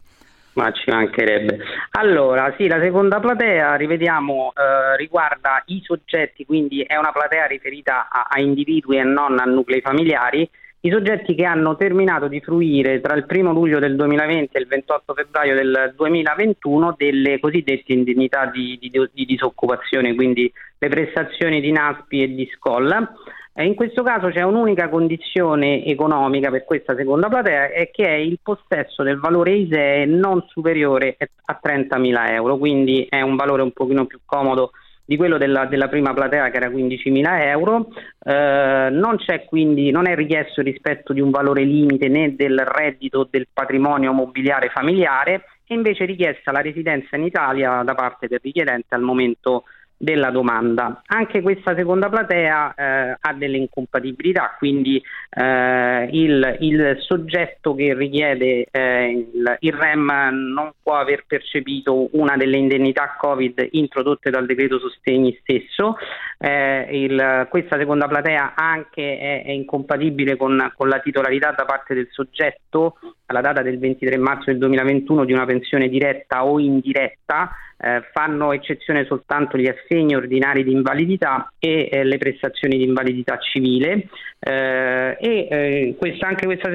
Ma 0.54 0.70
ci 0.72 0.90
mancherebbe. 0.90 1.60
Allora, 1.92 2.54
sì, 2.58 2.68
la 2.68 2.82
seconda 2.82 3.22
platea, 3.22 3.76
rivediamo, 3.76 4.52
eh, 4.54 4.98
riguarda 4.98 5.64
i 5.68 5.82
soggetti, 5.82 6.46
quindi 6.46 6.82
è 6.82 6.98
una 6.98 7.14
platea 7.14 7.46
riferita 7.46 8.10
a, 8.10 8.28
a, 8.30 8.40
individui 8.42 8.98
e 8.98 9.04
non 9.04 9.40
a 9.40 9.46
nuclei 9.46 9.80
familiari, 9.80 10.50
i 10.84 10.90
soggetti 10.90 11.36
che 11.36 11.46
hanno 11.46 11.76
terminato 11.76 12.28
di 12.28 12.42
fruire 12.42 13.02
tra 13.02 13.16
il 13.16 13.26
1 13.28 13.52
luglio 13.52 13.78
del 13.78 13.96
2020 13.96 14.58
e 14.58 14.60
il 14.60 14.68
28 14.68 15.14
febbraio 15.14 15.54
del 15.54 15.94
2021 15.96 16.96
delle 16.98 17.40
cosiddette 17.40 17.94
indennità 17.94 18.48
di, 18.48 18.80
di, 18.82 18.92
di 19.14 19.26
disoccupazione, 19.26 20.16
quindi 20.16 20.52
le 20.80 20.90
prestazioni 20.90 21.62
di 21.62 21.72
NASPI 21.72 22.24
e 22.24 22.34
di 22.34 22.50
SCOL. 22.56 23.10
In 23.58 23.76
questo 23.76 24.02
caso 24.02 24.30
c'è 24.30 24.42
un'unica 24.42 24.90
condizione 24.90 25.86
economica 25.86 26.50
per 26.50 26.64
questa 26.64 26.96
seconda 26.96 27.28
platea 27.28 27.70
e 27.72 27.92
che 27.92 28.06
è 28.06 28.16
il 28.16 28.40
possesso 28.42 29.04
del 29.04 29.20
valore 29.20 29.52
ISEE 29.52 30.06
non 30.06 30.44
superiore 30.48 31.18
a 31.46 31.60
30.000 31.62 32.32
euro, 32.32 32.58
quindi 32.58 33.06
è 33.08 33.22
un 33.22 33.36
valore 33.36 33.62
un 33.62 33.72
pochino 33.72 34.06
più 34.06 34.20
comodo 34.26 34.72
di 35.06 35.18
quello 35.18 35.38
della, 35.38 35.66
della 35.66 35.88
prima 35.88 36.14
platea 36.14 36.50
che 36.50 36.58
era 36.58 36.70
15.000 36.70 37.42
euro, 37.48 37.88
eh, 38.24 38.90
non, 38.92 39.18
quindi, 39.48 39.92
non 39.92 40.08
è 40.08 40.16
richiesto 40.16 40.62
rispetto 40.62 41.14
di 41.14 41.22
un 41.22 41.30
valore 41.30 41.64
limite 41.64 42.08
né 42.08 42.36
del 42.36 42.60
reddito 42.60 43.28
del 43.30 43.48
patrimonio 43.52 44.14
mobiliare 44.14 44.70
familiare, 44.70 45.44
è 45.66 45.74
invece 45.74 46.06
richiesta 46.06 46.52
la 46.52 46.62
residenza 46.62 47.16
in 47.16 47.24
Italia 47.24 47.82
da 47.84 47.96
parte 47.96 48.28
del 48.28 48.40
richiedente 48.42 48.94
al 48.94 49.02
momento 49.02 49.64
della 50.02 50.32
domanda. 50.32 51.04
Anche 51.06 51.42
questa 51.42 51.76
seconda 51.76 52.10
platea 52.10 52.74
eh, 52.74 53.18
ha 53.20 53.34
delle 53.34 53.58
incompatibilità, 53.58 54.56
quindi 54.58 55.02
eh, 55.30 56.10
il, 56.12 56.58
il, 56.62 56.98
soggetto 57.02 57.76
che 57.76 57.94
richiede 57.94 58.68
eh, 58.72 59.28
il, 59.32 59.58
il, 59.60 59.74
REM 59.74 60.10
non 60.54 60.72
può 60.82 60.96
aver 60.96 61.26
percepito 61.28 62.10
una 62.14 62.36
delle 62.36 62.58
indennità 62.58 63.16
Covid 63.16 63.68
introdotte 63.72 64.32
dal 64.32 64.48
decreto 64.48 64.80
sostegni 64.80 65.38
stesso. 65.40 65.98
Eh, 66.40 66.88
il, 66.92 67.48
questa 67.52 67.78
seconda 67.78 68.08
platea 68.08 68.56
anche 68.56 69.20
è, 69.20 69.44
è 69.46 69.52
incompatibile 69.52 70.36
con, 70.36 70.72
con 70.76 70.88
la 70.88 71.00
titolarità 71.00 71.52
da 71.52 71.66
parte 71.66 71.94
del 71.94 72.08
soggetto 72.10 72.98
alla 73.28 73.42
data 73.42 73.62
del 73.62 73.78
23 73.78 74.18
marzo 74.18 74.46
del 74.46 74.58
2021 74.58 75.26
di 75.26 75.32
una 75.32 75.46
pensione 75.46 75.88
diretta 75.88 76.44
o 76.44 76.60
indiretta 76.60 77.52
eh, 77.82 78.04
fanno 78.14 78.52
eccezione 78.52 79.06
soltanto 79.06 79.58
gli 79.58 79.68
assegni 79.68 80.16
ordinari 80.16 80.64
di 80.64 80.72
invalidità 80.72 81.52
e 81.58 81.90
eh, 81.92 82.04
le 82.04 82.18
prestazioni 82.18 82.78
di 82.78 82.84
invalidità 82.84 83.38
civile 83.40 84.08
eh, 84.40 85.18
e 85.20 85.48
eh, 85.50 85.96
questa, 85.98 86.28
anche 86.28 86.46
questa 86.46 86.70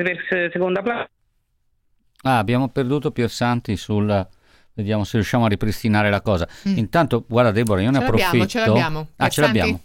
seconda 0.51 0.83
platea 0.83 1.11
Ah, 2.23 2.39
abbiamo 2.39 2.69
perduto 2.69 3.13
Piersanti 3.13 3.77
sul 3.77 4.27
Vediamo 4.77 5.05
se 5.05 5.17
riusciamo 5.17 5.47
a 5.47 5.49
ripristinare 5.49 6.11
la 6.11 6.21
cosa. 6.21 6.47
Mm. 6.69 6.77
Intanto, 6.77 7.25
guarda 7.27 7.51
Deborah, 7.51 7.81
io 7.81 7.91
ce 7.91 7.99
ne 7.99 8.05
approfitto. 8.05 8.47
Ce 8.47 8.59
l'abbiamo, 8.59 9.09
Ah, 9.17 9.29
ce 9.31 9.41
l'abbiamo. 9.41 9.81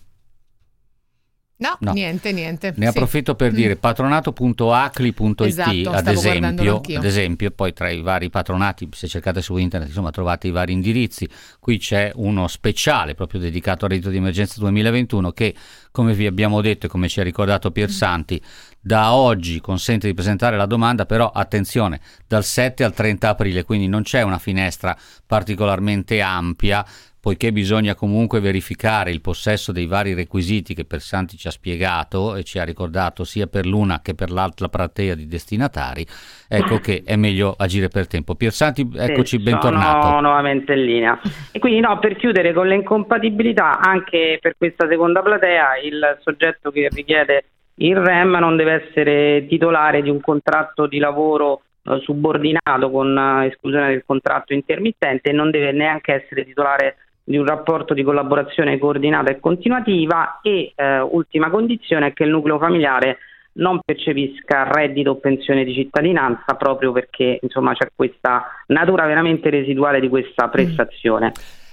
No, 1.61 1.77
no, 1.79 1.91
niente, 1.93 2.31
niente. 2.31 2.73
Ne 2.75 2.87
approfitto 2.87 3.35
per 3.35 3.51
mm. 3.51 3.55
dire 3.55 3.75
patronato.acli.it 3.75 5.41
esatto, 5.41 5.91
ad, 5.91 6.07
esempio, 6.07 6.81
ad 6.81 7.05
esempio, 7.05 7.51
poi 7.51 7.71
tra 7.71 7.89
i 7.89 8.01
vari 8.01 8.31
patronati, 8.31 8.89
se 8.91 9.07
cercate 9.07 9.43
su 9.43 9.55
internet, 9.57 9.89
insomma, 9.89 10.09
trovate 10.09 10.47
i 10.47 10.51
vari 10.51 10.73
indirizzi. 10.73 11.29
Qui 11.59 11.77
c'è 11.77 12.11
uno 12.15 12.47
speciale 12.47 13.13
proprio 13.13 13.39
dedicato 13.39 13.85
al 13.85 13.91
reddito 13.91 14.09
di 14.09 14.17
emergenza 14.17 14.59
2021 14.59 15.31
che, 15.33 15.53
come 15.91 16.15
vi 16.15 16.25
abbiamo 16.25 16.61
detto 16.61 16.87
e 16.87 16.89
come 16.89 17.07
ci 17.07 17.19
ha 17.19 17.23
ricordato 17.23 17.69
Piersanti, 17.69 18.41
da 18.79 19.13
oggi 19.13 19.61
consente 19.61 20.07
di 20.07 20.15
presentare 20.15 20.57
la 20.57 20.65
domanda, 20.65 21.05
però 21.05 21.29
attenzione, 21.29 22.01
dal 22.25 22.43
7 22.43 22.83
al 22.83 22.93
30 22.93 23.29
aprile, 23.29 23.63
quindi 23.63 23.87
non 23.87 24.01
c'è 24.01 24.23
una 24.23 24.39
finestra 24.39 24.97
particolarmente 25.27 26.21
ampia 26.21 26.83
poiché 27.21 27.51
bisogna 27.51 27.93
comunque 27.93 28.39
verificare 28.39 29.11
il 29.11 29.21
possesso 29.21 29.71
dei 29.71 29.85
vari 29.85 30.15
requisiti 30.15 30.73
che 30.73 30.85
Persanti 30.85 31.37
ci 31.37 31.47
ha 31.47 31.51
spiegato 31.51 32.35
e 32.35 32.43
ci 32.43 32.57
ha 32.57 32.63
ricordato 32.63 33.23
sia 33.23 33.45
per 33.45 33.67
l'una 33.67 34.01
che 34.01 34.15
per 34.15 34.31
l'altra 34.31 34.69
platea 34.69 35.13
di 35.13 35.27
destinatari, 35.27 36.03
ecco 36.49 36.79
che 36.79 37.03
è 37.05 37.15
meglio 37.15 37.53
agire 37.55 37.89
per 37.89 38.07
tempo. 38.07 38.33
Piersanti, 38.33 38.89
eccoci, 38.95 39.37
sì, 39.37 39.43
bentornato. 39.43 40.07
Sono 40.07 40.21
nuovamente 40.21 40.73
in 40.73 40.83
linea. 40.83 41.21
E 41.51 41.59
quindi 41.59 41.79
no, 41.79 41.99
per 41.99 42.15
chiudere 42.15 42.53
con 42.53 42.67
le 42.67 42.75
incompatibilità, 42.75 43.79
anche 43.79 44.39
per 44.41 44.55
questa 44.57 44.87
seconda 44.87 45.21
platea, 45.21 45.77
il 45.83 46.17
soggetto 46.21 46.71
che 46.71 46.89
richiede 46.91 47.45
il 47.75 47.95
REM 47.95 48.35
non 48.37 48.55
deve 48.55 48.85
essere 48.85 49.45
titolare 49.47 50.01
di 50.01 50.09
un 50.09 50.19
contratto 50.21 50.87
di 50.87 50.97
lavoro 50.97 51.61
eh, 51.83 51.99
subordinato 52.01 52.89
con 52.91 53.17
eh, 53.17 53.47
esclusione 53.47 53.89
del 53.89 54.03
contratto 54.05 54.53
intermittente 54.53 55.29
e 55.29 55.33
non 55.33 55.49
deve 55.49 55.71
neanche 55.71 56.13
essere 56.13 56.45
titolare 56.45 56.97
di 57.31 57.37
un 57.37 57.45
rapporto 57.45 57.95
di 57.95 58.03
collaborazione 58.03 58.77
coordinata 58.77 59.31
e 59.31 59.39
continuativa 59.39 60.39
e 60.43 60.73
eh, 60.75 60.99
ultima 60.99 61.49
condizione 61.49 62.07
è 62.07 62.13
che 62.13 62.23
il 62.23 62.29
nucleo 62.29 62.59
familiare 62.59 63.17
non 63.53 63.79
percepisca 63.83 64.63
reddito 64.71 65.11
o 65.11 65.15
pensione 65.15 65.63
di 65.63 65.73
cittadinanza 65.73 66.53
proprio 66.53 66.91
perché 66.91 67.39
insomma 67.41 67.73
c'è 67.73 67.89
questa 67.95 68.45
natura 68.67 69.05
veramente 69.07 69.49
residuale 69.49 69.99
di 69.99 70.07
questa 70.07 70.47
prestazione. 70.47 71.27
Mm. 71.27 71.31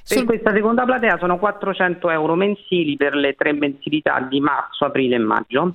Per 0.09 0.17
Sul... 0.17 0.25
questa 0.25 0.53
seconda 0.53 0.85
platea 0.85 1.19
sono 1.19 1.39
400 1.39 2.11
euro 2.11 2.35
mensili 2.35 2.97
per 2.97 3.15
le 3.15 3.35
tre 3.35 3.53
mensilità 3.53 4.21
di 4.21 4.41
marzo, 4.41 4.87
aprile 4.87 5.17
e 5.17 5.19
maggio. 5.19 5.75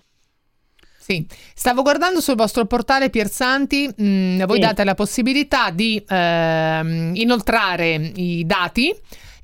Sì, 0.97 1.25
stavo 1.29 1.81
guardando 1.81 2.21
sul 2.21 2.35
vostro 2.35 2.65
portale 2.65 3.09
Piersanti, 3.09 3.93
mh, 3.95 4.05
mm, 4.05 4.43
voi 4.45 4.55
sì. 4.55 4.61
date 4.61 4.83
la 4.85 4.95
possibilità 4.95 5.69
di 5.69 6.01
eh, 6.07 7.11
inoltrare 7.13 8.11
i 8.15 8.45
dati 8.45 8.95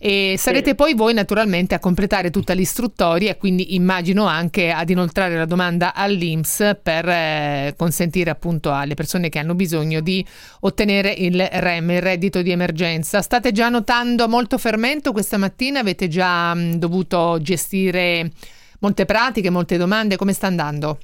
e 0.01 0.35
sarete 0.37 0.69
sì. 0.69 0.75
poi 0.75 0.93
voi 0.93 1.13
naturalmente 1.13 1.75
a 1.75 1.79
completare 1.79 2.31
tutta 2.31 2.53
l'istruttoria 2.53 3.31
e 3.31 3.37
quindi 3.37 3.75
immagino 3.75 4.25
anche 4.25 4.71
ad 4.71 4.89
inoltrare 4.89 5.35
la 5.35 5.43
domanda 5.43 5.93
all'INPS 5.93 6.77
per 6.81 7.09
eh, 7.09 7.73
consentire 7.75 8.29
appunto 8.29 8.71
alle 8.71 8.93
persone 8.93 9.27
che 9.27 9.39
hanno 9.39 9.55
bisogno 9.55 9.99
di 9.99 10.25
ottenere 10.61 11.11
il 11.11 11.45
REM, 11.45 11.91
il 11.91 12.01
reddito 12.01 12.41
di 12.41 12.51
emergenza. 12.51 13.21
State 13.21 13.51
già 13.51 13.67
notando 13.67 14.29
molto 14.29 14.57
fermento 14.57 15.11
questa 15.11 15.37
mattina? 15.37 15.81
Avete 15.81 16.07
già 16.07 16.53
mh, 16.53 16.75
dovuto 16.75 17.37
gestire 17.41 18.31
molte 18.79 19.03
pratiche, 19.03 19.49
molte 19.49 19.75
domande? 19.75 20.15
Come 20.15 20.31
sta 20.31 20.47
andando? 20.47 20.99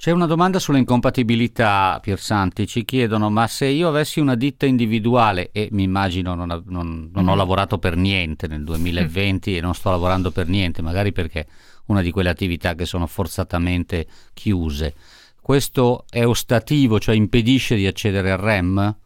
C'è 0.00 0.12
una 0.12 0.26
domanda 0.26 0.60
sulle 0.60 0.78
incompatibilità, 0.78 1.98
Piersanti. 2.00 2.68
Ci 2.68 2.84
chiedono: 2.84 3.30
ma 3.30 3.48
se 3.48 3.66
io 3.66 3.88
avessi 3.88 4.20
una 4.20 4.36
ditta 4.36 4.64
individuale 4.64 5.50
e 5.50 5.70
mi 5.72 5.82
immagino 5.82 6.36
non, 6.36 6.62
non, 6.66 7.10
non 7.12 7.26
ho 7.26 7.34
mm. 7.34 7.36
lavorato 7.36 7.78
per 7.78 7.96
niente 7.96 8.46
nel 8.46 8.62
2020 8.62 9.56
e 9.56 9.60
non 9.60 9.74
sto 9.74 9.90
lavorando 9.90 10.30
per 10.30 10.46
niente, 10.46 10.82
magari 10.82 11.10
perché 11.10 11.48
una 11.86 12.00
di 12.00 12.12
quelle 12.12 12.28
attività 12.28 12.76
che 12.76 12.84
sono 12.84 13.08
forzatamente 13.08 14.06
chiuse, 14.34 14.94
questo 15.42 16.04
è 16.08 16.24
ostativo, 16.24 17.00
cioè 17.00 17.16
impedisce 17.16 17.74
di 17.74 17.88
accedere 17.88 18.30
al 18.30 18.38
REM? 18.38 18.96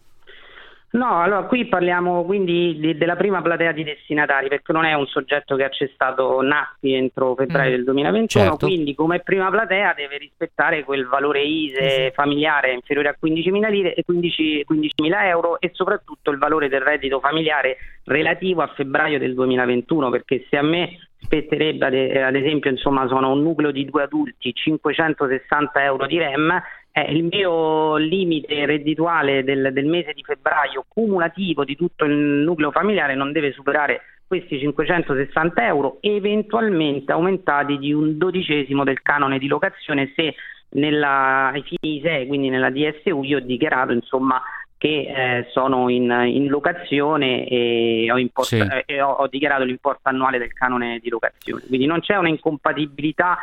No, 0.93 1.22
allora 1.22 1.45
qui 1.45 1.66
parliamo 1.66 2.22
quindi 2.24 2.78
di, 2.78 2.99
della 2.99 3.16
prima 3.16 3.40
platea 3.40 3.72
di 3.72 3.82
destinatari 3.82 4.49
perché 4.49 4.72
non 4.72 4.84
è 4.84 4.93
un 4.93 5.07
soggetto 5.07 5.57
che 5.57 5.64
ha 5.64 5.70
cessato 5.70 6.43
nati 6.43 6.93
entro 6.93 7.34
febbraio 7.34 7.70
mm. 7.70 7.74
del 7.74 7.84
2021, 7.84 8.45
certo. 8.45 8.66
quindi 8.66 8.95
come 8.95 9.20
prima 9.20 9.49
platea 9.49 9.95
deve 9.95 10.18
rispettare 10.18 10.84
quel 10.84 11.07
valore 11.07 11.43
ISE 11.45 12.05
sì. 12.09 12.11
familiare 12.12 12.74
inferiore 12.74 13.09
a 13.09 13.16
15.000 13.22 13.70
lire 13.70 13.95
e 13.95 14.05
15, 14.05 14.66
15.000 14.70 15.24
euro 15.24 15.59
e 15.61 15.70
soprattutto 15.72 16.30
il 16.30 16.36
valore 16.36 16.68
del 16.68 16.82
reddito 16.82 17.20
familiare 17.20 17.78
relativo 18.05 18.61
a 18.61 18.66
febbraio 18.66 19.18
del 19.18 19.32
2021 19.32 20.11
perché 20.11 20.45
se 20.51 20.59
a 20.59 20.62
me 20.62 20.99
spetterebbe 21.22 21.86
ad, 21.86 21.95
ad 21.95 22.34
esempio 22.34 22.70
insomma 22.70 23.07
sono 23.07 23.30
un 23.30 23.43
nucleo 23.43 23.70
di 23.70 23.86
due 23.86 24.03
adulti 24.03 24.53
560 24.53 25.84
euro 25.84 26.07
di 26.07 26.18
REM 26.18 26.62
eh, 26.93 27.12
il 27.12 27.24
mio 27.24 27.97
limite 27.97 28.66
reddituale 28.66 29.43
del, 29.45 29.70
del, 29.72 29.86
mese 29.86 30.12
di 30.12 30.22
febbraio 30.22 30.84
cumulativo 30.86 31.64
di 31.64 31.74
tutto 31.74 32.05
il 32.05 32.12
nucleo 32.12 32.70
familiare 32.70 33.14
non 33.14 33.32
deve 33.32 33.53
superare 33.53 34.03
questi 34.26 34.59
560 34.59 35.66
euro, 35.66 35.99
eventualmente 36.01 37.12
aumentati 37.12 37.76
di 37.78 37.93
un 37.93 38.16
dodicesimo 38.16 38.84
del 38.84 39.03
canone 39.03 39.38
di 39.38 39.47
locazione 39.47 40.12
se 40.16 40.34
nella, 40.70 41.49
ai 41.49 41.62
fini 41.62 42.01
6, 42.01 42.26
quindi 42.26 42.49
nella 42.49 42.70
DSU, 42.70 43.22
io 43.24 43.38
ho 43.38 43.40
dichiarato 43.40 43.93
insomma 43.93 44.40
che 44.78 44.88
eh, 44.88 45.47
sono 45.53 45.88
in, 45.90 46.11
in, 46.26 46.49
locazione 46.49 47.47
e, 47.47 48.11
ho, 48.11 48.18
import- 48.18 48.49
sì. 48.49 48.66
e 48.86 49.01
ho, 49.01 49.12
ho, 49.12 49.28
dichiarato 49.28 49.62
l'importo 49.62 50.09
annuale 50.09 50.38
del 50.38 50.53
canone 50.53 50.99
di 51.01 51.09
locazione. 51.09 51.62
Quindi 51.68 51.86
non 51.86 52.01
c'è 52.01 52.16
una 52.16 52.28
incompatibilità 52.28 53.38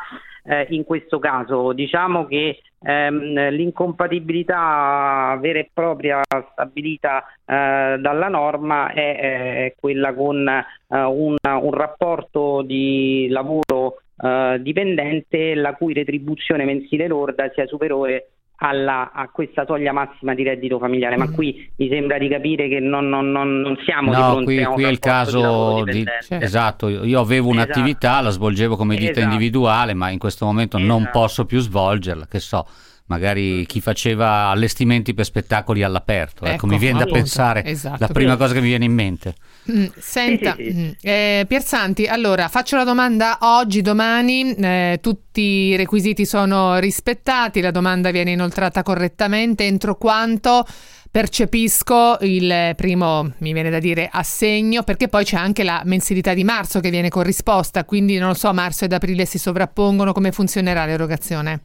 eh, 0.50 0.66
in 0.72 0.84
questo 0.84 1.20
caso. 1.20 1.74
Diciamo 1.74 2.26
che 2.26 2.60
ehm, 2.82 3.50
l'incompatibilità 3.50 5.38
vera 5.40 5.60
e 5.60 5.70
propria 5.72 6.22
stabilita 6.52 7.24
eh, 7.46 7.98
dalla 8.00 8.28
norma 8.28 8.92
è, 8.92 9.20
è 9.66 9.76
quella 9.80 10.14
con 10.14 10.48
eh, 10.48 10.64
un, 10.88 11.36
un, 11.44 11.72
rapporto 11.72 12.64
di 12.64 13.28
lavoro 13.30 14.02
eh, 14.20 14.58
dipendente 14.60 15.54
la 15.54 15.76
cui 15.76 15.94
retribuzione 15.94 16.66
mensile 16.66 17.08
lorda 17.08 17.52
sia 17.54 17.68
superiore 17.68 18.30
alla, 18.62 19.12
a 19.14 19.30
questa 19.30 19.64
soglia 19.66 19.92
massima 19.94 20.34
di 20.34 20.44
reddito 20.44 20.80
familiare, 20.80 21.16
ma 21.18 21.28
Mm. 21.28 21.34
qui 21.34 21.72
mi 21.78 21.88
sembra 21.90 22.18
di 22.18 22.28
capire 22.28 22.68
che 22.68 22.80
non, 22.80 23.08
non- 23.08 23.32
non- 23.32 23.62
non 23.62 23.78
siamo 23.86 24.12
di 24.14 24.18
No, 24.20 24.24
fronte 24.32 24.44
qui, 24.46 24.56
qui 24.56 24.56
è 24.56 24.60
il 24.60 24.66
rapporto 24.66 24.90
di 24.90 25.00
caso 25.00 25.84
di... 25.86 25.92
dipendente. 26.00 26.46
Esatto, 26.46 26.88
io 26.90 27.20
avevo 27.20 27.52
Esatto. 27.52 27.64
un'attività, 27.70 28.22
la 28.22 28.30
svolgevo 28.30 28.76
come 28.76 28.96
ditta 28.96 29.12
Esatto. 29.12 29.26
individuale, 29.34 29.94
ma 29.94 30.10
in 30.10 30.20
questo 30.20 30.46
momento 30.46 30.78
non 30.78 31.02
Esatto. 31.02 31.20
posso 31.20 31.46
più 31.46 31.60
svolgerla, 31.60 32.28
che 32.28 32.40
so, 32.40 32.66
magari 33.10 33.66
chi 33.66 33.82
faceva 33.82 34.48
allestimenti 34.48 35.14
per 35.14 35.26
spettacoli 35.26 35.84
all'aperto, 35.84 36.46
ecco, 36.46 36.54
Ecco, 36.54 36.68
mi 36.68 36.78
viene 36.78 37.00
da 37.00 37.04
appunto, 37.04 37.20
pensare, 37.22 37.66
esatto. 37.66 37.98
la 38.00 38.08
prima 38.08 38.38
cosa 38.38 38.54
che 38.54 38.62
mi 38.62 38.68
viene 38.68 38.86
in 38.86 38.94
mente. 38.94 39.36
Mm, 39.72 39.86
Senta, 39.98 40.56
mm, 40.60 40.90
eh, 41.02 41.46
Piersanti, 41.48 42.06
allora 42.06 42.48
faccio 42.48 42.76
la 42.76 42.84
domanda 42.84 43.40
oggi, 43.42 43.82
domani, 43.82 44.54
eh, 44.54 45.00
tutti 45.02 45.42
i 45.42 45.76
requisiti 45.76 46.26
sono 46.26 46.78
rispettati, 46.78 47.62
la 47.62 47.72
domanda 47.72 48.12
viene 48.12 48.32
inoltrata 48.32 48.84
correttamente, 48.84 49.66
entro 49.66 49.96
quanto 49.96 50.66
percepisco 51.12 52.18
il 52.22 52.74
primo, 52.76 53.32
mi 53.40 53.54
viene 53.54 53.72
da 53.72 53.80
dire, 53.80 54.08
assegno, 54.12 54.84
perché 54.84 55.08
poi 55.08 55.24
c'è 55.24 55.38
anche 55.38 55.64
la 55.64 55.82
mensilità 55.84 56.36
di 56.36 56.44
marzo 56.44 56.80
che 56.80 56.92
viene 56.92 57.10
corrisposta, 57.10 57.86
quindi 57.86 58.18
non 58.20 58.30
lo 58.30 58.36
so, 58.36 58.54
marzo 58.54 58.86
ed 58.86 58.94
aprile 58.94 59.26
si 59.26 59.40
sovrappongono, 59.40 60.14
come 60.14 60.32
funzionerà 60.32 60.86
l'erogazione? 60.86 61.62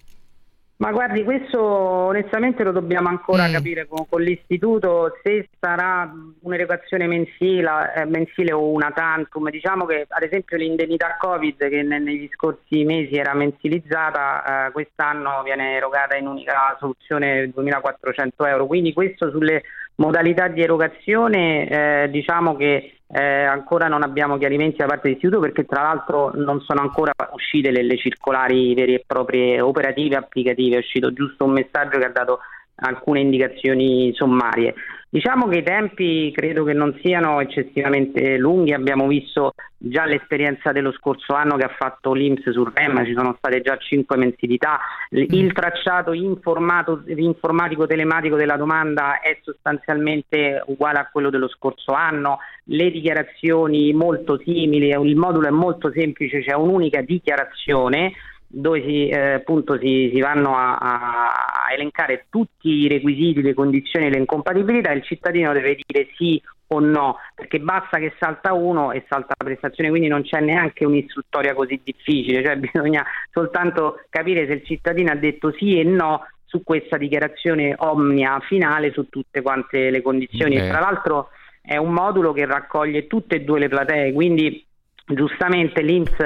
Ma 0.77 0.91
guardi, 0.91 1.23
questo 1.23 1.63
onestamente 1.63 2.65
lo 2.65 2.73
dobbiamo 2.73 3.09
ancora 3.09 3.47
Mm. 3.49 3.53
capire 3.53 3.87
con, 3.87 4.07
con 4.09 4.21
l'istituto, 4.21 5.17
se 5.23 5.49
sarà 5.61 6.13
un'erogazione 6.41 7.07
mensile, 7.07 7.93
eh, 7.95 8.05
mensile 8.07 8.53
o 8.53 8.71
una 8.71 8.91
tantum. 8.91 9.51
Diciamo 9.51 9.87
che 9.87 10.05
ad 10.09 10.23
esempio 10.25 10.57
l'indennità 10.57 11.17
Covid 11.19 11.69
che 11.69 11.83
ne- 11.83 12.01
negli 12.01 12.29
scorsi 12.33 12.83
mesi 12.85 13.15
era 13.15 13.35
mensilizzata, 13.35 14.67
eh, 14.67 14.73
quest'anno 14.73 15.43
viene 15.45 15.77
erogata 15.77 16.17
in 16.17 16.27
unica 16.27 16.77
soluzione 16.81 17.51
2.400 17.55 18.45
euro. 18.45 18.67
Quindi 18.67 18.93
questo 18.93 19.31
sulle 19.31 19.63
modalità 19.97 20.49
di 20.49 20.63
erogazione 20.63 21.69
eh, 21.69 22.11
diciamo 22.11 22.57
che 22.57 22.99
eh, 23.07 23.45
ancora 23.45 23.87
non 23.87 24.03
abbiamo 24.03 24.39
chiarimenti 24.39 24.79
da 24.79 24.87
parte 24.87 25.09
dell'istituto 25.09 25.41
perché 25.41 25.65
tra 25.65 25.83
l'altro 25.83 26.33
non 26.35 26.61
sono 26.63 26.81
ancora 26.81 27.13
uscite 27.33 27.71
le, 27.71 27.83
le 27.83 27.97
circolari 27.97 28.75
vere 28.75 28.95
e 28.95 29.05
proprie 29.07 29.61
operative 29.61 30.17
applicative, 30.17 30.77
è 30.77 30.81
uscito 30.81 31.13
giusto 31.13 31.45
un 31.45 31.53
messaggio 31.53 31.99
che 31.99 32.07
ha 32.07 32.11
dato 32.11 32.41
alcune 32.77 33.21
indicazioni 33.21 34.13
sommarie. 34.15 34.75
Diciamo 35.15 35.47
che 35.47 35.59
i 35.59 35.63
tempi 35.63 36.33
credo 36.35 36.65
che 36.65 36.73
non 36.73 36.99
siano 37.01 37.41
eccessivamente 37.41 38.37
lunghi, 38.37 38.73
abbiamo 38.73 39.07
visto 39.07 39.53
già 39.79 40.07
l'esperienza 40.07 40.73
dello 40.73 40.91
scorso 40.91 41.35
anno 41.35 41.55
che 41.55 41.63
ha 41.63 41.73
fatto 41.79 42.15
l'Inps 42.15 42.51
sul 42.51 42.73
REM, 42.75 43.05
ci 43.05 43.15
sono 43.15 43.37
state 43.39 43.61
già 43.61 43.77
cinque 43.77 44.17
mensilità, 44.17 44.81
il 45.11 45.33
il 45.33 45.53
tracciato 45.53 46.13
informatico 46.13 47.87
telematico 47.87 48.35
della 48.35 48.57
domanda 48.57 49.21
è 49.21 49.39
sostanzialmente 49.45 50.61
uguale 50.67 50.99
a 50.99 51.09
quello 51.13 51.31
dello 51.31 51.47
scorso 51.47 51.93
anno, 51.93 52.39
le 52.65 52.91
dichiarazioni 52.91 53.93
molto 53.93 54.41
simili, 54.45 54.89
il 54.89 55.15
modulo 55.15 55.47
è 55.47 55.51
molto 55.51 55.93
semplice, 55.93 56.43
c'è 56.43 56.55
un'unica 56.55 57.03
dichiarazione 57.03 58.15
dove 58.55 58.83
si, 58.83 59.09
eh, 59.09 59.33
appunto 59.35 59.79
si, 59.79 60.11
si 60.13 60.21
vanno 60.21 60.57
a, 60.57 60.77
a 60.77 61.73
elencare 61.73 62.27
tutti 62.31 62.69
i 62.69 62.89
requisiti, 62.89 63.43
le 63.43 63.55
condizioni 63.55 64.07
e 64.07 64.11
le 64.11 64.19
incompatibilità 64.19 64.93
il 64.93 65.03
cittadino 65.03 65.53
deve 65.53 65.79
dire 65.85 66.09
sì 66.17 66.41
o 66.69 66.81
no, 66.81 67.19
perché 67.35 67.61
basta 67.61 67.99
che 67.99 68.15
salta 68.19 68.53
uno 68.53 68.93
e 68.93 69.05
salta 69.09 69.35
la 69.37 69.45
prestazione, 69.45 69.91
quindi 69.91 70.09
non 70.09 70.23
c'è 70.23 70.41
neanche 70.41 70.85
un'istruttoria 70.85 71.55
così 71.55 71.81
difficile, 71.83 72.43
cioè 72.43 72.57
bisogna 72.57 73.05
soltanto 73.33 74.01
capire 74.09 74.47
se 74.47 74.55
il 74.55 74.65
cittadino 74.65 75.11
ha 75.11 75.17
detto 75.17 75.53
sì 75.53 75.79
e 75.79 75.85
no 75.85 76.27
su 76.45 76.63
questa 76.63 76.97
dichiarazione 76.97 77.75
omnia 77.79 78.39
finale 78.41 78.93
su 78.93 79.09
tutte 79.09 79.43
quante 79.43 79.91
le 79.91 80.03
condizioni. 80.03 80.57
E 80.57 80.69
tra 80.69 80.79
l'altro 80.79 81.31
è 81.61 81.77
un 81.77 81.93
modulo 81.93 82.33
che 82.33 82.47
raccoglie 82.47 83.09
tutte 83.09 83.37
e 83.37 83.41
due 83.41 83.59
le 83.59 83.69
platee, 83.69 84.13
quindi 84.13 84.65
giustamente 85.07 85.83
l'Inps 85.83 86.17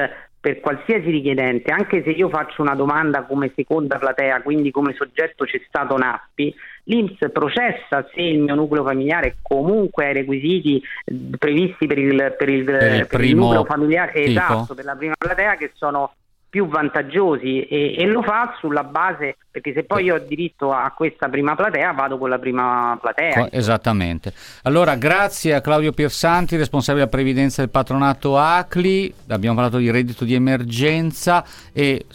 per 0.40 0.60
qualsiasi 0.60 1.10
richiedente, 1.10 1.72
anche 1.72 2.02
se 2.02 2.10
io 2.10 2.28
faccio 2.28 2.62
una 2.62 2.74
domanda 2.74 3.24
come 3.24 3.52
seconda 3.54 3.98
platea, 3.98 4.42
quindi 4.42 4.70
come 4.70 4.94
soggetto 4.94 5.44
c'è 5.44 5.60
stato 5.66 5.96
Nappi, 5.96 6.54
l'Inps 6.84 7.30
processa 7.32 8.06
se 8.14 8.20
il 8.20 8.40
mio 8.40 8.54
nucleo 8.54 8.84
familiare 8.84 9.36
comunque 9.42 10.06
ha 10.06 10.10
i 10.10 10.14
requisiti 10.14 10.82
eh, 11.04 11.14
previsti 11.38 11.86
per 11.86 11.98
il, 11.98 12.34
per 12.38 12.48
il, 12.48 12.64
Per 12.64 12.94
il 12.94 13.06
per 13.06 13.20
il 13.24 13.34
nucleo 13.34 13.64
familiare, 13.64 14.12
tipo? 14.12 14.28
esatto, 14.28 14.74
per 14.74 14.84
la 14.84 14.94
prima 14.94 15.14
platea 15.18 15.56
che 15.56 15.72
sono 15.74 16.12
più 16.48 16.66
vantaggiosi 16.66 17.62
e, 17.62 17.94
e 17.98 18.06
lo 18.06 18.22
fa 18.22 18.56
sulla 18.58 18.84
base 18.84 19.36
perché 19.50 19.72
se 19.72 19.84
poi 19.84 20.04
io 20.04 20.14
ho 20.14 20.18
diritto 20.18 20.72
a 20.72 20.90
questa 20.96 21.28
prima 21.28 21.54
platea 21.54 21.92
vado 21.92 22.16
con 22.16 22.28
la 22.30 22.38
prima 22.38 22.96
platea 23.00 23.50
Esattamente. 23.50 24.32
Allora, 24.62 24.94
grazie 24.96 25.54
a 25.54 25.60
Claudio 25.60 25.92
Piersanti, 25.92 26.56
responsabile 26.56 27.04
della 27.04 27.16
previdenza 27.16 27.60
del 27.60 27.70
patronato 27.70 28.38
ACLI. 28.38 29.14
Abbiamo 29.28 29.56
parlato 29.56 29.78
di 29.78 29.90
reddito 29.90 30.24
di 30.24 30.34
emergenza 30.34 31.44
e 31.72 32.06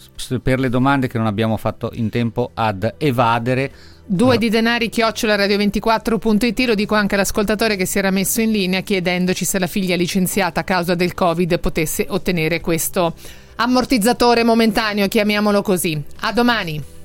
per 0.41 0.59
le 0.59 0.69
domande 0.69 1.07
che 1.07 1.17
non 1.17 1.27
abbiamo 1.27 1.57
fatto 1.57 1.91
in 1.93 2.09
tempo 2.09 2.51
ad 2.53 2.95
evadere. 2.97 3.71
Due 4.05 4.37
di 4.37 4.49
denari 4.49 4.89
chiocciola 4.89 5.37
radio24.it 5.37 6.59
lo 6.65 6.75
dico 6.75 6.93
anche 6.93 7.15
all'ascoltatore 7.15 7.77
che 7.77 7.85
si 7.85 7.99
era 7.99 8.11
messo 8.11 8.41
in 8.41 8.51
linea 8.51 8.81
chiedendoci 8.81 9.45
se 9.45 9.59
la 9.59 9.67
figlia 9.67 9.95
licenziata 9.95 10.59
a 10.59 10.63
causa 10.65 10.93
del 10.93 11.13
Covid 11.13 11.57
potesse 11.59 12.05
ottenere 12.09 12.59
questo 12.59 13.15
ammortizzatore 13.55 14.43
momentaneo, 14.43 15.07
chiamiamolo 15.07 15.61
così. 15.61 16.01
A 16.21 16.33
domani. 16.33 17.02